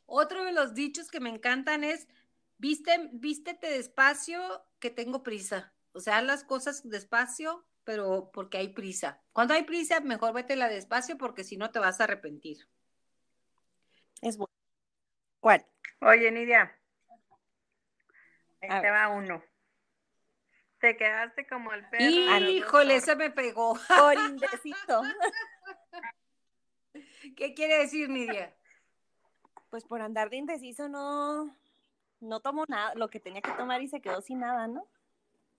Otro 0.05 0.43
de 0.43 0.53
los 0.53 0.73
dichos 0.73 1.09
que 1.11 1.19
me 1.19 1.29
encantan 1.29 1.83
es, 1.83 2.07
Viste, 2.59 3.09
vístete 3.13 3.69
despacio 3.69 4.41
que 4.79 4.89
tengo 4.89 5.21
prisa. 5.21 5.73
O 5.97 5.99
sea, 5.99 6.17
haz 6.17 6.23
las 6.25 6.43
cosas 6.43 6.87
despacio, 6.87 7.65
pero 7.83 8.29
porque 8.31 8.59
hay 8.59 8.67
prisa. 8.67 9.19
Cuando 9.33 9.55
hay 9.55 9.63
prisa, 9.63 9.99
mejor 9.99 10.31
la 10.55 10.69
despacio 10.69 11.17
porque 11.17 11.43
si 11.43 11.57
no 11.57 11.71
te 11.71 11.79
vas 11.79 11.99
a 11.99 12.03
arrepentir. 12.03 12.67
Es 14.21 14.37
bueno. 14.37 14.53
¿Cuál? 15.39 15.65
Oye, 16.01 16.31
Nidia, 16.31 16.71
ahí 18.61 18.81
te 18.81 18.91
va 18.91 19.07
uno. 19.07 19.43
Te 20.79 20.95
quedaste 20.97 21.47
como 21.47 21.73
el 21.73 21.89
perro. 21.89 22.47
Híjole, 22.47 22.97
ese 22.97 23.15
me 23.15 23.31
pegó. 23.31 23.75
Por 23.87 24.13
indeciso. 24.13 25.01
¿Qué 27.35 27.55
quiere 27.55 27.79
decir, 27.79 28.07
Nidia? 28.07 28.55
Pues 29.71 29.83
por 29.83 30.03
andar 30.03 30.29
de 30.29 30.37
indeciso 30.37 30.89
no, 30.89 31.57
no 32.19 32.39
tomó 32.39 32.65
nada, 32.67 32.93
lo 32.93 33.09
que 33.09 33.19
tenía 33.19 33.41
que 33.41 33.51
tomar 33.53 33.81
y 33.81 33.87
se 33.87 33.99
quedó 33.99 34.21
sin 34.21 34.41
nada, 34.41 34.67
¿no? 34.67 34.87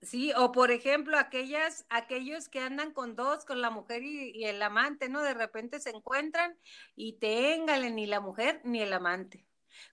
Sí, 0.01 0.33
o 0.37 0.53
por 0.53 0.71
ejemplo, 0.71 1.19
aquellas, 1.19 1.85
aquellos 1.89 2.49
que 2.49 2.61
andan 2.61 2.93
con 2.93 3.17
dos, 3.17 3.45
con 3.45 3.61
la 3.61 3.71
mujer 3.71 4.03
y, 4.03 4.31
y 4.31 4.45
el 4.45 4.63
amante, 4.63 5.09
¿no? 5.09 5.23
De 5.23 5.35
repente 5.35 5.81
se 5.81 5.91
encuentran 5.91 6.57
y 6.95 7.15
te 7.15 7.55
engalen 7.55 7.97
ni 7.97 8.07
la 8.07 8.21
mujer 8.21 8.61
ni 8.65 8.81
el 8.81 8.93
amante. 8.93 9.45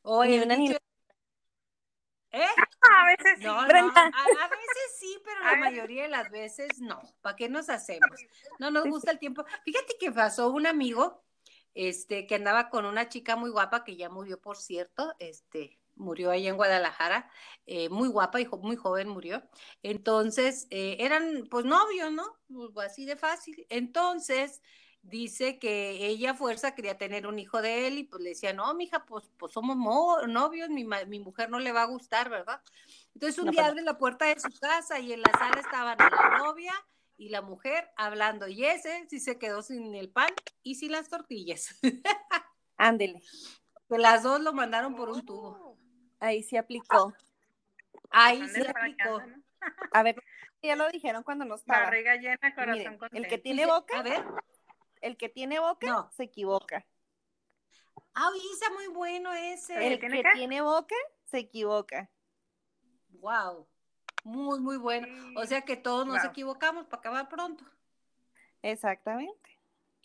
O 0.03 0.23
Ni 0.23 0.35
el 0.35 0.43
una 0.43 0.55
ni 0.55 0.75
¿Eh? 2.31 2.43
A 2.81 3.05
veces 3.05 3.39
sí. 3.39 3.45
No, 3.45 3.61
no, 3.61 3.67
Brenda. 3.67 4.01
a, 4.01 4.07
a 4.09 4.49
veces 4.49 4.97
sí, 4.99 5.17
pero 5.23 5.39
la 5.39 5.55
mayoría 5.55 6.03
de 6.03 6.09
las 6.09 6.29
veces 6.29 6.79
no. 6.81 7.01
¿Para 7.21 7.35
qué 7.35 7.49
nos 7.49 7.69
hacemos? 7.69 8.09
No 8.59 8.69
nos 8.71 8.85
gusta 8.87 9.11
el 9.11 9.19
tiempo. 9.19 9.45
Fíjate 9.63 9.95
que 9.99 10.11
pasó 10.11 10.49
un 10.49 10.67
amigo, 10.67 11.23
este, 11.73 12.27
que 12.27 12.35
andaba 12.35 12.69
con 12.69 12.85
una 12.85 13.07
chica 13.09 13.35
muy 13.37 13.49
guapa, 13.49 13.83
que 13.83 13.95
ya 13.95 14.09
murió, 14.09 14.39
por 14.39 14.57
cierto, 14.57 15.15
este, 15.19 15.79
murió 15.95 16.31
ahí 16.31 16.47
en 16.47 16.55
Guadalajara, 16.57 17.29
eh, 17.65 17.89
muy 17.89 18.09
guapa 18.09 18.39
y 18.41 18.45
jo- 18.45 18.57
muy 18.57 18.75
joven 18.75 19.07
murió. 19.09 19.43
Entonces, 19.83 20.67
eh, 20.69 20.97
eran 20.99 21.47
pues 21.49 21.65
novios, 21.65 22.11
¿no? 22.11 22.23
Pues, 22.73 22.91
así 22.91 23.05
de 23.05 23.15
fácil. 23.15 23.65
Entonces, 23.69 24.61
dice 25.01 25.59
que 25.59 26.07
ella 26.07 26.33
fuerza 26.33 26.73
quería 26.75 26.97
tener 26.97 27.27
un 27.27 27.37
hijo 27.39 27.61
de 27.61 27.87
él 27.87 27.97
y 27.99 28.03
pues 28.03 28.21
le 28.23 28.29
decía, 28.29 28.53
no, 28.53 28.73
mija, 28.73 29.05
pues, 29.05 29.29
pues 29.37 29.53
somos 29.53 29.75
mo- 29.77 30.21
novios, 30.27 30.69
mi, 30.69 30.83
ma- 30.83 31.05
mi 31.05 31.19
mujer 31.19 31.49
no 31.49 31.59
le 31.59 31.71
va 31.71 31.83
a 31.83 31.85
gustar, 31.85 32.29
¿verdad? 32.29 32.61
Entonces 33.13 33.37
un 33.39 33.45
No, 33.45 33.51
día 33.51 33.61
pues, 33.61 33.71
abre 33.71 33.83
la 33.83 33.97
puerta 33.97 34.25
de 34.25 34.39
su 34.39 34.49
casa 34.59 34.99
y 34.99 35.13
en 35.13 35.21
la 35.21 35.31
sala 35.33 35.59
estaban 35.59 35.97
la 35.97 36.37
novia 36.39 36.73
y 37.17 37.29
la 37.29 37.41
mujer 37.41 37.89
hablando 37.97 38.47
y 38.47 38.65
ese 38.65 39.05
sí 39.09 39.19
se 39.19 39.37
quedó 39.37 39.61
sin 39.61 39.95
el 39.95 40.09
pan 40.09 40.29
y 40.63 40.75
sin 40.75 40.91
las 40.91 41.07
tortillas. 41.09 41.69
Ándele. 42.77 43.21
Que 43.89 43.97
las 43.97 44.23
dos 44.23 44.41
lo 44.41 44.53
mandaron 44.53 44.95
por 44.95 45.09
un 45.09 45.25
tubo. 45.25 45.64
Ahí 46.19 46.43
sí 46.43 46.57
aplicó. 46.57 47.13
Ahí 48.11 48.41
Ande 48.41 48.53
se 48.53 48.65
para 48.65 48.85
aplicó. 48.85 49.15
acá, 49.17 49.25
¿no? 49.27 49.43
A 49.91 50.03
ver, 50.03 50.21
ya 50.61 50.75
lo 50.75 50.89
dijeron 50.89 51.23
cuando 51.23 51.45
no 51.45 51.55
estaba. 51.55 51.85
Barriga 51.85 52.15
llena, 52.15 52.55
corazón 52.55 52.97
miren, 52.99 52.99
el 53.13 53.27
que 53.27 53.37
tiene 53.37 53.65
boca, 53.65 53.99
A 53.99 54.03
ver, 54.03 54.23
el 55.01 55.17
que 55.17 55.29
tiene 55.29 55.59
boca 55.59 55.87
No. 55.87 56.11
se 56.11 56.23
equivoca. 56.23 56.85
ah, 58.13 58.29
está 58.53 58.69
muy 58.71 58.87
bueno 58.87 59.33
ese. 59.33 59.93
¿El 59.93 59.99
que 59.99 60.23
tiene 60.33 60.61
boca 60.61 60.95
se 61.25 61.39
equivoca. 61.39 62.09
Wow, 63.09 63.67
muy, 64.23 64.59
muy 64.59 64.77
bueno. 64.77 65.07
O 65.35 65.41
Sí. 65.41 65.47
sea 65.47 65.61
que 65.61 65.75
todos 65.77 66.05
nos 66.05 66.21
Wow. 66.21 66.29
equivocamos 66.31 66.85
para 66.87 66.99
acabar 66.99 67.29
pronto. 67.29 67.63
Exactamente. 68.61 69.54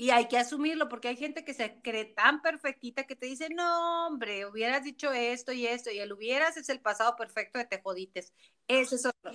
Y 0.01 0.09
hay 0.13 0.29
que 0.29 0.39
asumirlo 0.39 0.89
porque 0.89 1.09
hay 1.09 1.17
gente 1.19 1.45
que 1.45 1.53
se 1.53 1.83
cree 1.83 2.07
tan 2.07 2.41
perfectita 2.41 3.05
que 3.05 3.17
te 3.17 3.27
dice, 3.27 3.51
no, 3.51 4.07
hombre, 4.07 4.47
hubieras 4.47 4.83
dicho 4.83 5.13
esto 5.13 5.53
y 5.53 5.67
esto, 5.67 5.91
y 5.91 5.99
el 5.99 6.11
hubieras 6.15 6.57
es 6.57 6.71
el 6.71 6.81
pasado 6.81 7.17
perfecto 7.17 7.59
de 7.59 7.67
te 7.67 7.83
jodites. 7.83 8.33
Ese 8.67 8.95
es 8.95 9.05
otro. 9.05 9.33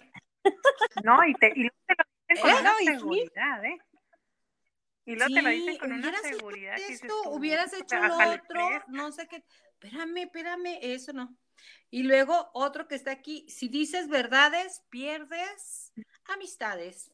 No, 1.04 1.24
y, 1.24 1.36
te, 1.36 1.54
y 1.56 1.60
luego 1.60 1.76
te 1.86 1.94
lo 1.94 2.04
dicen 2.28 2.42
con 2.42 2.50
¿Eh? 2.50 2.60
una 2.62 2.64
No, 2.64 2.78
sí. 2.80 2.86
seguridad, 2.88 3.64
¿eh? 3.64 3.78
Y 5.06 5.16
luego 5.18 5.36
te 5.36 5.42
lo 5.44 5.50
dicen 5.52 5.74
Sí, 5.74 5.80
con 5.80 5.92
una 5.94 6.10
hecho 6.10 6.24
seguridad. 6.24 6.78
esto, 6.80 7.08
tú, 7.08 7.30
hubieras 7.30 7.72
hecho 7.74 8.00
lo 8.00 8.16
otro, 8.16 8.84
no 8.88 9.12
sé 9.12 9.28
qué. 9.28 9.44
Espérame, 9.80 10.18
espérame, 10.18 10.80
eso 10.82 11.14
no. 11.14 11.38
Y 11.92 12.02
luego 12.02 12.50
otro 12.56 12.88
que 12.88 12.96
está 12.96 13.12
aquí, 13.12 13.48
si 13.50 13.68
dices 13.68 14.08
verdades, 14.08 14.82
pierdes 14.90 15.94
amistades. 16.26 17.12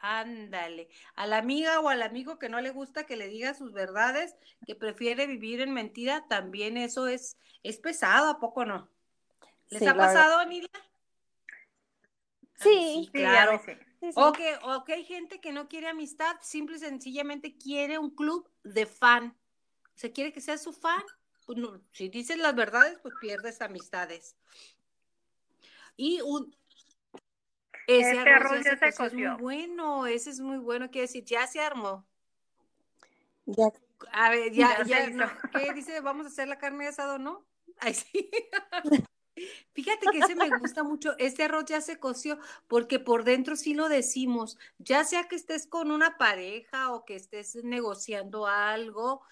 Ándale, 0.00 0.88
a 1.16 1.26
la 1.26 1.38
amiga 1.38 1.80
o 1.80 1.88
al 1.88 2.02
amigo 2.02 2.38
que 2.38 2.48
no 2.48 2.60
le 2.60 2.70
gusta 2.70 3.04
que 3.04 3.16
le 3.16 3.26
diga 3.26 3.54
sus 3.54 3.72
verdades, 3.72 4.36
que 4.64 4.76
prefiere 4.76 5.26
vivir 5.26 5.60
en 5.60 5.72
mentira, 5.72 6.24
también 6.28 6.76
eso 6.76 7.08
es, 7.08 7.36
es 7.64 7.78
pesado, 7.78 8.30
¿a 8.30 8.38
poco 8.38 8.64
no? 8.64 8.88
¿Les 9.70 9.80
Sí, 9.80 9.86
ha 9.86 9.96
pasado, 9.96 10.44
Nidia? 10.46 10.70
Sí. 12.54 13.02
Sí, 13.04 13.10
claro. 13.12 13.60
Sí. 13.64 13.72
O 14.14 14.32
que, 14.32 14.56
o 14.62 14.84
que 14.84 14.92
hay 14.94 15.04
gente 15.04 15.40
que 15.40 15.52
no 15.52 15.68
quiere 15.68 15.88
amistad, 15.88 16.36
simple 16.42 16.76
y 16.76 16.80
sencillamente 16.80 17.56
quiere 17.56 17.98
un 17.98 18.14
club 18.14 18.48
de 18.62 18.86
fan. 18.86 19.36
O 19.82 19.98
sea, 19.98 20.12
quiere 20.12 20.32
que 20.32 20.40
sea 20.40 20.58
su 20.58 20.72
fan. 20.72 21.02
Pues 21.44 21.58
no, 21.58 21.80
si 21.90 22.08
dices 22.08 22.38
las 22.38 22.54
verdades, 22.54 22.98
pues 23.02 23.14
pierdes 23.20 23.60
amistades. 23.60 24.36
Y 25.96 26.20
un... 26.20 26.54
Ese 27.88 28.10
Este 28.10 28.18
arroz 28.30 28.52
arroz 28.52 28.64
ya 28.64 28.70
se 28.76 28.92
se 28.92 28.96
coció, 28.96 29.06
es 29.06 29.14
muy 29.14 29.42
bueno, 29.42 30.06
ese 30.06 30.30
es 30.30 30.40
muy 30.40 30.58
bueno, 30.58 30.90
quiere 30.90 31.06
decir, 31.06 31.24
ya 31.24 31.46
se 31.46 31.60
armó. 31.60 32.06
Ya- 33.46 33.72
A 34.12 34.30
ver, 34.30 34.52
ya, 34.52 34.84
Ya 34.84 35.08
no, 35.10 35.26
¿qué 35.50 35.72
dice? 35.72 36.00
¿Vamos 36.00 36.26
a 36.26 36.28
hacer 36.28 36.46
la 36.48 36.58
carne 36.58 36.84
de 36.84 36.90
asado, 36.90 37.18
no? 37.18 37.46
Ay, 37.78 37.94
sí. 37.94 38.30
Fíjate 39.72 40.06
que 40.10 40.18
ese 40.18 40.34
me 40.34 40.50
gusta 40.50 40.82
mucho, 40.82 41.16
este 41.18 41.44
arroz 41.44 41.64
ya 41.66 41.80
se 41.80 41.98
coció, 41.98 42.38
porque 42.66 42.98
por 42.98 43.24
dentro 43.24 43.54
sí 43.56 43.72
lo 43.72 43.88
decimos, 43.88 44.58
ya 44.78 45.04
sea 45.04 45.28
que 45.28 45.36
estés 45.36 45.66
con 45.66 45.90
una 45.92 46.18
pareja 46.18 46.92
o 46.92 47.04
que 47.04 47.14
estés 47.14 47.54
negociando 47.62 48.46
algo, 48.48 49.22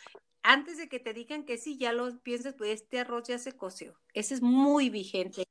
antes 0.44 0.78
de 0.78 0.88
que 0.88 1.00
te 1.00 1.12
digan 1.12 1.44
que 1.44 1.58
sí, 1.58 1.76
ya 1.76 1.92
lo 1.92 2.20
pienses, 2.20 2.54
pues 2.54 2.70
este 2.70 3.00
arroz 3.00 3.26
ya 3.28 3.38
se 3.38 3.52
coció. 3.56 3.98
Ese 4.14 4.34
es 4.34 4.42
muy 4.42 4.90
vigente. 4.90 5.44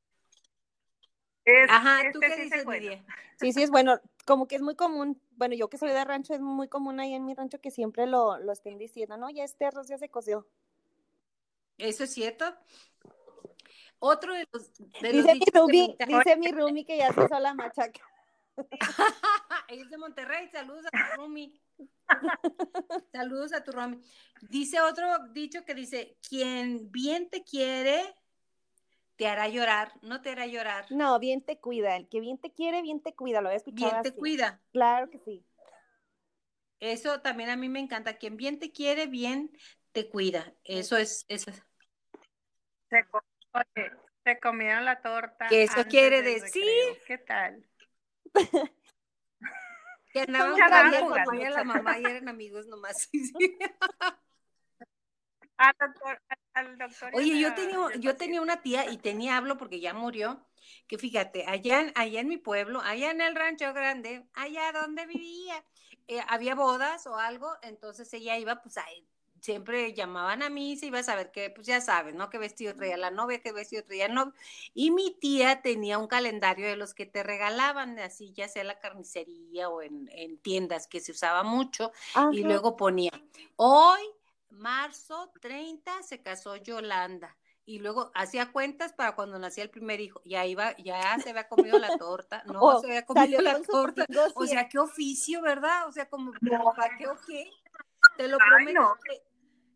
Ajá, 1.69 2.11
¿tú 2.11 2.19
qué 2.19 2.35
dices, 2.35 2.65
Lidia? 2.65 3.03
Sí, 3.37 3.51
sí, 3.51 3.63
es 3.63 3.69
bueno, 3.69 3.99
como 4.25 4.47
que 4.47 4.55
es 4.55 4.61
muy 4.61 4.75
común, 4.75 5.21
bueno, 5.35 5.55
yo 5.55 5.69
que 5.69 5.77
soy 5.77 5.89
de 5.89 6.05
rancho, 6.05 6.33
es 6.33 6.39
muy 6.39 6.69
común 6.69 7.01
ahí 7.01 7.13
en 7.13 7.25
mi 7.25 7.33
rancho 7.33 7.59
que 7.59 7.69
siempre 7.69 8.07
lo, 8.07 8.37
lo 8.39 8.53
estén 8.53 8.77
diciendo, 8.77 9.17
¿no? 9.17 9.29
Ya 9.29 9.43
este 9.43 9.65
arroz 9.65 9.89
ya 9.89 9.97
se 9.97 10.07
coció. 10.07 10.47
Eso 11.77 12.05
es 12.05 12.13
cierto. 12.13 12.45
Otro 13.99 14.33
de 14.33 14.47
los. 14.51 14.71
dice, 15.01 15.35
mi 15.35 15.45
Rumi, 15.53 15.97
dice 16.07 16.35
mi 16.37 16.47
Rumi 16.51 16.85
que 16.85 16.97
ya 16.97 17.11
se 17.11 17.25
hizo 17.25 17.39
la 17.39 17.53
machaca. 17.53 18.01
es 19.67 19.89
de 19.89 19.97
Monterrey, 19.97 20.47
saludos 20.49 20.85
a 20.85 20.89
tu 20.91 21.21
Rumi. 21.21 21.61
saludos 23.11 23.53
a 23.53 23.63
tu 23.63 23.71
Rumi. 23.71 23.99
Dice 24.49 24.79
otro 24.81 25.07
dicho 25.33 25.65
que 25.65 25.73
dice: 25.73 26.17
quien 26.27 26.91
bien 26.91 27.29
te 27.29 27.43
quiere, 27.43 28.01
te 29.15 29.27
hará 29.27 29.47
llorar, 29.47 29.93
no 30.01 30.21
te 30.21 30.31
hará 30.31 30.45
llorar. 30.45 30.85
No, 30.89 31.19
bien 31.19 31.41
te 31.41 31.59
cuida. 31.59 31.95
El 31.95 32.07
que 32.07 32.19
bien 32.19 32.37
te 32.37 32.51
quiere, 32.51 32.81
bien 32.81 33.01
te 33.01 33.13
cuida. 33.13 33.41
Lo 33.41 33.49
he 33.49 33.55
escuchado. 33.55 33.91
Bien 33.91 34.03
te 34.03 34.13
cuida. 34.13 34.61
Claro 34.71 35.09
que 35.09 35.19
sí. 35.19 35.45
Eso 36.79 37.21
también 37.21 37.49
a 37.49 37.55
mí 37.55 37.69
me 37.69 37.79
encanta. 37.79 38.17
Quien 38.17 38.37
bien 38.37 38.59
te 38.59 38.71
quiere, 38.71 39.07
bien 39.07 39.57
te 39.91 40.09
cuida. 40.09 40.53
Eso 40.63 40.97
es. 40.97 41.25
Eso 41.27 41.49
es. 41.49 41.63
Se, 44.23 44.39
comieron 44.39 44.85
la 44.85 45.01
torta. 45.01 45.47
¿Qué 45.47 45.63
eso 45.63 45.85
quiere 45.85 46.21
decir? 46.21 46.63
¿Qué 47.07 47.17
tal? 47.17 47.65
que 50.11 50.21
andaban 50.21 50.51
con 50.99 51.39
la 51.39 51.63
mamá 51.63 51.99
y 51.99 52.05
eran 52.05 52.27
amigos 52.27 52.67
nomás. 52.67 53.09
al 55.57 56.77
doctor, 56.77 57.11
Oye, 57.13 57.39
yo 57.39 57.53
tenía, 57.53 57.77
yo 57.99 58.15
tenía 58.15 58.41
una 58.41 58.61
tía 58.61 58.89
y 58.89 58.97
tenía, 58.97 59.37
hablo 59.37 59.57
porque 59.57 59.79
ya 59.79 59.93
murió, 59.93 60.45
que 60.87 60.97
fíjate, 60.97 61.45
allá, 61.47 61.91
allá 61.95 62.21
en 62.21 62.27
mi 62.27 62.37
pueblo, 62.37 62.81
allá 62.81 63.11
en 63.11 63.21
el 63.21 63.35
rancho 63.35 63.73
grande, 63.73 64.25
allá 64.33 64.71
donde 64.71 65.05
vivía, 65.05 65.63
eh, 66.07 66.21
había 66.27 66.55
bodas 66.55 67.07
o 67.07 67.17
algo, 67.17 67.51
entonces 67.61 68.13
ella 68.13 68.37
iba 68.37 68.61
pues 68.61 68.77
a, 68.77 68.85
siempre 69.45 69.93
llamaban 69.93 70.41
a 70.41 70.49
mí, 70.49 70.75
se 70.75 70.87
iba 70.87 70.99
a 70.99 71.03
saber 71.03 71.31
que, 71.31 71.51
pues 71.51 71.67
ya 71.67 71.79
sabes, 71.79 72.15
¿no? 72.15 72.29
Qué 72.31 72.39
vestido 72.39 72.73
traía 72.75 72.97
la 72.97 73.11
novia, 73.11 73.41
qué 73.41 73.51
vestido 73.51 73.83
traía 73.83 74.07
el 74.07 74.13
novio. 74.15 74.33
Y 74.73 74.89
mi 74.89 75.15
tía 75.19 75.61
tenía 75.61 75.99
un 75.99 76.07
calendario 76.07 76.67
de 76.67 76.75
los 76.75 76.95
que 76.95 77.05
te 77.05 77.21
regalaban, 77.21 77.99
así 77.99 78.33
ya 78.33 78.47
sea 78.47 78.63
en 78.63 78.69
la 78.69 78.79
carnicería 78.79 79.69
o 79.69 79.83
en, 79.83 80.09
tiendas 80.41 80.87
que 80.87 80.99
se 80.99 81.11
usaba 81.11 81.43
mucho, 81.43 81.91
y 82.31 82.43
luego 82.43 82.75
ponía, 82.75 83.11
hoy, 83.55 84.01
marzo 84.55 85.31
30, 85.41 86.03
se 86.03 86.21
casó 86.21 86.55
Yolanda. 86.55 87.37
Y 87.67 87.79
luego 87.79 88.11
hacía 88.13 88.51
cuentas 88.51 88.93
para 88.93 89.15
cuando 89.15 89.39
nacía 89.39 89.63
el 89.63 89.71
primer 89.71 89.99
hijo. 89.99 90.21
Ya 90.23 90.45
iba, 90.45 90.75
ya 90.77 91.17
se 91.19 91.31
había 91.31 91.47
comido 91.47 91.79
la 91.79 91.97
torta, 91.97 92.43
no 92.45 92.59
oh, 92.61 92.79
se 92.79 92.87
había 92.87 93.05
comido 93.05 93.41
la 93.41 93.61
torta. 93.61 94.05
O 94.35 94.45
sea, 94.45 94.67
qué 94.69 94.77
oficio, 94.77 95.41
¿verdad? 95.41 95.87
O 95.87 95.91
sea, 95.91 96.07
como, 96.07 96.31
¿para 96.75 96.97
qué 96.97 97.07
o 97.07 97.17
qué? 97.27 97.49
Te 98.17 98.27
lo 98.27 98.37
prometo 98.37 98.95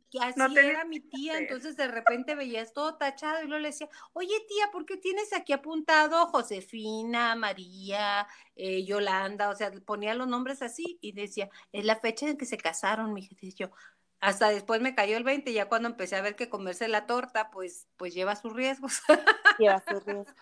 que 0.10 0.20
así 0.20 0.58
era 0.58 0.86
mi 0.86 1.00
tía, 1.00 1.38
entonces 1.38 1.76
de 1.78 1.88
repente 1.88 2.34
veías 2.34 2.74
todo 2.74 2.96
tachado 2.96 3.44
y 3.44 3.48
luego 3.48 3.62
le 3.62 3.70
decía, 3.70 3.90
oye 4.14 4.34
tía, 4.48 4.72
¿por 4.72 4.86
qué 4.86 4.98
tienes 4.98 5.34
aquí 5.34 5.54
apuntado 5.54 6.28
Josefina, 6.28 7.36
María, 7.36 8.28
eh, 8.56 8.84
Yolanda? 8.86 9.50
O 9.50 9.56
sea, 9.56 9.72
ponía 9.86 10.16
los 10.16 10.28
nombres 10.28 10.62
así 10.62 10.98
y 11.02 11.12
decía, 11.12 11.50
es 11.72 11.86
la 11.86 11.96
fecha 11.96 12.28
en 12.28 12.38
que 12.38 12.46
se 12.46 12.58
casaron, 12.58 13.14
mi 13.14 13.30
y 13.42 13.54
yo. 13.54 13.70
Hasta 14.22 14.50
después 14.50 14.82
me 14.82 14.96
cayó 14.96 15.16
el 15.18 15.24
20, 15.24 15.54
ya 15.54 15.68
cuando 15.68 15.88
empecé 15.88 16.16
a 16.16 16.22
ver 16.22 16.36
que 16.36 16.50
comerse 16.50 16.88
la 16.88 17.06
torta, 17.06 17.52
pues, 17.52 17.88
pues 17.96 18.14
lleva 18.14 18.36
sus 18.36 18.54
riesgos. 18.54 19.02
Lleva 19.60 19.80
sus 19.80 20.06
riesgos. 20.06 20.36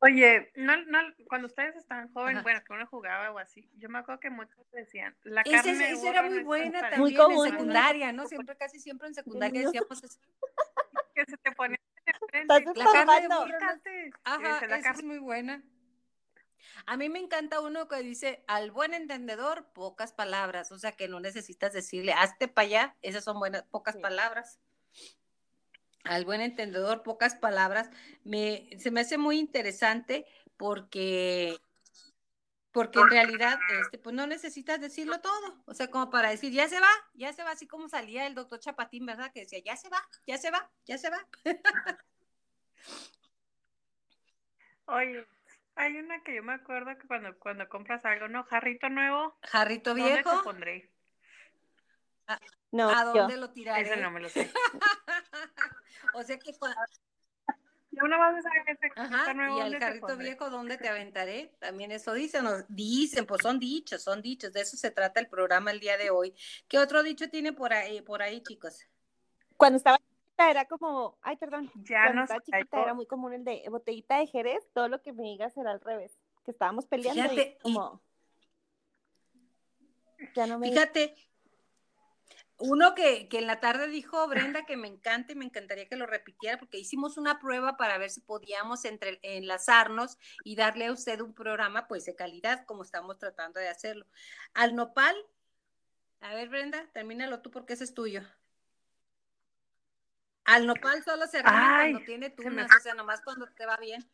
Oye, 0.00 0.52
no, 0.56 0.76
no, 0.84 0.98
cuando 1.26 1.46
ustedes 1.46 1.74
estaban 1.74 2.12
jóvenes, 2.12 2.42
bueno, 2.42 2.62
que 2.64 2.72
uno 2.72 2.86
jugaba 2.86 3.30
o 3.32 3.38
así, 3.38 3.70
yo 3.76 3.88
me 3.88 3.98
acuerdo 3.98 4.20
que 4.20 4.30
muchos 4.30 4.70
decían, 4.70 5.16
la 5.24 5.42
carne 5.42 5.90
esa, 5.90 6.10
era 6.10 6.22
muy 6.22 6.42
buena 6.42 6.80
también 6.80 7.00
muy 7.00 7.14
común, 7.14 7.46
en 7.46 7.52
secundaria, 7.52 8.12
¿no? 8.12 8.26
Siempre, 8.26 8.56
casi 8.56 8.78
siempre 8.78 9.08
en 9.08 9.14
secundaria 9.14 9.62
decíamos 9.62 10.04
eso. 10.04 10.18
que 11.14 11.24
se 11.24 11.36
te 11.38 11.50
ponía 11.52 11.78
la 12.46 12.62
carne 12.84 13.20
de 13.22 13.28
burro. 13.28 13.58
Ajá, 14.24 14.66
la 14.66 14.76
esa 14.76 14.90
es 14.90 15.02
muy 15.02 15.18
buena. 15.18 15.62
A 16.86 16.96
mí 16.96 17.08
me 17.08 17.18
encanta 17.18 17.60
uno 17.60 17.88
que 17.88 18.02
dice, 18.02 18.44
al 18.46 18.70
buen 18.70 18.94
entendedor, 18.94 19.66
pocas 19.72 20.12
palabras, 20.12 20.72
o 20.72 20.78
sea 20.78 20.92
que 20.92 21.08
no 21.08 21.20
necesitas 21.20 21.72
decirle, 21.72 22.12
hazte 22.12 22.48
para 22.48 22.66
allá, 22.66 22.96
esas 23.02 23.24
son 23.24 23.38
buenas, 23.38 23.62
pocas 23.64 23.96
palabras 23.96 24.58
al 26.06 26.24
buen 26.24 26.40
entendedor, 26.40 27.02
pocas 27.02 27.34
palabras, 27.34 27.90
me, 28.24 28.68
se 28.78 28.90
me 28.90 29.00
hace 29.00 29.18
muy 29.18 29.38
interesante 29.38 30.26
porque, 30.56 31.58
porque 32.72 33.00
en 33.00 33.10
realidad, 33.10 33.58
este, 33.80 33.98
pues 33.98 34.14
no 34.14 34.26
necesitas 34.26 34.80
decirlo 34.80 35.20
todo, 35.20 35.62
o 35.66 35.74
sea, 35.74 35.90
como 35.90 36.10
para 36.10 36.30
decir, 36.30 36.52
ya 36.52 36.68
se 36.68 36.80
va, 36.80 36.88
ya 37.14 37.32
se 37.32 37.42
va, 37.42 37.50
así 37.50 37.66
como 37.66 37.88
salía 37.88 38.26
el 38.26 38.34
doctor 38.34 38.60
Chapatín, 38.60 39.06
¿verdad? 39.06 39.32
Que 39.32 39.40
decía, 39.40 39.58
ya 39.64 39.76
se 39.76 39.88
va, 39.88 40.02
ya 40.26 40.38
se 40.38 40.50
va, 40.50 40.70
ya 40.86 40.98
se 40.98 41.10
va. 41.10 41.26
Oye, 44.86 45.26
hay 45.76 45.96
una 45.96 46.22
que 46.22 46.34
yo 46.34 46.42
me 46.42 46.54
acuerdo 46.54 46.96
que 46.98 47.06
cuando, 47.06 47.38
cuando 47.38 47.68
compras 47.68 48.04
algo, 48.04 48.28
¿no? 48.28 48.44
Jarrito 48.44 48.88
nuevo. 48.88 49.38
Jarrito 49.42 49.94
viejo. 49.94 50.28
¿Dónde 50.28 50.38
te 50.38 50.44
pondré? 50.44 50.90
¿A, 52.26 52.40
no, 52.72 52.90
¿a 52.90 53.04
dónde 53.04 53.36
lo 53.36 53.50
tiraré? 53.50 53.82
Ese 53.82 53.96
no 53.98 54.10
me 54.10 54.20
lo 54.20 54.28
sé. 54.28 54.50
O 56.14 56.22
sea 56.22 56.38
que 56.38 56.52
cuando... 56.58 56.78
Ajá, 58.96 59.34
y 59.56 59.60
el 59.60 59.78
carrito 59.78 60.16
viejo, 60.16 60.50
¿dónde 60.50 60.76
te 60.76 60.88
aventaré? 60.88 61.54
También 61.58 61.92
eso 61.92 62.12
dicen, 62.12 62.44
dicen, 62.68 63.26
pues 63.26 63.42
son 63.42 63.58
dichos, 63.58 64.02
son 64.02 64.20
dichos, 64.22 64.52
de 64.52 64.60
eso 64.60 64.76
se 64.76 64.90
trata 64.90 65.20
el 65.20 65.28
programa 65.28 65.70
el 65.70 65.80
día 65.80 65.96
de 65.96 66.10
hoy. 66.10 66.34
¿Qué 66.68 66.78
otro 66.78 67.02
dicho 67.02 67.30
tiene 67.30 67.52
por 67.52 67.72
ahí, 67.72 68.02
por 68.02 68.22
ahí 68.22 68.42
chicos? 68.42 68.86
Cuando 69.56 69.78
estaba 69.78 69.95
chiquita 70.36 70.50
era 70.50 70.64
como, 70.66 71.18
ay, 71.22 71.36
perdón, 71.36 71.70
ya 71.74 72.04
cuando 72.04 72.22
estaba 72.22 72.42
chiquita 72.42 72.82
era 72.82 72.94
muy 72.94 73.06
común 73.06 73.32
el 73.32 73.44
de 73.44 73.64
botellita 73.70 74.18
de 74.18 74.26
Jerez, 74.26 74.68
todo 74.72 74.88
lo 74.88 75.02
que 75.02 75.12
me 75.12 75.22
digas 75.22 75.56
era 75.56 75.70
al 75.70 75.80
revés, 75.80 76.18
que 76.44 76.50
estábamos 76.50 76.86
peleando 76.86 77.22
Fíjate, 77.22 77.58
y 77.58 77.62
como... 77.62 78.02
Ya 80.34 80.46
no 80.46 80.58
me... 80.58 80.68
Fíjate, 80.68 81.14
uno 82.58 82.94
que, 82.94 83.28
que, 83.28 83.38
en 83.38 83.46
la 83.46 83.60
tarde 83.60 83.86
dijo 83.88 84.26
Brenda 84.28 84.64
que 84.64 84.76
me 84.76 84.88
encanta 84.88 85.32
y 85.32 85.36
me 85.36 85.44
encantaría 85.44 85.88
que 85.88 85.96
lo 85.96 86.06
repitiera 86.06 86.58
porque 86.58 86.78
hicimos 86.78 87.18
una 87.18 87.38
prueba 87.38 87.76
para 87.76 87.98
ver 87.98 88.10
si 88.10 88.20
podíamos 88.20 88.84
entre, 88.84 89.18
enlazarnos 89.22 90.18
y 90.44 90.56
darle 90.56 90.86
a 90.86 90.92
usted 90.92 91.20
un 91.20 91.34
programa 91.34 91.86
pues 91.86 92.06
de 92.06 92.14
calidad 92.14 92.64
como 92.64 92.82
estamos 92.82 93.18
tratando 93.18 93.60
de 93.60 93.68
hacerlo. 93.68 94.06
Al 94.54 94.74
nopal, 94.74 95.14
a 96.20 96.34
ver 96.34 96.48
Brenda, 96.48 96.88
termínalo 96.94 97.40
tú 97.40 97.50
porque 97.50 97.74
ese 97.74 97.84
es 97.84 97.92
tuyo. 97.92 98.22
Al 100.46 100.66
nopal 100.66 101.02
solo 101.04 101.26
se 101.26 101.38
rima 101.38 101.76
cuando 101.76 102.00
tiene 102.00 102.30
tunas, 102.30 102.68
o 102.74 102.80
sea, 102.80 102.94
nomás 102.94 103.20
cuando 103.20 103.46
te 103.48 103.66
va 103.66 103.76
bien 103.76 104.08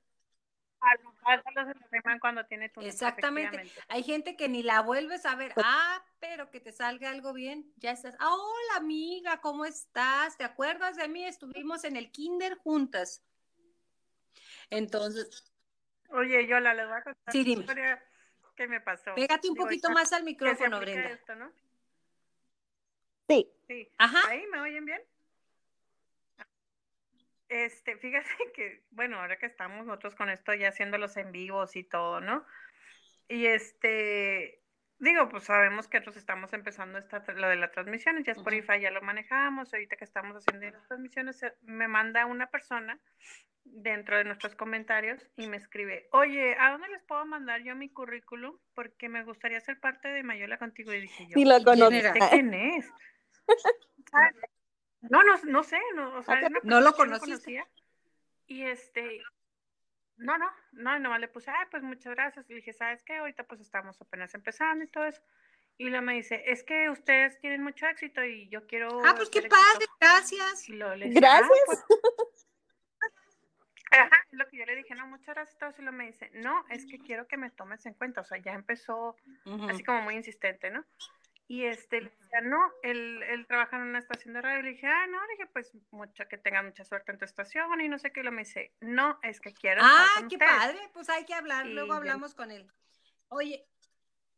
cuando 2.21 2.45
tiene 2.47 2.71
Exactamente. 2.81 3.71
Hay 3.89 4.03
gente 4.03 4.37
que 4.37 4.49
ni 4.49 4.63
la 4.63 4.81
vuelves 4.81 5.25
a 5.27 5.35
ver. 5.37 5.53
Ah, 5.57 6.05
pero 6.19 6.51
que 6.51 6.61
te 6.61 6.73
salga 6.73 7.11
algo 7.11 7.33
bien. 7.33 7.73
Ya 7.77 7.93
estás. 7.93 8.17
Ah, 8.19 8.35
hola 8.35 8.77
amiga, 8.77 9.41
¿cómo 9.41 9.65
estás? 9.65 10.37
¿Te 10.37 10.45
acuerdas 10.45 10.97
de 10.97 11.09
mí? 11.09 11.25
Estuvimos 11.25 11.85
en 11.85 11.97
el 11.97 12.11
kinder 12.11 12.57
juntas. 12.57 13.23
Entonces. 14.71 15.53
Oye, 16.11 16.47
yo 16.47 16.61
la 16.61 16.75
les 16.75 16.87
voy 16.87 16.97
a 16.97 17.03
contar 17.03 17.33
sí, 17.33 17.41
historia 17.41 18.03
que 18.57 18.67
me 18.67 18.81
pasó. 18.81 19.15
Pégate 19.15 19.49
un 19.49 19.57
poquito 19.57 19.91
más 19.91 20.13
al 20.13 20.25
micrófono, 20.25 20.79
Brenda. 20.81 21.19
Sí. 23.29 23.51
Sí. 23.67 23.89
Ajá. 23.99 24.29
¿Ahí 24.29 24.47
me 24.49 24.61
oyen 24.61 24.85
bien? 24.85 25.01
Este, 27.53 27.99
fíjate 27.99 28.29
que, 28.55 28.83
bueno, 28.93 29.21
ahora 29.21 29.37
que 29.37 29.45
estamos 29.45 29.85
nosotros 29.85 30.15
con 30.15 30.31
esto 30.31 30.55
ya 30.55 30.69
haciéndolos 30.69 31.19
en 31.19 31.33
vivos 31.33 31.77
y 31.77 31.85
todo, 31.85 32.23
¿no? 32.23 32.47
Y 33.29 33.45
este, 33.45 34.63
digo, 34.99 35.29
pues 35.29 35.45
sabemos 35.45 35.87
que 35.87 35.99
nosotros 35.99 36.17
estamos 36.17 36.55
empezando 36.55 36.99
esta, 36.99 37.23
lo 37.35 37.49
de 37.49 37.57
las 37.57 37.71
transmisiones, 37.73 38.25
ya 38.25 38.33
Spotify 38.33 38.81
ya 38.81 38.91
lo 38.91 39.03
manejamos, 39.03 39.73
ahorita 39.73 39.97
que 39.97 40.05
estamos 40.05 40.35
haciendo 40.37 40.71
las 40.71 40.89
transmisiones, 40.89 41.45
me 41.61 41.89
manda 41.89 42.25
una 42.25 42.51
persona 42.51 42.99
dentro 43.65 44.17
de 44.17 44.25
nuestros 44.25 44.55
comentarios 44.55 45.29
y 45.37 45.47
me 45.47 45.59
escribe, 45.59 46.09
oye, 46.13 46.57
¿a 46.59 46.71
dónde 46.71 46.89
les 46.89 47.03
puedo 47.03 47.27
mandar 47.27 47.63
yo 47.63 47.77
mi 47.77 47.91
currículum? 47.91 48.57
Porque 48.75 49.11
me 49.11 49.25
gustaría 49.25 49.61
ser 49.61 49.79
parte 49.79 50.09
de 50.09 50.23
Mayola 50.23 50.59
contigo. 50.59 50.93
Y 50.95 51.03
dije 51.03 51.27
yo, 51.29 51.35
lo 51.45 51.63
¿quién, 51.63 52.13
¿quién 52.31 52.55
es? 52.55 52.91
No, 55.03 55.23
no, 55.23 55.35
no 55.45 55.63
sé, 55.63 55.79
no, 55.95 56.17
o 56.17 56.23
sea, 56.23 56.35
Ah, 56.37 56.41
es 56.41 56.51
una 56.51 56.61
¿No 56.63 56.81
lo 56.81 56.93
conociste? 56.95 57.27
conocía. 57.27 57.69
Y 58.47 58.63
este, 58.65 59.23
no, 60.17 60.39
no, 60.39 60.51
no, 60.73 60.99
nomás 60.99 61.21
le 61.21 61.29
puse, 61.29 61.51
ay, 61.51 61.67
pues 61.71 61.83
muchas 61.83 62.15
gracias. 62.15 62.49
Y 62.49 62.55
le 62.55 62.57
dije, 62.61 62.73
¿sabes 62.73 63.03
qué? 63.03 63.17
Ahorita 63.17 63.45
pues 63.45 63.61
estamos 63.61 64.01
apenas 64.01 64.35
empezando 64.35 64.85
y 64.85 64.89
todo 64.89 65.05
eso. 65.07 65.23
Y 65.79 65.89
luego 65.89 66.05
me 66.05 66.15
dice, 66.15 66.43
es 66.47 66.63
que 66.63 66.89
ustedes 66.91 67.39
tienen 67.41 67.63
mucho 67.63 67.87
éxito 67.87 68.23
y 68.25 68.49
yo 68.49 68.67
quiero. 68.67 68.89
Ah, 69.05 69.15
pues 69.17 69.31
qué 69.31 69.43
padre, 69.43 69.57
exitoso". 69.75 69.97
gracias. 70.01 70.69
Y 70.69 70.73
luego 70.75 70.95
le 70.95 71.09
dije, 71.09 71.27
"Ah, 71.27 71.39
Gracias. 71.39 71.61
pues". 71.67 71.85
Ajá, 73.91 74.25
es 74.31 74.39
lo 74.39 74.49
que 74.49 74.57
yo 74.57 74.65
le 74.65 74.75
dije, 74.77 74.95
no, 74.95 75.07
muchas 75.07 75.35
gracias. 75.35 75.59
Todo 75.59 75.71
y 75.77 75.83
luego 75.83 75.97
me 75.99 76.07
dice, 76.07 76.31
no, 76.35 76.65
es 76.71 76.87
que 76.87 76.99
quiero 76.99 77.27
que 77.29 77.37
me 77.37 77.51
tomes 77.51 77.85
en 77.85 77.93
cuenta. 77.93 78.23
O 78.23 78.25
sea, 78.25 78.39
ya 78.39 78.53
empezó 78.53 79.17
así 79.69 79.85
como 79.85 80.01
muy 80.03 80.15
insistente, 80.15 80.71
¿no? 80.71 80.83
Y 81.53 81.67
este, 81.67 82.01
le 82.01 82.09
decía, 82.09 82.41
no, 82.41 82.59
él, 82.83 83.23
él 83.25 83.47
trabaja 83.47 83.77
en 83.77 83.83
una 83.83 83.99
estación 83.99 84.33
de 84.33 84.41
radio. 84.41 84.61
Y 84.61 84.63
le 84.63 84.69
dije, 84.71 84.87
ah, 84.87 85.07
no, 85.07 85.21
le 85.27 85.33
dije, 85.35 85.47
pues 85.53 85.71
mucha, 85.91 86.27
que 86.27 86.39
tenga 86.39 86.63
mucha 86.63 86.83
suerte 86.83 87.13
en 87.13 87.19
tu 87.19 87.27
estación 87.27 87.79
y 87.83 87.91
no 87.91 87.99
sé 87.99 88.11
qué. 88.11 88.21
Y 88.21 88.23
lo 88.23 88.33
me 88.33 88.45
dice, 88.45 88.73
no, 88.81 89.19
es 89.23 89.39
que 89.39 89.53
quiero 89.53 89.83
estar 89.83 90.01
Ah, 90.01 90.21
con 90.21 90.29
qué 90.31 90.37
ustedes". 90.37 90.51
padre, 90.51 90.79
pues 90.95 91.11
hay 91.11 91.27
que 91.27 91.35
hablar, 91.35 91.67
Y 91.67 91.75
luego 91.75 91.93
hablamos 91.93 92.35
con 92.35 92.51
él. 92.51 92.67
Oye, 93.29 93.67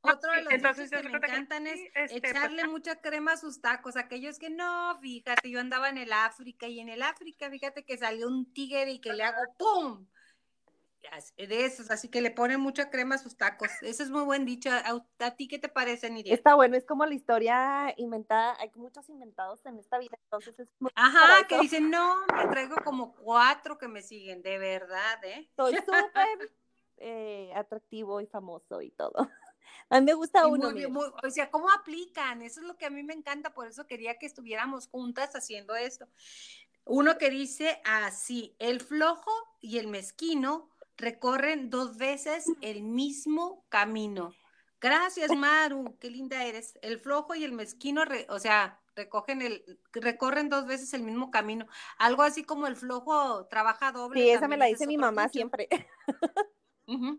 Ah, 0.03 0.15
otro 0.15 0.33
de 0.33 0.43
los 0.43 0.53
entonces 0.55 0.91
que 0.91 1.03
me 1.05 1.11
que 1.11 1.17
encantan 1.17 1.69
es 1.69 1.81
este, 1.95 2.21
pues, 2.21 2.33
echarle 2.33 2.67
mucha 2.67 3.01
crema 3.01 3.35
a 3.35 3.37
sus 3.37 3.61
tacos, 3.61 3.97
aquellos 3.97 4.41
que 4.41 4.51
no, 4.51 4.99
fíjate, 5.01 5.49
yo 5.49 5.61
andaba 5.61 5.89
en 5.89 5.99
el 5.99 6.13
África 6.13 6.67
y 6.67 6.81
en 6.81 6.89
el 6.89 7.01
África, 7.01 7.49
fíjate 7.49 7.85
que 7.85 7.97
salió 7.97 8.27
un 8.27 8.53
tigre 8.53 8.91
y 8.91 9.01
que 9.01 9.13
le 9.13 9.23
hago 9.23 9.55
¡pum! 9.57 10.09
De 11.37 11.65
esos, 11.65 11.91
así 11.91 12.09
que 12.09 12.21
le 12.21 12.31
ponen 12.31 12.61
mucha 12.61 12.91
crema 12.91 13.17
a 13.17 13.19
sus 13.19 13.37
tacos. 13.37 13.69
Eso 13.83 14.03
es 14.03 14.11
muy 14.11 14.23
buen 14.23 14.45
dicho. 14.45 14.71
¿A, 14.71 15.05
a 15.27 15.31
ti 15.37 15.49
qué 15.49 15.59
te 15.59 15.69
parece, 15.69 16.11
Nidia? 16.11 16.35
Está 16.35 16.55
bueno, 16.55 16.77
es 16.77 16.85
como 16.85 17.05
la 17.07 17.15
historia 17.15 17.95
inventada, 17.97 18.57
hay 18.59 18.71
muchos 18.75 19.09
inventados 19.09 19.65
en 19.67 19.79
esta 19.79 19.99
vida, 19.99 20.19
entonces 20.25 20.59
es 20.59 20.69
muy 20.81 20.91
Ajá, 20.95 21.47
que 21.47 21.59
dicen, 21.61 21.91
no, 21.91 22.21
me 22.37 22.47
traigo 22.49 22.77
como 22.85 23.15
cuatro 23.15 23.79
que 23.79 23.89
me 23.89 24.03
siguen, 24.03 24.43
de 24.43 24.59
verdad, 24.59 25.25
¿eh? 25.25 25.49
Soy 25.57 25.75
súper 25.77 26.53
eh, 26.99 27.53
atractivo 27.55 28.21
y 28.21 28.27
famoso 28.27 28.81
y 28.81 28.91
todo. 28.91 29.15
A 29.91 30.01
mí 30.01 30.07
me 30.07 30.15
gusta 30.15 30.47
uno, 30.47 30.71
muy 30.71 30.87
muy- 30.87 31.07
o 31.23 31.31
sea, 31.31 31.51
¿cómo 31.51 31.71
aplican? 31.71 32.43
Eso 32.43 32.61
es 32.61 32.67
lo 32.67 32.77
que 32.77 32.87
a 32.87 32.91
mí 32.91 33.03
me 33.03 33.13
encanta, 33.15 33.53
por 33.53 33.67
eso 33.67 33.87
quería 33.87 34.19
que 34.19 34.27
estuviéramos 34.27 34.89
juntas 34.89 35.35
haciendo 35.35 35.75
esto. 35.75 36.07
Uno 36.87 37.17
que 37.19 37.31
dice 37.31 37.81
así, 37.85 38.55
el 38.59 38.81
flojo 38.81 39.31
y 39.61 39.79
el 39.79 39.89
mezquino 39.89 40.71
recorren 40.97 41.71
dos 41.71 41.97
veces 41.97 42.47
el 42.61 42.83
mismo 42.83 43.65
camino. 43.69 44.35
Gracias, 44.81 45.31
Maru, 45.35 45.97
qué 45.99 46.11
linda 46.11 46.45
eres. 46.45 46.79
El 46.83 46.99
flojo 46.99 47.35
y 47.35 47.45
el 47.45 47.53
mezquino, 47.53 48.05
re- 48.05 48.27
o 48.29 48.39
sea, 48.39 48.81
recogen 48.95 49.41
el, 49.43 49.79
recorren 49.93 50.49
dos 50.49 50.67
veces 50.67 50.93
el 50.95 51.03
mismo 51.03 51.31
camino. 51.31 51.67
Algo 51.99 52.23
así 52.23 52.45
como 52.45 52.67
el 52.67 52.77
flojo 52.77 53.47
trabaja 53.47 53.93
doble. 53.93 54.21
Sí, 54.23 54.31
esa 54.31 54.47
me 54.47 54.57
la 54.57 54.67
dice 54.67 54.87
mi 54.87 54.99
mamá 54.99 55.23
dicho. 55.23 55.33
siempre. 55.33 55.69
Ujú. 56.87 57.19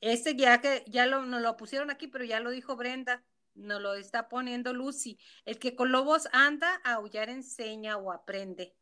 Este 0.00 0.36
ya 0.36 0.60
que 0.60 0.84
ya 0.86 1.06
lo, 1.06 1.24
nos 1.24 1.40
lo 1.40 1.56
pusieron 1.56 1.90
aquí, 1.90 2.06
pero 2.08 2.24
ya 2.24 2.38
lo 2.40 2.50
dijo 2.50 2.76
Brenda, 2.76 3.24
nos 3.54 3.80
lo 3.80 3.94
está 3.94 4.28
poniendo 4.28 4.74
Lucy. 4.74 5.18
El 5.46 5.58
que 5.58 5.74
con 5.74 5.90
lobos 5.90 6.28
anda, 6.32 6.80
a 6.84 6.94
aullar 6.94 7.30
enseña 7.30 7.96
o 7.96 8.12
aprende. 8.12 8.74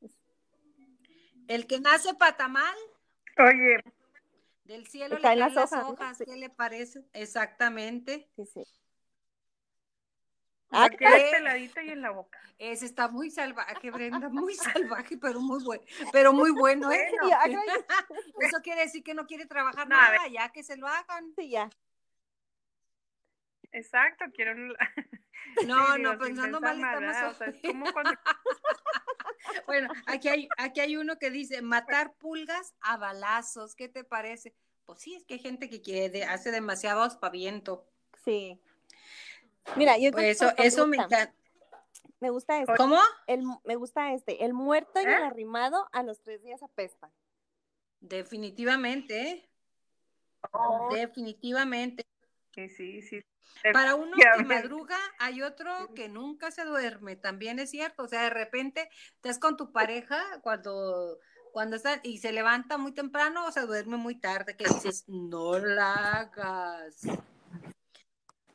El 1.46 1.66
que 1.68 1.78
nace 1.78 2.14
patamal, 2.14 2.74
Oye, 3.38 3.82
del 4.64 4.86
cielo 4.86 5.16
Está 5.16 5.28
le 5.28 5.32
en 5.32 5.38
caen 5.38 5.54
las 5.54 5.54
las 5.54 5.72
hojas, 5.72 5.88
¿no? 5.88 5.92
hojas, 5.92 6.18
Sí. 6.18 6.24
¿qué 6.24 6.36
le 6.36 6.50
parece? 6.50 7.04
Exactamente. 7.12 8.28
Sí, 8.36 8.44
sí. 8.46 8.62
lo 10.70 10.78
Ah, 10.78 10.88
quieres 10.88 11.24
¿qué? 11.24 11.30
peladito 11.32 11.80
y 11.82 11.90
en 11.90 12.00
la 12.00 12.10
boca. 12.10 12.38
Ese 12.58 12.86
está 12.86 13.08
muy 13.08 13.30
salvaje, 13.30 13.90
Brenda, 13.90 14.28
muy 14.30 14.54
salvaje, 14.84 15.18
pero 15.18 15.40
muy 15.40 15.62
bueno, 15.64 15.82
pero 16.12 16.32
muy 16.32 16.50
bueno, 16.50 16.90
¿eh? 16.90 17.10
Ah, 17.22 17.46
Eso 18.40 18.60
quiere 18.62 18.82
decir 18.82 19.02
que 19.02 19.14
no 19.14 19.26
quiere 19.26 19.46
trabajar 19.46 19.86
No, 19.88 19.96
nada, 19.96 20.28
ya 20.28 20.48
que 20.50 20.62
se 20.62 20.76
lo 20.76 20.86
hagan. 20.88 21.32
sí, 21.36 21.50
ya. 21.50 21.68
Exacto, 23.72 24.24
quiero. 24.34 24.54
No, 25.66 25.76
Sí, 25.96 26.02
no, 26.02 26.18
pensando 26.18 26.60
mal 26.60 26.76
está 26.76 26.86
mal, 26.86 27.00
más 27.00 27.00
¿verdad? 27.00 27.30
O 27.30 27.34
sea, 27.34 27.46
es 27.48 27.54
horrible. 27.56 27.68
como 27.72 27.84
cuando 27.92 28.10
Bueno, 29.66 29.88
aquí 30.06 30.28
hay, 30.28 30.48
aquí 30.56 30.80
hay 30.80 30.96
uno 30.96 31.18
que 31.18 31.30
dice 31.30 31.62
matar 31.62 32.14
pulgas 32.14 32.74
a 32.80 32.96
balazos. 32.96 33.74
¿Qué 33.74 33.88
te 33.88 34.04
parece? 34.04 34.54
Pues 34.84 35.00
sí, 35.00 35.14
es 35.14 35.24
que 35.24 35.34
hay 35.34 35.40
gente 35.40 35.68
que 35.70 35.80
quiere, 35.80 36.24
hace 36.24 36.50
demasiado 36.50 37.02
aspaviento. 37.02 37.86
Sí. 38.24 38.60
Mira, 39.76 39.96
yo 39.98 40.10
Pues 40.10 40.40
eso, 40.40 40.52
eso 40.56 40.86
me 40.86 40.96
gusta. 40.98 41.16
encanta. 41.22 41.38
Me 42.20 42.30
gusta 42.30 42.60
este. 42.60 42.74
¿Cómo? 42.76 42.98
El, 43.26 43.44
me 43.64 43.76
gusta 43.76 44.12
este. 44.12 44.44
El 44.44 44.54
muerto 44.54 45.00
y 45.00 45.04
el 45.04 45.10
¿Eh? 45.10 45.14
arrimado 45.24 45.88
a 45.92 46.02
los 46.02 46.20
tres 46.20 46.42
días 46.42 46.62
apesta. 46.62 47.10
Definitivamente, 48.00 49.20
¿eh? 49.30 49.48
Definitivamente. 50.92 52.04
Sí, 52.54 52.68
sí, 52.68 53.02
sí. 53.02 53.24
Para 53.72 53.94
uno 53.94 54.16
que 54.16 54.44
madruga, 54.44 54.98
hay 55.18 55.42
otro 55.42 55.94
que 55.94 56.08
nunca 56.08 56.50
se 56.50 56.64
duerme, 56.64 57.16
también 57.16 57.58
es 57.58 57.70
cierto. 57.70 58.04
O 58.04 58.08
sea, 58.08 58.22
de 58.22 58.30
repente 58.30 58.88
estás 59.14 59.38
con 59.38 59.56
tu 59.56 59.72
pareja 59.72 60.22
cuando, 60.42 61.18
cuando 61.52 61.76
está 61.76 62.00
y 62.02 62.18
se 62.18 62.32
levanta 62.32 62.78
muy 62.78 62.92
temprano 62.92 63.46
o 63.46 63.52
se 63.52 63.60
duerme 63.62 63.96
muy 63.96 64.18
tarde, 64.18 64.56
que 64.56 64.64
dices, 64.64 65.04
no 65.08 65.58
la 65.58 65.94
hagas. 65.94 67.02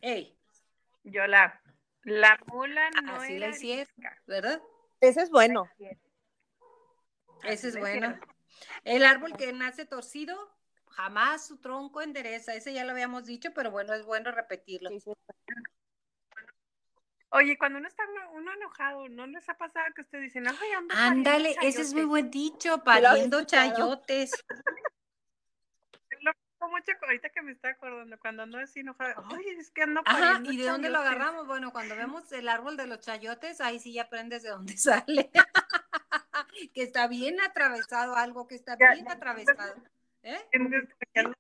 Ey, 0.02 0.38
Yo 1.04 1.26
la, 1.26 1.62
la 2.04 2.40
mula 2.48 2.90
no 3.04 3.16
Así 3.16 3.34
era 3.34 3.50
la 3.50 3.56
hicieron. 3.56 3.94
¿verdad? 4.26 4.62
Ese 5.00 5.22
es 5.22 5.30
bueno. 5.30 5.70
Ese 7.44 7.70
es 7.70 7.80
bueno. 7.80 8.20
El 8.84 9.06
árbol 9.06 9.36
que 9.38 9.54
nace 9.54 9.86
torcido, 9.86 10.57
jamás 10.98 11.46
su 11.46 11.58
tronco 11.58 12.02
endereza. 12.02 12.56
Ese 12.56 12.74
ya 12.74 12.84
lo 12.84 12.92
habíamos 12.92 13.26
dicho, 13.26 13.54
pero 13.54 13.70
bueno, 13.70 13.94
es 13.94 14.04
bueno 14.04 14.32
repetirlo. 14.32 14.90
Sí, 14.90 15.00
sí. 15.00 15.12
Oye, 17.30 17.56
cuando 17.58 17.78
uno 17.78 17.88
está 17.88 18.04
uno 18.34 18.52
enojado, 18.54 19.08
¿no 19.10 19.28
les 19.28 19.48
ha 19.48 19.54
pasado 19.54 19.86
que 19.94 20.02
ustedes 20.02 20.24
dicen, 20.24 20.48
ay, 20.48 20.72
ando 20.76 20.96
Ándale, 20.98 21.52
ese 21.62 21.82
es 21.82 21.94
muy 21.94 22.02
chayotes"? 22.02 22.08
buen 22.08 22.32
dicho, 22.32 22.84
pariendo 22.84 23.44
chayotes. 23.44 24.32
Mucho 26.60 26.92
ahorita 27.02 27.30
que 27.30 27.42
me 27.44 27.52
está 27.52 27.70
acordando, 27.70 28.20
cuando 28.20 28.44
ando 28.44 28.58
así 28.58 28.80
enojada, 28.82 29.16
ay, 29.30 29.46
es 29.58 29.72
que 29.72 29.84
ando 29.84 30.02
Ajá, 30.04 30.42
¿y 30.44 30.58
de 30.58 30.66
dónde 30.66 30.90
lo 30.90 30.96
chayotes". 30.96 31.16
agarramos? 31.16 31.48
Bueno, 31.48 31.72
cuando 31.72 31.96
vemos 31.96 32.30
el 32.32 32.50
árbol 32.50 32.76
de 32.76 32.88
los 32.88 33.00
chayotes, 33.00 33.62
ahí 33.62 33.80
sí 33.80 33.94
ya 33.94 34.04
aprendes 34.04 34.42
de 34.44 34.50
dónde 34.50 34.76
sale. 34.78 35.32
que 36.74 36.82
está 36.82 37.08
bien 37.08 37.40
atravesado, 37.40 38.16
algo 38.16 38.48
que 38.48 38.56
está 38.56 38.76
bien 38.76 39.10
atravesado. 39.10 39.76
¿Eh? 40.28 40.38
¿Entiendes 40.52 40.90
por 40.90 41.08
qué 41.14 41.20
ando- 41.22 41.34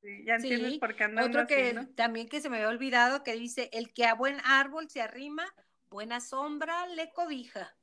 Sí, 0.00 0.24
ya 0.24 0.34
entiendes 0.36 0.72
Sí, 0.74 0.78
por 0.78 0.94
qué 0.94 1.04
ando 1.04 1.24
Otro 1.26 1.40
así, 1.40 1.54
que 1.54 1.72
¿no? 1.72 1.88
también 1.88 2.28
que 2.28 2.40
se 2.40 2.48
me 2.48 2.58
había 2.58 2.68
olvidado 2.68 3.24
que 3.24 3.32
dice, 3.34 3.68
el 3.72 3.92
que 3.92 4.06
a 4.06 4.14
buen 4.14 4.38
árbol 4.44 4.88
se 4.88 5.02
arrima, 5.02 5.44
buena 5.90 6.20
sombra 6.20 6.86
le 6.86 7.12
cobija. 7.12 7.76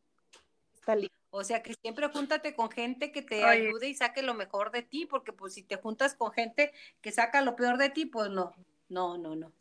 Está 0.73 0.95
lindo. 0.95 1.13
O 1.29 1.43
sea 1.43 1.61
que 1.61 1.73
siempre 1.73 2.07
júntate 2.07 2.55
con 2.55 2.71
gente 2.71 3.11
que 3.11 3.21
te 3.21 3.43
Oye. 3.43 3.67
ayude 3.67 3.89
y 3.89 3.95
saque 3.95 4.21
lo 4.21 4.33
mejor 4.33 4.71
de 4.71 4.81
ti, 4.83 5.05
porque 5.05 5.33
pues 5.33 5.53
si 5.53 5.63
te 5.63 5.75
juntas 5.75 6.15
con 6.15 6.31
gente 6.31 6.71
que 7.01 7.11
saca 7.11 7.41
lo 7.41 7.57
peor 7.57 7.77
de 7.77 7.89
ti, 7.89 8.05
pues 8.05 8.29
no, 8.29 8.53
no, 8.87 9.17
no, 9.17 9.35
no. 9.35 9.51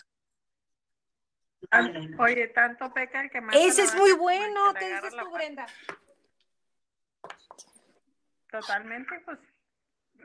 Oye, 2.20 2.46
tanto 2.48 2.92
peca 2.94 3.20
el 3.22 3.30
que 3.30 3.40
mata 3.40 3.58
Ese 3.58 3.82
es 3.82 3.96
muy 3.96 4.12
bueno, 4.12 4.72
le 4.74 4.78
¿qué 4.78 4.84
agarra 4.86 5.08
dices 5.08 5.24
tú. 5.24 5.30
Brenda? 5.32 5.66
Totalmente, 8.48 9.18
pues 9.24 9.38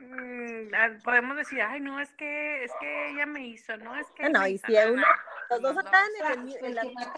mm, 0.00 0.74
ah, 0.74 0.90
podemos 1.04 1.36
decir, 1.36 1.60
ay, 1.62 1.80
no, 1.80 2.00
es 2.00 2.10
que 2.12 2.64
es 2.64 2.72
que 2.80 3.10
ella 3.10 3.26
me 3.26 3.46
hizo, 3.46 3.76
no 3.76 3.94
es 3.96 4.06
que 4.12 4.24
Ah, 4.24 4.28
no, 4.28 4.46
y 4.46 4.58
si 4.58 4.72
uno- 4.72 4.96
no. 4.96 5.06
Los 5.50 5.62
dos 5.62 5.74
No, 5.74 5.80
están 5.80 6.06
o 6.20 6.26
en 6.26 6.32
el 6.48 6.54
el 6.54 6.60
en 6.64 6.74
la 6.74 6.84
misma 6.84 7.12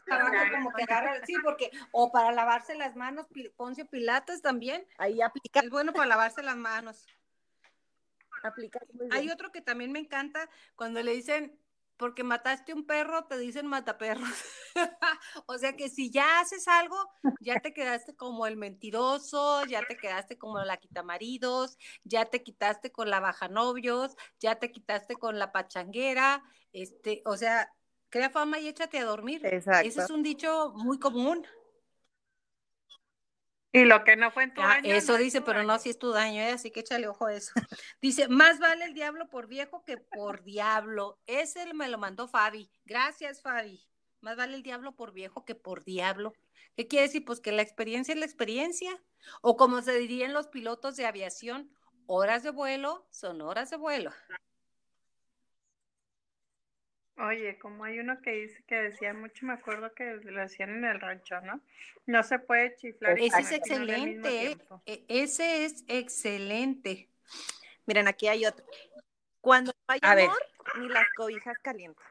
como 0.53 0.72
que 0.72 0.83
agarra, 0.85 1.26
sí, 1.26 1.35
porque, 1.43 1.70
o 1.91 2.11
para 2.11 2.33
lavarse 2.33 2.74
las 2.74 2.97
manos, 2.97 3.26
Poncio 3.57 3.87
Pilatos 3.87 4.41
también, 4.41 4.87
Ahí 4.97 5.20
aplica, 5.20 5.61
es 5.61 5.68
bueno 5.68 5.93
para 5.93 6.07
lavarse 6.07 6.43
las 6.43 6.57
manos. 6.57 7.07
aplica 8.43 8.80
Hay 9.11 9.30
otro 9.30 9.53
que 9.53 9.61
también 9.61 9.93
me 9.93 9.99
encanta 9.99 10.49
cuando 10.76 11.03
le 11.03 11.12
dicen, 11.12 11.59
porque 12.03 12.24
mataste 12.24 12.74
un 12.74 12.84
perro, 12.84 13.26
te 13.26 13.38
dicen 13.38 13.68
mataperros. 13.68 14.28
o 15.46 15.57
sea 15.57 15.76
que 15.76 15.88
si 15.88 16.11
ya 16.11 16.40
haces 16.40 16.66
algo, 16.66 16.96
ya 17.40 17.61
te 17.61 17.72
quedaste 17.72 18.16
como 18.16 18.48
el 18.48 18.57
mentiroso, 18.57 19.64
ya 19.66 19.86
te 19.86 19.96
quedaste 19.96 20.36
como 20.36 20.59
la 20.59 20.78
quitamaridos, 20.78 21.78
ya 22.03 22.24
te 22.24 22.42
quitaste 22.42 22.90
con 22.90 23.09
la 23.09 23.20
baja 23.20 23.46
novios, 23.46 24.16
ya 24.40 24.57
te 24.57 24.72
quitaste 24.72 25.14
con 25.14 25.38
la 25.38 25.53
pachanguera, 25.53 26.42
este, 26.72 27.22
o 27.24 27.36
sea, 27.36 27.72
crea 28.09 28.30
fama 28.30 28.59
y 28.59 28.66
échate 28.66 28.98
a 28.98 29.05
dormir. 29.05 29.40
Exacto. 29.46 29.86
Ese 29.86 30.00
es 30.00 30.11
un 30.11 30.24
dicho 30.24 30.72
muy 30.74 30.98
común. 30.98 31.46
Y 33.73 33.85
lo 33.87 34.05
que 34.05 34.16
no 34.16 34.31
fue 34.31 34.45
en 34.45 34.55
tu 34.55 34.61
Ah, 34.61 34.75
año. 34.75 34.95
eso 34.95 35.12
no 35.12 35.18
dice, 35.18 35.41
pero 35.41 35.62
no 35.62 35.79
si 35.79 35.89
es 35.91 35.99
tu 35.99 36.11
daño, 36.11 36.43
¿eh? 36.43 36.51
así 36.53 36.70
que 36.70 36.81
échale 36.81 37.09
ojo 37.09 37.27
a 37.27 37.35
eso. 37.35 37.53
Dice, 38.03 38.29
más 38.29 38.59
vale 38.59 38.85
el 38.85 38.93
diablo 38.95 39.29
por 39.31 39.47
viejo 39.47 39.83
que 39.85 39.97
por 39.97 40.43
diablo. 40.45 41.18
Ese 41.27 41.73
me 41.73 41.89
lo 41.89 41.97
mandó 41.99 42.29
Fabi. 42.29 42.70
Gracias, 42.85 43.41
Fabi. 43.41 43.83
Más 44.20 44.37
vale 44.37 44.57
el 44.57 44.62
diablo 44.62 44.95
por 44.95 45.12
viejo 45.12 45.45
que 45.45 45.55
por 45.55 45.85
diablo. 45.85 46.35
¿Qué 46.77 46.87
quiere 46.87 47.07
decir? 47.07 47.25
Pues 47.25 47.41
que 47.41 47.51
la 47.53 47.62
experiencia 47.62 48.12
es 48.12 48.20
la 48.20 48.27
experiencia. 48.27 49.03
O 49.41 49.57
como 49.57 49.81
se 49.83 49.95
dirían 49.99 50.33
los 50.33 50.49
pilotos 50.49 50.97
de 50.97 51.07
aviación, 51.07 51.70
horas 52.07 52.43
de 52.43 52.51
vuelo 52.51 53.07
son 53.11 53.41
horas 53.41 53.70
de 53.70 53.77
vuelo. 53.79 54.12
Oye, 57.19 57.59
como 57.59 57.85
hay 57.85 57.99
uno 57.99 58.21
que 58.23 58.33
dice 58.33 58.63
que 58.67 58.75
decía 58.75 59.13
mucho, 59.13 59.45
me 59.45 59.53
acuerdo 59.53 59.93
que 59.95 60.15
lo 60.25 60.43
hacían 60.43 60.71
en 60.71 60.85
el 60.85 61.01
rancho, 61.01 61.41
¿no? 61.43 61.61
No 62.07 62.23
se 62.23 62.39
puede 62.39 62.75
chiflar. 62.77 63.19
Ese 63.19 63.41
es 63.41 63.53
excelente, 63.53 64.53
¿eh? 64.87 65.05
ese 65.09 65.65
es 65.65 65.85
excelente. 65.89 67.11
Miren, 67.87 68.09
aquí 68.09 68.29
hay 68.29 68.47
otro. 68.47 68.65
Cuando 69.41 69.73
no 69.73 69.95
hay 69.95 70.01
amor, 70.03 70.39
ni 70.79 70.89
las 70.89 71.07
cobijas 71.15 71.59
calientes. 71.59 72.05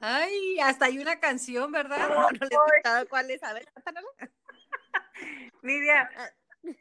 Ay, 0.00 0.58
hasta 0.60 0.86
hay 0.86 0.98
una 0.98 1.18
canción, 1.18 1.72
¿verdad? 1.72 2.08
No, 2.08 2.30
no 2.30 2.46
le 2.46 3.02
he 3.02 3.06
cuál 3.06 3.30
es. 3.30 3.42
A 3.42 3.52
ver, 3.52 3.66
Nidia. 5.62 6.10
Ah, 6.18 6.30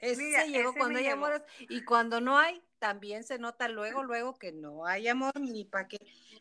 ese 0.02 0.32
se 0.32 0.50
llegó 0.50 0.74
cuando 0.74 0.98
hay 0.98 1.08
amor 1.08 1.46
y 1.60 1.84
cuando 1.84 2.20
no 2.20 2.40
hay, 2.40 2.60
también 2.80 3.24
se 3.24 3.38
nota 3.38 3.68
luego, 3.68 4.04
luego 4.04 4.34
que 4.34 4.52
no 4.52 4.86
hay 4.86 5.08
amor 5.08 5.40
ni 5.40 5.66
para 5.66 5.88
qué, 5.88 6.00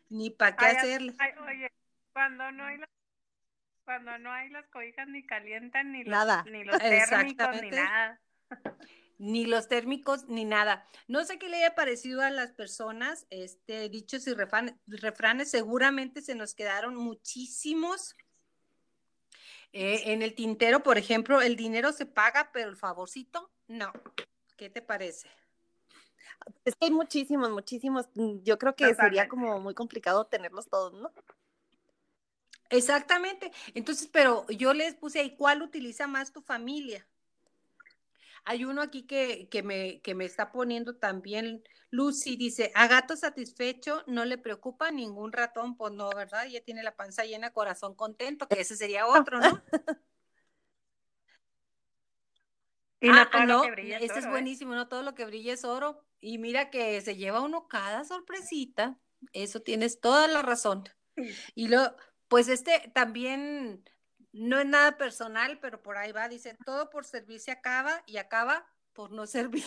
ni 0.09 0.31
para 0.31 0.57
qué 0.57 0.67
hacerle. 0.67 1.15
oye, 1.49 1.73
cuando 2.13 2.51
no 2.53 2.65
hay 2.65 2.79
las, 2.79 2.89
cuando 3.85 4.19
no 4.19 4.33
hay 4.33 4.51
las 4.51 4.67
cobijas 4.69 5.09
ni 5.09 5.27
calientan 5.27 5.93
ni 5.93 6.05
los, 6.05 6.47
ni 6.47 6.65
los 6.65 6.79
térmicos 6.79 7.63
ni 7.63 7.71
nada 7.71 8.21
ni 9.19 9.47
los 9.47 9.69
térmicos, 9.69 10.29
ni 10.29 10.45
nada. 10.45 10.87
No 11.09 11.25
sé 11.25 11.39
qué 11.39 11.49
le 11.49 11.59
haya 11.59 11.75
parecido 11.75 12.23
a 12.23 12.31
las 12.31 12.53
personas, 12.53 13.27
este, 13.31 13.89
dichos 13.89 14.27
y 14.27 14.35
refranes, 14.35 15.51
seguramente 15.51 16.23
se 16.23 16.35
nos 16.35 16.55
quedaron 16.55 16.97
muchísimos. 16.97 18.17
Eh, 19.73 20.13
en 20.13 20.23
el 20.23 20.35
tintero, 20.35 20.83
por 20.83 20.99
ejemplo, 20.99 21.41
el 21.41 21.57
dinero 21.57 21.93
se 21.93 22.07
paga, 22.07 22.51
pero 22.53 22.71
el 22.71 22.77
favorcito, 22.77 23.53
no. 23.67 23.93
¿Qué 24.57 24.71
te 24.71 24.83
parece? 24.83 25.29
Es 26.65 26.75
que 26.77 26.87
hay 26.87 26.91
muchísimos, 26.91 27.51
muchísimos. 27.51 28.07
Yo 28.43 28.59
creo 28.59 28.75
que 28.75 28.95
sería 28.95 29.29
como 29.29 29.61
muy 29.61 29.75
complicado 29.75 30.27
tenerlos 30.27 30.69
todos, 30.69 30.93
¿no? 30.93 31.13
Exactamente. 32.71 33.53
Entonces, 33.75 34.09
pero 34.11 34.47
yo 34.49 34.75
les 34.75 34.95
puse 34.95 35.21
ahí, 35.21 35.37
¿cuál 35.37 35.63
utiliza 35.63 36.07
más 36.07 36.33
tu 36.33 36.43
familia? 36.43 37.07
Hay 38.45 38.65
uno 38.65 38.83
aquí 38.83 39.05
que, 39.05 39.49
que, 39.49 39.63
me, 39.63 40.01
que 40.01 40.15
me 40.15 40.25
está 40.27 40.53
poniendo 40.53 40.97
también, 40.97 41.63
Lucy, 41.91 42.37
dice, 42.37 42.73
a 42.75 42.89
gato 42.89 43.17
satisfecho 43.17 44.03
no 44.07 44.25
le 44.25 44.37
preocupa 44.37 44.91
ningún 44.91 45.33
ratón, 45.33 45.77
pues 45.77 45.93
no, 45.93 46.11
¿verdad? 46.11 46.47
Ya 46.47 46.61
tiene 46.61 46.83
la 46.83 46.95
panza 46.95 47.25
llena, 47.25 47.53
corazón 47.53 47.95
contento, 47.95 48.47
que 48.47 48.61
ese 48.61 48.77
sería 48.77 49.07
otro, 49.07 49.41
¿no? 49.41 49.63
y 53.05 53.09
no, 53.11 53.29
ah, 53.33 53.45
no, 53.45 53.65
ese 53.65 54.19
es 54.19 54.25
¿eh? 54.25 54.29
buenísimo, 54.29 54.75
no 54.75 54.89
todo 54.89 55.03
lo 55.03 55.15
que 55.15 55.27
brilla 55.27 55.53
es 55.53 55.65
oro. 55.65 56.03
Y 56.21 56.39
mira 56.39 56.71
que 56.71 57.01
se 57.03 57.17
lleva 57.17 57.43
uno 57.43 57.69
cada 57.69 58.03
sorpresita, 58.05 58.99
eso 59.35 59.61
tienes 59.61 60.01
toda 60.01 60.27
la 60.27 60.41
razón. 60.41 60.89
Y 61.55 61.69
lo, 61.69 61.95
pues 62.29 62.49
este 62.49 62.91
también 62.95 63.85
no 64.33 64.59
es 64.59 64.65
nada 64.65 64.97
personal, 64.97 65.59
pero 65.61 65.83
por 65.83 65.99
ahí 65.99 66.13
va, 66.13 66.31
dice, 66.31 66.57
todo 66.65 66.89
por 66.89 67.05
servir 67.05 67.41
se 67.41 67.51
acaba 67.51 68.03
y 68.07 68.17
acaba 68.17 68.67
por 68.95 69.13
no 69.13 69.27
servir. 69.27 69.65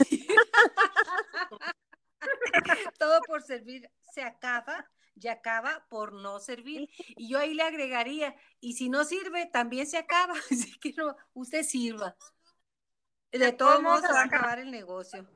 todo 2.98 3.22
por 3.28 3.44
servir 3.44 3.88
se 4.14 4.24
acaba 4.24 4.90
y 5.14 5.28
acaba 5.28 5.86
por 5.90 6.14
no 6.14 6.40
servir. 6.40 6.90
Y 7.16 7.30
yo 7.30 7.40
ahí 7.40 7.54
le 7.54 7.64
agregaría, 7.64 8.36
y 8.60 8.74
si 8.74 8.90
no 8.90 9.04
sirve, 9.04 9.46
también 9.46 9.88
se 9.88 9.98
acaba. 9.98 10.34
Así 10.52 10.78
que 10.80 10.94
no, 10.94 11.16
usted 11.34 11.64
sirva. 11.64 12.16
De 13.32 13.52
todos 13.54 13.82
modos 13.82 14.02
se 14.02 14.14
va 14.14 14.22
a 14.22 14.26
acabar 14.26 14.60
el 14.60 14.72
negocio. 14.72 15.28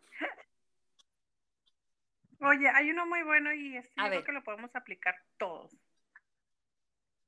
Oye, 2.40 2.68
hay 2.70 2.90
uno 2.90 3.06
muy 3.06 3.22
bueno 3.24 3.54
y 3.54 3.78
este 3.78 3.94
creo 3.96 4.24
que 4.24 4.32
lo 4.32 4.44
podemos 4.44 4.76
aplicar 4.76 5.16
todos. 5.38 5.78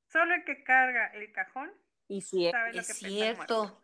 Solo 0.08 0.34
el 0.34 0.44
que 0.44 0.64
carga 0.64 1.06
el 1.14 1.30
cajón 1.32 1.72
y 2.08 2.20
si 2.20 2.46
es, 2.46 2.54
cierto. 2.96 3.80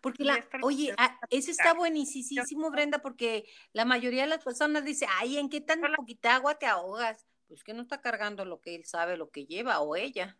Porque 0.00 0.24
la, 0.24 0.46
oye, 0.62 0.94
ah, 0.96 1.18
ese 1.30 1.50
está 1.50 1.74
buenísimo, 1.74 2.70
Brenda, 2.70 3.00
porque 3.00 3.44
la 3.72 3.84
mayoría 3.84 4.22
de 4.22 4.28
las 4.28 4.44
personas 4.44 4.84
dice, 4.84 5.06
ay, 5.18 5.38
¿en 5.38 5.50
qué 5.50 5.60
tan 5.60 5.80
poquita 5.96 6.36
agua 6.36 6.58
te 6.58 6.66
ahogas? 6.66 7.26
Pues 7.48 7.62
que 7.64 7.74
no 7.74 7.82
está 7.82 8.00
cargando 8.00 8.44
lo 8.44 8.60
que 8.60 8.74
él 8.74 8.84
sabe, 8.86 9.16
lo 9.16 9.30
que 9.30 9.46
lleva, 9.46 9.80
o 9.80 9.96
ella. 9.96 10.38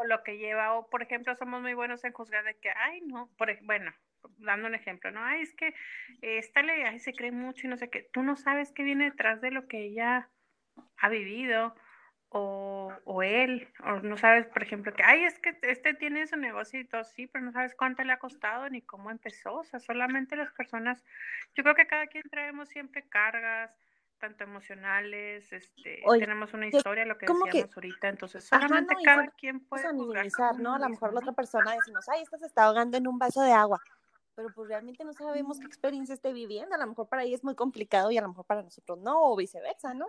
O 0.00 0.04
lo 0.04 0.22
que 0.22 0.38
lleva, 0.38 0.74
o 0.74 0.88
por 0.88 1.02
ejemplo, 1.02 1.34
somos 1.34 1.60
muy 1.60 1.74
buenos 1.74 2.04
en 2.04 2.12
juzgar 2.12 2.44
de 2.44 2.56
que, 2.56 2.70
ay, 2.70 3.00
no, 3.02 3.28
por, 3.36 3.48
bueno, 3.64 3.92
dando 4.38 4.68
un 4.68 4.74
ejemplo, 4.76 5.10
¿no? 5.10 5.24
Ay, 5.24 5.42
es 5.42 5.54
que 5.54 5.74
esta 6.20 6.62
ley, 6.62 6.82
ay, 6.82 7.00
se 7.00 7.14
cree 7.14 7.32
mucho 7.32 7.66
y 7.66 7.70
no 7.70 7.76
sé 7.76 7.90
qué, 7.90 8.08
tú 8.12 8.22
no 8.22 8.36
sabes 8.36 8.72
qué 8.72 8.84
viene 8.84 9.06
detrás 9.06 9.40
de 9.40 9.50
lo 9.50 9.66
que 9.66 9.78
ella 9.86 10.30
ha 10.98 11.08
vivido, 11.08 11.74
o, 12.30 12.92
o, 13.04 13.22
él, 13.22 13.68
o 13.84 14.00
no 14.00 14.16
sabes, 14.18 14.46
por 14.46 14.62
ejemplo, 14.62 14.92
que, 14.94 15.02
ay, 15.02 15.24
es 15.24 15.38
que 15.40 15.58
este 15.62 15.94
tiene 15.94 16.26
su 16.26 16.36
negocio 16.36 16.78
y 16.80 16.84
todo, 16.84 17.04
sí, 17.04 17.26
pero 17.26 17.44
no 17.44 17.52
sabes 17.52 17.74
cuánto 17.74 18.04
le 18.04 18.12
ha 18.12 18.18
costado 18.18 18.68
ni 18.70 18.82
cómo 18.82 19.10
empezó, 19.10 19.54
o 19.56 19.64
sea, 19.64 19.80
solamente 19.80 20.36
las 20.36 20.52
personas, 20.52 21.04
yo 21.54 21.62
creo 21.64 21.74
que 21.74 21.86
cada 21.88 22.06
quien 22.06 22.24
traemos 22.30 22.68
siempre 22.68 23.08
cargas, 23.08 23.74
tanto 24.18 24.44
emocionales, 24.44 25.52
este, 25.52 26.02
tenemos 26.18 26.52
una 26.52 26.66
historia, 26.66 27.04
lo 27.04 27.16
que 27.16 27.26
decíamos 27.26 27.76
ahorita, 27.76 28.08
entonces 28.08 28.44
solamente 28.44 28.94
cada 29.04 29.28
quien 29.28 29.60
puede 29.60 29.92
minimizar, 29.92 30.58
¿no? 30.58 30.74
A 30.74 30.78
lo 30.78 30.88
mejor 30.88 31.12
la 31.12 31.20
otra 31.20 31.32
persona 31.32 31.72
decimos, 31.74 32.08
ay, 32.08 32.22
esta 32.22 32.38
se 32.38 32.46
está 32.46 32.64
ahogando 32.64 32.96
en 32.96 33.06
un 33.06 33.18
vaso 33.18 33.42
de 33.42 33.52
agua, 33.52 33.80
pero 34.34 34.48
pues 34.54 34.68
realmente 34.68 35.04
no 35.04 35.12
sabemos 35.12 35.58
qué 35.58 35.66
experiencia 35.66 36.14
esté 36.14 36.32
viviendo, 36.32 36.74
a 36.74 36.78
lo 36.78 36.86
mejor 36.86 37.08
para 37.08 37.24
ella 37.24 37.36
es 37.36 37.44
muy 37.44 37.54
complicado 37.54 38.10
y 38.10 38.18
a 38.18 38.22
lo 38.22 38.28
mejor 38.28 38.44
para 38.44 38.62
nosotros 38.62 38.98
no, 38.98 39.32
o 39.32 39.36
viceversa, 39.36 39.94
¿no? 39.94 40.08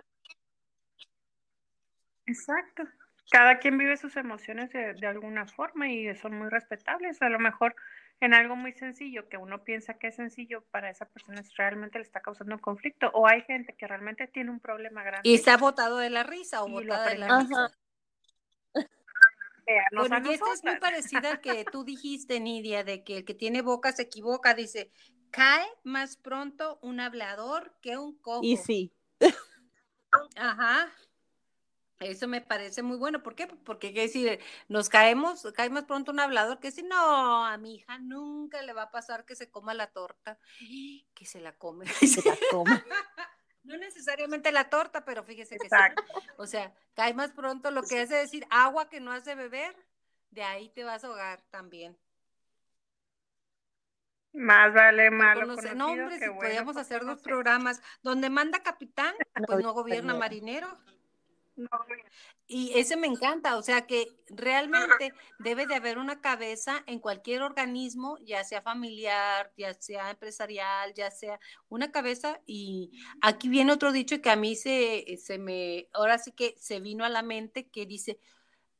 Exacto. 2.26 2.84
Cada 3.30 3.58
quien 3.58 3.78
vive 3.78 3.96
sus 3.96 4.16
emociones 4.16 4.70
de, 4.72 5.06
alguna 5.06 5.46
forma 5.46 5.88
y 5.88 6.14
son 6.16 6.36
muy 6.36 6.48
respetables. 6.48 7.22
A 7.22 7.28
lo 7.28 7.38
mejor 7.38 7.76
en 8.20 8.34
algo 8.34 8.54
muy 8.54 8.72
sencillo 8.72 9.28
que 9.28 9.38
uno 9.38 9.64
piensa 9.64 9.94
que 9.94 10.08
es 10.08 10.16
sencillo, 10.16 10.62
para 10.70 10.90
esa 10.90 11.06
persona 11.06 11.42
realmente 11.56 11.98
le 11.98 12.04
está 12.04 12.20
causando 12.20 12.54
un 12.54 12.60
conflicto. 12.60 13.10
O 13.14 13.26
hay 13.26 13.42
gente 13.42 13.74
que 13.74 13.86
realmente 13.86 14.26
tiene 14.26 14.50
un 14.50 14.60
problema 14.60 15.02
grande. 15.02 15.28
Y 15.28 15.34
está 15.34 15.56
botado 15.56 15.98
de 15.98 16.10
la 16.10 16.22
risa 16.22 16.62
o 16.62 16.68
botado 16.68 17.08
de 17.08 17.18
la 17.18 17.40
risa. 17.40 17.70
Bueno, 19.92 20.20
y 20.24 20.34
esta 20.34 20.52
es 20.52 20.64
muy 20.64 20.80
parecida 20.80 21.30
al 21.30 21.40
que 21.40 21.64
tú 21.64 21.84
dijiste, 21.84 22.40
Nidia, 22.40 22.82
de 22.82 23.04
que 23.04 23.18
el 23.18 23.24
que 23.24 23.34
tiene 23.34 23.62
boca 23.62 23.92
se 23.92 24.02
equivoca. 24.02 24.52
Dice, 24.52 24.90
cae 25.30 25.64
más 25.84 26.16
pronto 26.16 26.80
un 26.82 26.98
hablador 26.98 27.76
que 27.80 27.96
un 27.96 28.18
cojo. 28.18 28.40
Y 28.42 28.56
sí. 28.56 28.92
Ajá. 30.34 30.88
Eso 32.00 32.26
me 32.26 32.40
parece 32.40 32.82
muy 32.82 32.96
bueno. 32.96 33.22
¿Por 33.22 33.34
qué? 33.34 33.46
Porque 33.46 33.92
qué 33.92 34.02
decir, 34.02 34.40
nos 34.68 34.88
caemos, 34.88 35.46
cae 35.54 35.68
más 35.68 35.84
pronto 35.84 36.12
un 36.12 36.20
hablador 36.20 36.58
que 36.58 36.70
si 36.70 36.82
no, 36.82 37.44
a 37.44 37.56
mi 37.58 37.76
hija 37.76 37.98
nunca 37.98 38.62
le 38.62 38.72
va 38.72 38.84
a 38.84 38.90
pasar 38.90 39.26
que 39.26 39.36
se 39.36 39.50
coma 39.50 39.74
la 39.74 39.88
torta, 39.88 40.38
que 41.14 41.26
se 41.26 41.40
la 41.40 41.52
come. 41.52 41.84
Se 42.16 42.26
la 42.26 42.36
come. 42.50 42.70
no 43.64 43.76
necesariamente 43.76 44.50
la 44.50 44.70
torta, 44.70 45.04
pero 45.04 45.22
fíjese 45.24 45.58
que 45.58 45.68
sí. 45.68 45.76
O 46.38 46.46
sea, 46.46 46.72
cae 46.94 47.12
más 47.12 47.32
pronto 47.32 47.70
lo 47.70 47.82
que 47.82 48.00
hace 48.00 48.14
decir 48.14 48.46
agua 48.48 48.88
que 48.88 49.00
no 49.00 49.12
hace 49.12 49.34
beber, 49.34 49.76
de 50.30 50.42
ahí 50.42 50.70
te 50.70 50.84
vas 50.84 51.04
a 51.04 51.08
ahogar 51.08 51.42
también. 51.50 51.98
Más 54.32 54.72
vale 54.72 55.10
malo. 55.10 55.42
Conoce 55.42 55.74
nombres 55.74 56.22
y 56.22 56.30
podríamos 56.30 56.76
hacer 56.76 57.04
dos 57.04 57.20
programas. 57.20 57.82
Donde 58.02 58.30
manda 58.30 58.62
capitán, 58.62 59.14
pues 59.46 59.62
no 59.62 59.74
gobierna 59.74 60.14
marinero. 60.14 60.78
Y 62.46 62.72
ese 62.78 62.96
me 62.96 63.06
encanta, 63.06 63.56
o 63.56 63.62
sea 63.62 63.86
que 63.86 64.08
realmente 64.28 65.14
debe 65.38 65.66
de 65.66 65.76
haber 65.76 65.98
una 65.98 66.20
cabeza 66.20 66.82
en 66.86 66.98
cualquier 66.98 67.42
organismo, 67.42 68.18
ya 68.24 68.42
sea 68.42 68.60
familiar, 68.60 69.52
ya 69.56 69.72
sea 69.74 70.10
empresarial, 70.10 70.92
ya 70.94 71.10
sea 71.10 71.38
una 71.68 71.92
cabeza. 71.92 72.40
Y 72.46 72.90
aquí 73.22 73.48
viene 73.48 73.72
otro 73.72 73.92
dicho 73.92 74.20
que 74.20 74.30
a 74.30 74.36
mí 74.36 74.56
se, 74.56 75.16
se 75.18 75.38
me, 75.38 75.88
ahora 75.92 76.18
sí 76.18 76.32
que 76.32 76.54
se 76.58 76.80
vino 76.80 77.04
a 77.04 77.08
la 77.08 77.22
mente 77.22 77.68
que 77.68 77.86
dice, 77.86 78.18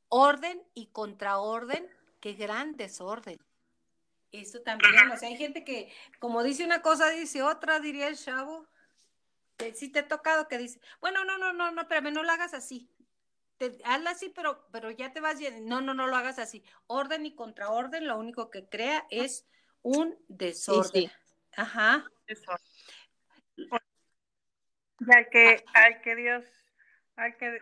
orden 0.08 0.60
y 0.74 0.88
contraorden, 0.88 1.88
qué 2.20 2.32
gran 2.32 2.76
desorden. 2.76 3.38
Eso 4.32 4.60
también, 4.62 5.10
o 5.12 5.16
sea, 5.16 5.28
hay 5.28 5.36
gente 5.36 5.64
que, 5.64 5.92
como 6.18 6.42
dice 6.42 6.64
una 6.64 6.82
cosa, 6.82 7.08
dice 7.10 7.42
otra, 7.42 7.80
diría 7.80 8.08
el 8.08 8.16
chavo 8.16 8.69
si 9.74 9.88
te 9.90 10.00
ha 10.00 10.08
tocado 10.08 10.48
que 10.48 10.58
dice, 10.58 10.80
bueno, 11.00 11.24
no, 11.24 11.38
no, 11.38 11.52
no, 11.52 11.70
no, 11.70 11.82
espérame, 11.82 12.12
no 12.12 12.22
lo 12.22 12.32
hagas 12.32 12.54
así. 12.54 12.90
Te, 13.58 13.78
hazlo 13.84 14.08
así, 14.10 14.30
pero, 14.30 14.66
pero 14.72 14.90
ya 14.90 15.12
te 15.12 15.20
vas 15.20 15.38
bien. 15.38 15.66
No, 15.66 15.80
no, 15.80 15.94
no 15.94 16.06
lo 16.06 16.16
hagas 16.16 16.38
así. 16.38 16.64
Orden 16.86 17.26
y 17.26 17.34
contraorden 17.34 18.06
lo 18.06 18.18
único 18.18 18.50
que 18.50 18.68
crea 18.68 19.06
es 19.10 19.46
un 19.82 20.18
desorden. 20.28 21.10
Ajá. 21.56 22.04
al 25.12 25.28
que, 25.30 25.64
al 25.74 26.00
que 26.02 26.16
Dios, 26.16 26.44
al 27.16 27.36
que 27.36 27.60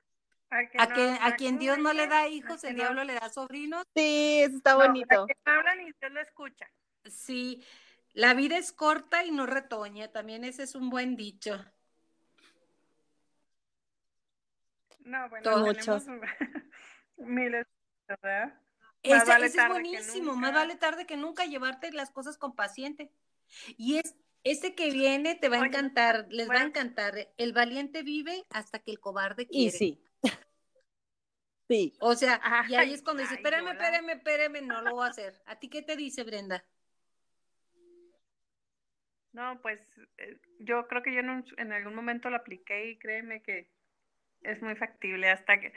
A, 0.50 0.86
que, 0.88 1.18
a 1.20 1.36
quien 1.36 1.58
Dios 1.58 1.78
no 1.78 1.92
le 1.92 2.06
da 2.06 2.28
hijos, 2.28 2.64
el 2.64 2.76
diablo 2.76 3.04
le 3.04 3.14
da 3.14 3.28
sobrinos. 3.28 3.84
Sí, 3.94 4.40
eso 4.40 4.56
está 4.56 4.76
bonito. 4.76 5.24
A 5.24 5.26
que 5.26 5.34
hablan 5.44 5.80
y 5.80 5.92
Dios 6.00 6.12
lo 6.12 6.20
escucha. 6.20 6.70
Sí, 7.04 7.64
la 8.12 8.34
vida 8.34 8.56
es 8.56 8.72
corta 8.72 9.24
y 9.24 9.30
no 9.30 9.46
retoña, 9.46 10.08
también 10.08 10.44
ese 10.44 10.62
es 10.62 10.74
un 10.74 10.90
buen 10.90 11.16
dicho. 11.16 11.64
No, 15.08 15.26
bueno, 15.30 15.58
muchos. 15.60 16.06
miles, 17.16 17.66
¿verdad? 18.06 18.54
Ese, 19.02 19.46
es 19.46 19.68
buenísimo, 19.68 20.34
más 20.34 20.52
vale 20.52 20.76
tarde 20.76 21.06
que 21.06 21.16
nunca 21.16 21.46
llevarte 21.46 21.90
las 21.92 22.10
cosas 22.10 22.36
con 22.36 22.54
paciente. 22.54 23.10
Y 23.78 23.96
es 23.96 24.16
ese 24.44 24.74
que 24.74 24.90
viene 24.90 25.34
te 25.34 25.48
va 25.48 25.62
a 25.62 25.66
encantar, 25.66 26.26
les 26.28 26.48
va 26.48 26.60
a 26.60 26.64
encantar. 26.64 27.32
El 27.38 27.54
valiente 27.54 28.02
vive 28.02 28.44
hasta 28.50 28.80
que 28.80 28.90
el 28.90 29.00
cobarde 29.00 29.46
quiere. 29.46 29.64
Y 29.64 29.70
sí. 29.70 30.04
Sí. 31.70 31.94
O 32.00 32.14
sea, 32.14 32.40
y 32.66 32.76
ahí 32.76 32.94
es 32.94 33.02
cuando 33.02 33.20
dice, 33.20 33.34
espérame, 33.34 33.68
espérame, 33.72 34.08
espérame, 34.08 34.66
no 34.66 34.80
lo 34.80 34.94
voy 34.94 35.06
a 35.06 35.10
hacer. 35.10 35.42
¿A 35.44 35.58
ti 35.58 35.68
qué 35.68 35.82
te 35.82 35.96
dice 35.96 36.24
Brenda? 36.24 36.64
No, 39.32 39.60
pues 39.60 39.78
eh, 40.16 40.40
yo 40.60 40.88
creo 40.88 41.02
que 41.02 41.12
yo 41.12 41.20
en, 41.20 41.44
en 41.58 41.72
algún 41.74 41.94
momento 41.94 42.30
lo 42.30 42.36
apliqué 42.36 42.88
y 42.88 42.98
créeme 42.98 43.42
que 43.42 43.70
es 44.42 44.62
muy 44.62 44.76
factible 44.76 45.30
hasta 45.30 45.60
que 45.60 45.72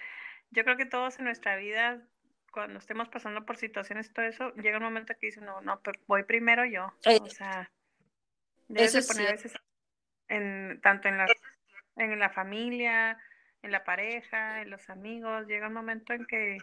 yo 0.52 0.64
creo 0.64 0.78
que 0.78 0.86
todos 0.86 1.20
en 1.20 1.26
nuestra 1.26 1.56
vida 1.56 2.02
cuando 2.52 2.80
estemos 2.80 3.10
pasando 3.10 3.46
por 3.46 3.58
situaciones 3.58 4.14
todo 4.14 4.26
eso, 4.26 4.54
llega 4.56 4.78
un 4.78 4.84
momento 4.84 5.14
que 5.20 5.28
dice, 5.28 5.42
no, 5.42 5.62
no, 5.62 5.82
voy 6.06 6.24
primero 6.24 6.66
yo. 6.66 6.94
Eh, 7.06 7.18
o 7.22 7.30
sea, 7.30 7.72
debes 8.68 8.94
de 8.94 9.02
poner 9.04 9.28
a 9.30 9.32
veces 9.32 9.54
en, 10.28 10.80
tanto 10.82 11.08
en 11.08 11.18
la, 11.18 11.28
en 11.96 12.20
la 12.20 12.30
familia, 12.30 13.18
en 13.62 13.72
la 13.72 13.84
pareja, 13.84 14.62
en 14.62 14.70
los 14.70 14.90
amigos, 14.90 15.48
llega 15.48 15.68
un 15.68 15.74
momento 15.74 16.14
en 16.14 16.26
que 16.26 16.58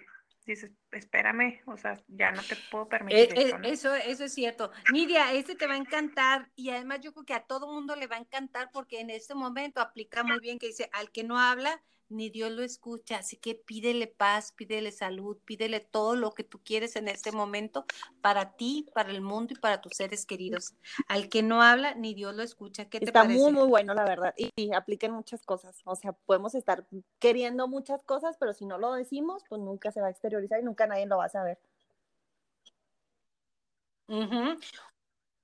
dices, 0.53 0.70
espérame, 0.92 1.61
o 1.66 1.76
sea, 1.76 2.01
ya 2.09 2.30
no 2.30 2.42
te 2.42 2.57
puedo 2.70 2.84
eh, 2.84 2.88
permitir 2.88 3.38
eh, 3.38 3.53
eso, 3.64 3.94
eso, 3.94 4.24
es 4.24 4.34
cierto. 4.34 4.70
Nidia, 4.92 5.32
este 5.32 5.55
te 5.55 5.66
va 5.66 5.74
a 5.74 5.78
encantar 5.78 6.51
y 6.57 6.70
además 6.70 7.01
yo 7.01 7.12
creo 7.12 7.24
que 7.24 7.34
a 7.34 7.44
todo 7.44 7.72
mundo 7.72 7.96
le 7.96 8.07
va 8.07 8.16
a 8.16 8.20
encantar 8.20 8.70
porque 8.72 9.01
en 9.01 9.11
este 9.11 9.34
momento 9.34 9.80
aplica 9.80 10.22
muy 10.24 10.40
bien 10.40 10.59
que 10.59 10.68
dice, 10.68 10.88
al 10.92 11.11
que 11.11 11.24
no 11.24 11.38
habla, 11.38 11.82
ni 12.09 12.31
Dios 12.31 12.51
lo 12.53 12.63
escucha, 12.63 13.19
así 13.19 13.37
que 13.37 13.55
pídele 13.55 14.07
paz, 14.07 14.53
pídele 14.53 14.93
salud, 14.93 15.39
pídele 15.45 15.81
todo 15.81 16.17
lo 16.17 16.33
que 16.33 16.45
tú 16.45 16.61
quieres 16.65 16.97
en 16.97 17.09
este 17.09 17.33
momento 17.33 17.85
para 18.21 18.57
ti, 18.57 18.89
para 18.95 19.11
el 19.11 19.21
mundo 19.21 19.55
y 19.55 19.59
para 19.59 19.81
tus 19.81 19.95
seres 19.97 20.27
queridos. 20.27 20.75
Al 21.09 21.29
que 21.29 21.43
no 21.43 21.63
habla, 21.63 21.95
ni 21.95 22.15
Dios 22.15 22.35
lo 22.35 22.43
escucha. 22.43 22.87
¿Qué 22.89 23.01
te 23.01 23.07
Está 23.07 23.23
parece? 23.23 23.39
muy, 23.41 23.53
muy 23.53 23.67
bueno, 23.69 23.95
la 23.95 24.05
verdad. 24.05 24.35
Y, 24.37 24.51
y 24.57 24.73
apliquen 24.73 25.13
muchas 25.13 25.45
cosas. 25.45 25.81
O 25.85 25.95
sea, 25.97 26.13
podemos 26.13 26.55
estar 26.55 26.87
queriendo 27.19 27.69
muchas 27.69 28.03
cosas, 28.05 28.37
pero 28.39 28.53
si 28.53 28.67
no 28.67 28.79
lo 28.79 28.93
decimos, 28.95 29.45
pues 29.49 29.61
nunca 29.61 29.91
se 29.93 30.01
va 30.01 30.09
a 30.09 30.11
exteriorizar 30.11 30.61
y 30.61 30.65
nunca 30.65 30.87
nadie 30.87 31.07
lo 31.07 31.19
va 31.19 31.27
a 31.27 31.29
saber. 31.29 31.59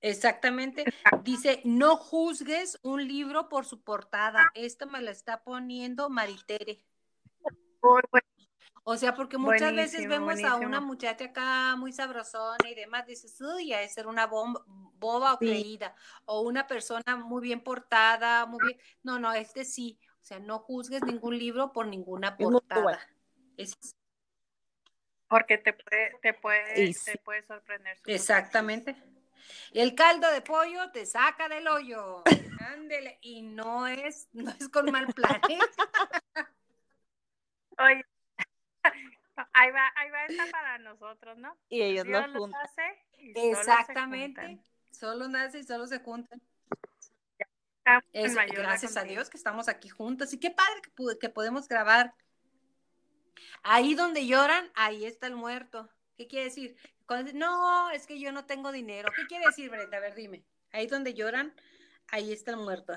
Exactamente. 0.04 0.84
Dice, 1.22 1.62
no 1.64 1.96
juzgues 1.96 2.78
un 2.82 3.08
libro 3.08 3.48
por 3.48 3.64
su 3.64 3.82
portada. 3.82 4.50
Esta 4.54 4.84
me 4.84 5.00
la 5.00 5.10
está 5.10 5.42
poniendo 5.42 6.10
Maritere. 6.10 6.84
O 8.86 8.96
sea, 8.98 9.14
porque 9.14 9.38
muchas 9.38 9.74
veces 9.74 10.06
Buenísimo, 10.06 10.26
vemos 10.26 10.44
a 10.44 10.56
una 10.56 10.80
muchacha 10.80 11.24
acá 11.26 11.74
muy 11.76 11.90
sabrosona 11.90 12.68
y 12.70 12.74
demás, 12.74 13.06
dices, 13.06 13.40
uy, 13.40 13.72
ha 13.72 13.78
de 13.80 13.88
ser 13.88 14.06
una 14.06 14.26
bomba, 14.26 14.62
boba 14.66 15.32
o 15.34 15.38
Sí. 15.38 15.46
creída. 15.46 15.94
O 16.26 16.42
una 16.42 16.66
persona 16.66 17.16
muy 17.16 17.40
bien 17.40 17.62
portada, 17.62 18.44
muy 18.44 18.60
bien. 18.66 18.78
No, 19.02 19.18
no, 19.18 19.32
este 19.32 19.64
sí. 19.64 19.98
O 20.20 20.24
sea, 20.24 20.38
no 20.38 20.58
juzgues 20.58 21.02
ningún 21.02 21.38
libro 21.38 21.72
por 21.72 21.86
ninguna 21.86 22.36
portada. 22.36 23.00
Es- 23.56 23.96
Porque 25.28 25.56
te 25.56 25.72
puede, 25.72 26.12
te 26.20 26.34
puede, 26.34 26.92
te 26.92 27.18
puede 27.24 27.42
sorprender. 27.46 27.96
su 27.96 28.10
Exactamente. 28.10 28.96
El 29.72 29.94
caldo 29.94 30.30
de 30.30 30.40
pollo 30.42 30.90
te 30.92 31.06
saca 31.06 31.48
del 31.48 31.66
hoyo. 31.68 32.22
Ándele. 32.72 33.18
Y 33.22 33.42
no 33.42 33.86
es, 33.86 34.28
no 34.32 34.50
es 34.50 34.68
con 34.68 34.90
mal 34.90 35.06
plan. 35.14 35.40
¿eh? 35.48 35.58
Oye, 37.78 38.04
ahí 39.52 39.70
va, 39.72 39.92
ahí 39.96 40.10
va 40.10 40.24
esta 40.26 40.46
para 40.50 40.78
nosotros, 40.78 41.36
¿no? 41.38 41.56
Y 41.68 41.82
ellos 41.82 42.04
Dios 42.04 42.20
lo 42.28 42.32
los 42.34 42.38
juntan. 42.42 42.60
hace 42.62 43.04
y 43.18 43.32
solo 43.34 43.44
se 43.44 43.50
Exactamente. 43.50 44.40
juntan. 44.42 44.64
Solo 44.92 45.28
nace 45.28 45.58
y 45.58 45.64
solo 45.64 45.86
se 45.86 45.98
juntan. 45.98 46.40
Es- 48.12 48.34
gracias 48.34 48.96
a. 48.96 49.02
Dios 49.04 49.28
que 49.28 49.36
estamos 49.36 49.68
aquí 49.68 49.88
juntos. 49.88 50.32
Y 50.32 50.38
qué 50.40 50.50
padre 50.50 50.80
que, 50.82 51.18
que 51.18 51.28
podemos 51.28 51.68
grabar. 51.68 52.14
Ahí 53.62 53.94
donde 53.94 54.26
lloran, 54.26 54.70
ahí 54.74 55.04
está 55.04 55.26
el 55.26 55.34
muerto. 55.36 55.90
¿Qué 56.16 56.26
quiere 56.28 56.44
decir? 56.46 56.76
No, 57.34 57.90
es 57.90 58.06
que 58.06 58.18
yo 58.18 58.32
no 58.32 58.46
tengo 58.46 58.72
dinero. 58.72 59.10
¿Qué 59.14 59.26
quiere 59.26 59.46
decir, 59.46 59.70
Brenda? 59.70 59.98
A 59.98 60.00
ver, 60.00 60.14
dime. 60.14 60.44
Ahí 60.72 60.86
donde 60.86 61.14
lloran, 61.14 61.54
ahí 62.08 62.32
está 62.32 62.52
el 62.52 62.56
muerto. 62.58 62.94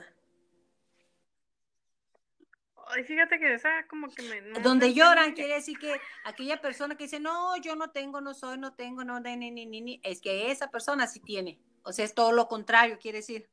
Ay, 2.90 3.04
fíjate 3.04 3.38
que 3.38 3.54
esa 3.54 3.86
como 3.88 4.08
que 4.08 4.22
me... 4.22 4.42
no 4.42 4.60
Donde 4.62 4.94
lloran 4.94 5.34
quiere 5.34 5.56
decir 5.56 5.78
que 5.78 6.00
aquella 6.24 6.62
persona 6.62 6.96
que 6.96 7.04
dice, 7.04 7.20
no, 7.20 7.58
yo 7.58 7.76
no 7.76 7.92
tengo, 7.92 8.22
no 8.22 8.34
soy, 8.34 8.58
no 8.58 8.74
tengo, 8.76 9.04
no, 9.04 9.20
ni, 9.20 9.36
ni, 9.36 9.52
ni, 9.52 9.66
ni, 9.66 9.82
ni", 9.82 10.02
es 10.04 10.22
que 10.22 10.52
esa 10.52 10.70
persona 10.72 11.06
sí 11.06 11.20
tiene. 11.20 11.60
O 11.84 11.92
sea, 11.92 12.06
es 12.06 12.14
todo 12.14 12.32
lo 12.32 12.48
contrario, 12.48 12.98
quiere 12.98 13.18
decir. 13.18 13.50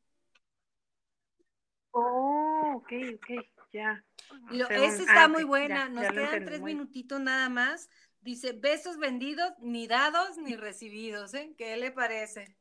Oh, 1.90 2.74
ok, 2.76 2.92
ok, 3.16 3.46
ya. 3.72 4.05
Lo- 4.50 4.68
esa 4.70 5.02
está 5.02 5.24
ah, 5.24 5.28
muy 5.28 5.44
buena. 5.44 5.84
ya, 5.84 5.88
Nos 5.88 6.05
ya 6.05 6.12
quedan 6.12 6.44
tres 6.44 6.61
minutitos 6.61 7.20
nada 7.20 7.48
más. 7.48 7.88
Dice, 8.25 8.53
besos 8.53 8.97
vendidos, 8.97 9.53
ni 9.59 9.87
dados 9.87 10.39
ni 10.39 10.57
recibidos, 10.57 11.35
¿eh? 11.35 11.55
¿Qué 11.59 11.77
le 11.77 11.93
parece? 11.93 12.57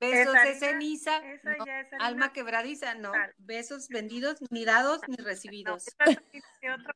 Besos 0.00 0.34
Esa 0.34 0.44
de 0.44 0.54
ceniza, 0.56 1.18
esa 1.18 1.56
no, 1.56 1.64
ya 1.64 1.80
es 1.80 1.92
harina 1.92 2.06
alma 2.06 2.32
quebradiza, 2.32 2.96
no. 2.96 3.12
Besos 3.38 3.86
vendidos, 3.88 4.42
ni 4.50 4.64
dados 4.64 5.00
ni 5.06 5.14
recibidos. 5.14 5.86
es 6.32 6.42
otro- 6.74 6.92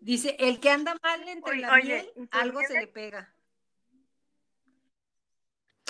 Dice, 0.00 0.34
el 0.38 0.58
que 0.58 0.70
anda 0.70 0.96
mal 1.02 1.28
entre 1.28 1.52
Oye, 1.52 1.60
la 1.60 1.72
oye, 1.74 1.82
miel, 1.84 2.12
¿y 2.16 2.26
tu 2.28 2.38
algo 2.38 2.60
se 2.62 2.80
le 2.80 2.86
pega. 2.86 3.34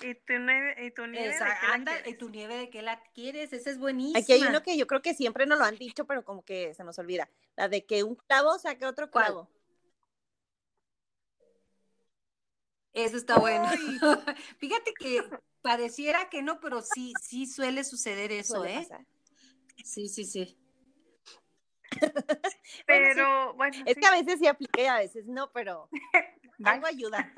¿Y 0.02 0.14
tu 0.14 0.38
nieve, 0.38 0.86
y 0.86 0.90
tu 0.90 1.06
nieve 1.06 1.28
de 1.28 1.34
Esa, 1.34 1.44
qué 1.44 1.66
la 1.66 1.74
anda, 1.74 1.92
y 2.08 2.14
tu 2.14 2.28
nieve 2.28 2.56
de 2.56 2.70
qué 2.70 2.82
la 2.82 3.02
quieres, 3.14 3.52
esa 3.52 3.70
es 3.70 3.78
buenísima. 3.78 4.18
Aquí 4.18 4.32
hay 4.32 4.42
uno 4.42 4.62
que 4.62 4.76
yo 4.76 4.86
creo 4.86 5.02
que 5.02 5.14
siempre 5.14 5.46
nos 5.46 5.58
lo 5.58 5.64
han 5.64 5.76
dicho, 5.76 6.06
pero 6.06 6.24
como 6.24 6.44
que 6.44 6.74
se 6.74 6.84
nos 6.84 6.98
olvida. 6.98 7.28
La 7.56 7.68
de 7.68 7.84
que 7.84 8.02
un 8.02 8.16
clavo 8.16 8.58
saque 8.58 8.86
otro 8.86 9.10
¿Cuál? 9.10 9.26
clavo. 9.26 9.50
Eso 12.92 13.16
está 13.16 13.38
bueno. 13.38 13.64
Fíjate 14.58 14.92
que 14.98 15.22
pareciera 15.62 16.28
que 16.28 16.42
no, 16.42 16.60
pero 16.60 16.82
sí, 16.82 17.12
sí 17.22 17.46
suele 17.46 17.84
suceder 17.84 18.32
eso, 18.32 18.56
Suele 18.56 18.74
¿eh? 18.74 18.82
pasar. 18.82 19.06
Sí, 19.84 20.08
sí, 20.08 20.24
sí. 20.24 20.58
Pero, 22.86 23.54
bueno, 23.54 23.76
Es 23.86 23.94
sí, 23.94 24.00
que 24.00 24.06
a 24.06 24.12
veces 24.12 24.38
sí 24.38 24.46
apliqué, 24.46 24.88
a 24.88 24.98
veces 24.98 25.26
no, 25.26 25.52
pero 25.52 25.90
algo 26.64 26.86
ayuda. 26.86 27.32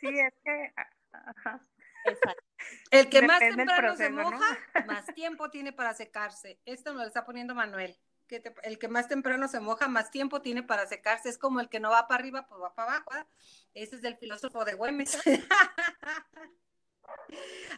Sí, 0.00 0.08
es 0.08 0.34
que... 0.44 0.72
ajá. 1.12 1.60
Exacto. 2.06 2.44
El 2.90 3.08
que 3.08 3.22
más 3.22 3.40
Depende 3.40 3.64
temprano 3.64 3.96
se 3.96 4.10
moja, 4.10 4.58
más 4.86 5.06
tiempo 5.14 5.50
tiene 5.50 5.72
para 5.72 5.94
secarse. 5.94 6.60
Esto 6.66 6.92
me 6.92 7.00
lo 7.00 7.06
está 7.06 7.24
poniendo 7.24 7.54
Manuel. 7.54 7.96
Que 8.28 8.40
te- 8.40 8.54
el 8.62 8.78
que 8.78 8.88
más 8.88 9.08
temprano 9.08 9.48
se 9.48 9.60
moja, 9.60 9.88
más 9.88 10.10
tiempo 10.10 10.40
tiene 10.42 10.62
para 10.62 10.86
secarse. 10.86 11.28
Es 11.28 11.38
como 11.38 11.60
el 11.60 11.68
que 11.68 11.80
no 11.80 11.90
va 11.90 12.06
para 12.08 12.20
arriba, 12.20 12.46
pues 12.46 12.60
va 12.60 12.74
para 12.74 12.90
abajo. 12.92 13.10
¿verdad? 13.10 13.26
Ese 13.74 13.96
es 13.96 14.02
del 14.02 14.16
filósofo 14.16 14.64
de 14.64 14.74
Güemes. 14.74 15.18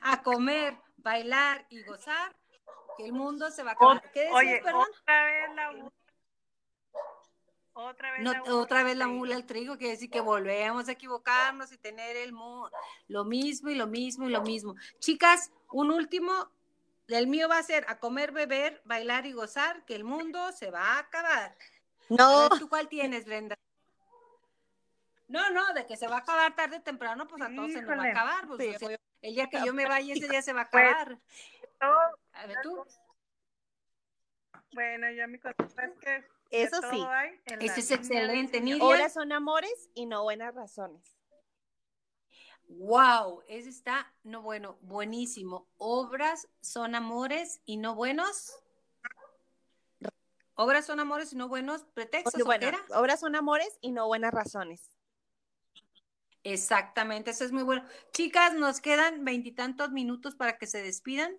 a 0.02 0.22
comer, 0.22 0.76
bailar 0.96 1.66
y 1.68 1.82
gozar, 1.84 2.34
que 2.96 3.04
el 3.04 3.12
mundo 3.12 3.50
se 3.50 3.62
va 3.62 3.70
a 3.70 3.74
acabar. 3.74 4.02
¿Qué 4.12 4.20
decías, 4.20 4.36
Oye, 4.36 4.60
perdón? 4.62 4.86
otra 5.02 5.24
vez 5.24 5.54
la... 5.54 5.90
Otra 7.79 8.11
vez 8.12 8.22
No, 8.22 8.33
la 8.33 8.43
otra 8.55 8.83
vez 8.83 8.97
la 8.97 9.05
sí. 9.05 9.11
mula 9.11 9.37
al 9.37 9.45
trigo, 9.45 9.77
quiere 9.77 9.93
decir 9.93 10.09
que 10.11 10.20
volvemos 10.22 10.89
a 10.89 10.93
equivocarnos 10.93 11.70
y 11.72 11.77
tener 11.77 12.16
el 12.16 12.31
lo 12.31 13.24
mismo 13.27 13.68
y 13.68 13.74
lo 13.74 13.87
mismo 13.87 14.27
y 14.27 14.33
lo 14.33 14.41
mismo. 14.41 14.74
Chicas, 14.99 15.53
un 15.70 15.91
último, 15.91 16.51
el 17.09 17.27
mío 17.27 17.51
va 17.51 17.59
a 17.59 17.62
ser 17.62 17.85
a 17.89 17.99
comer, 17.99 18.33
beber, 18.33 18.81
bailar 18.87 19.27
y 19.27 19.33
gozar, 19.33 19.85
que 19.85 19.95
el 19.95 20.05
mundo 20.05 20.53
se 20.53 20.70
va 20.70 20.95
a 20.95 20.99
acabar. 21.01 21.55
No, 22.09 22.49
ver, 22.49 22.59
¿tú 22.59 22.66
cuál 22.70 22.89
tienes, 22.89 23.27
Brenda? 23.27 23.59
No, 25.29 25.51
no, 25.51 25.74
de 25.74 25.85
que 25.85 25.99
se 25.99 26.09
va 26.09 26.16
a 26.16 26.20
acabar 26.20 26.57
tarde 26.57 26.79
o 26.79 26.83
temprano, 26.83 27.27
pues 27.29 27.43
a 27.43 27.55
todos 27.55 27.72
se 27.72 27.83
nos 27.83 27.99
va 27.99 28.05
a 28.05 28.11
acabar. 28.11 28.47
pues, 28.47 28.59
Sí, 28.62 28.74
o 28.74 28.79
sea, 28.79 28.89
obvio. 28.89 28.99
el 29.20 29.35
día 29.35 29.51
que 29.51 29.62
yo 29.62 29.74
me 29.74 29.85
vaya, 29.85 30.14
ese 30.14 30.29
día 30.29 30.41
se 30.41 30.55
va 30.55 30.62
a 30.62 30.70
Pues, 30.70 30.83
acabar. 30.89 31.18
Todo- 31.79 32.18
A 32.33 32.47
ver, 32.47 32.57
tú. 32.62 32.87
Bueno, 34.72 35.11
ya 35.11 35.27
mi 35.27 35.39
cosa 35.39 35.55
es 35.61 35.99
que 36.01 36.24
eso 36.51 36.80
sí. 36.90 37.05
Ese 37.61 37.80
es 37.80 37.90
excelente. 37.90 38.62
Horas 38.80 39.12
son 39.14 39.32
amores 39.32 39.90
y 39.94 40.07
no 40.07 40.22
buenas 40.22 40.55
razones. 40.55 41.16
Wow, 42.68 43.42
ese 43.47 43.68
está, 43.68 44.12
no 44.24 44.42
bueno, 44.42 44.76
buenísimo. 44.82 45.68
Obras 45.76 46.49
son 46.61 46.94
amores 46.94 47.61
y 47.64 47.76
no 47.76 47.94
buenos. 47.94 48.57
Obras 50.55 50.86
son 50.86 50.99
amores 51.01 51.32
y 51.32 51.36
no 51.36 51.49
buenos 51.49 51.84
pretextos. 51.94 52.42
Bueno, 52.44 52.76
obras 52.94 53.20
son 53.20 53.36
amores 53.36 53.78
y 53.80 53.92
no 53.92 54.07
buenas 54.07 54.32
razones. 54.32 54.90
Exactamente, 56.42 57.32
eso 57.32 57.44
es 57.44 57.53
muy 57.53 57.62
bueno. 57.62 57.84
Chicas, 58.12 58.55
nos 58.55 58.80
quedan 58.80 59.24
veintitantos 59.24 59.90
minutos 59.90 60.34
para 60.34 60.59
que 60.59 60.66
se 60.66 60.82
despidan. 60.82 61.36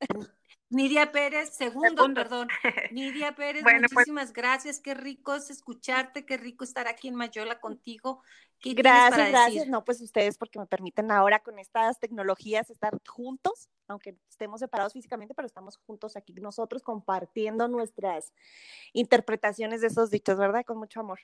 Nidia 0.70 1.12
Pérez, 1.12 1.54
segundo, 1.54 2.12
perdón. 2.12 2.48
Nidia 2.92 3.34
Pérez, 3.34 3.62
pues 3.62 3.80
muchísimas 3.90 4.32
gracias. 4.32 4.80
Qué 4.80 4.94
rico 4.94 5.34
es 5.34 5.48
escucharte, 5.50 6.26
qué 6.26 6.36
rico 6.36 6.64
estar 6.64 6.88
aquí 6.88 7.08
en 7.08 7.14
Mayola 7.14 7.58
contigo. 7.58 8.22
gracias, 8.62 9.30
gracias. 9.30 9.68
No, 9.68 9.84
pues 9.84 10.00
ustedes 10.02 10.36
porque 10.36 10.58
me 10.58 10.66
permiten 10.66 11.10
ahora 11.10 11.38
con 11.38 11.58
estas 11.58 11.98
tecnologías 11.98 12.68
estar 12.68 12.98
juntos, 13.06 13.70
aunque 13.86 14.18
estemos 14.28 14.60
separados 14.60 14.92
físicamente, 14.92 15.34
pero 15.34 15.46
estamos 15.46 15.78
juntos 15.78 16.16
aquí 16.16 16.34
nosotros 16.34 16.82
compartiendo 16.82 17.66
nuestras 17.68 18.32
interpretaciones 18.92 19.80
de 19.80 19.86
esos 19.86 20.10
dichos, 20.10 20.36
¿verdad? 20.36 20.66
Con 20.66 20.76
mucho 20.76 21.00
amor. 21.00 21.20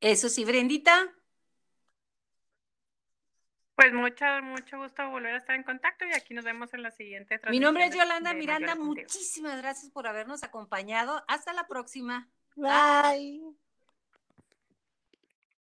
Eso 0.00 0.28
sí, 0.28 0.44
Brendita. 0.44 1.12
Pues 3.76 3.92
mucho, 3.92 4.24
mucho 4.42 4.78
gusto 4.78 5.08
volver 5.10 5.34
a 5.34 5.38
estar 5.38 5.56
en 5.56 5.64
contacto 5.64 6.04
y 6.06 6.12
aquí 6.12 6.32
nos 6.32 6.44
vemos 6.44 6.72
en 6.74 6.82
la 6.82 6.92
siguiente 6.92 7.40
Mi 7.50 7.58
nombre 7.58 7.86
es 7.86 7.96
Yolanda 7.96 8.32
Miranda. 8.32 8.76
Muchísimas 8.76 9.58
gracias 9.58 9.90
por 9.90 10.06
habernos 10.06 10.44
acompañado. 10.44 11.24
Hasta 11.26 11.52
la 11.52 11.66
próxima. 11.66 12.28
Bye. 12.54 13.63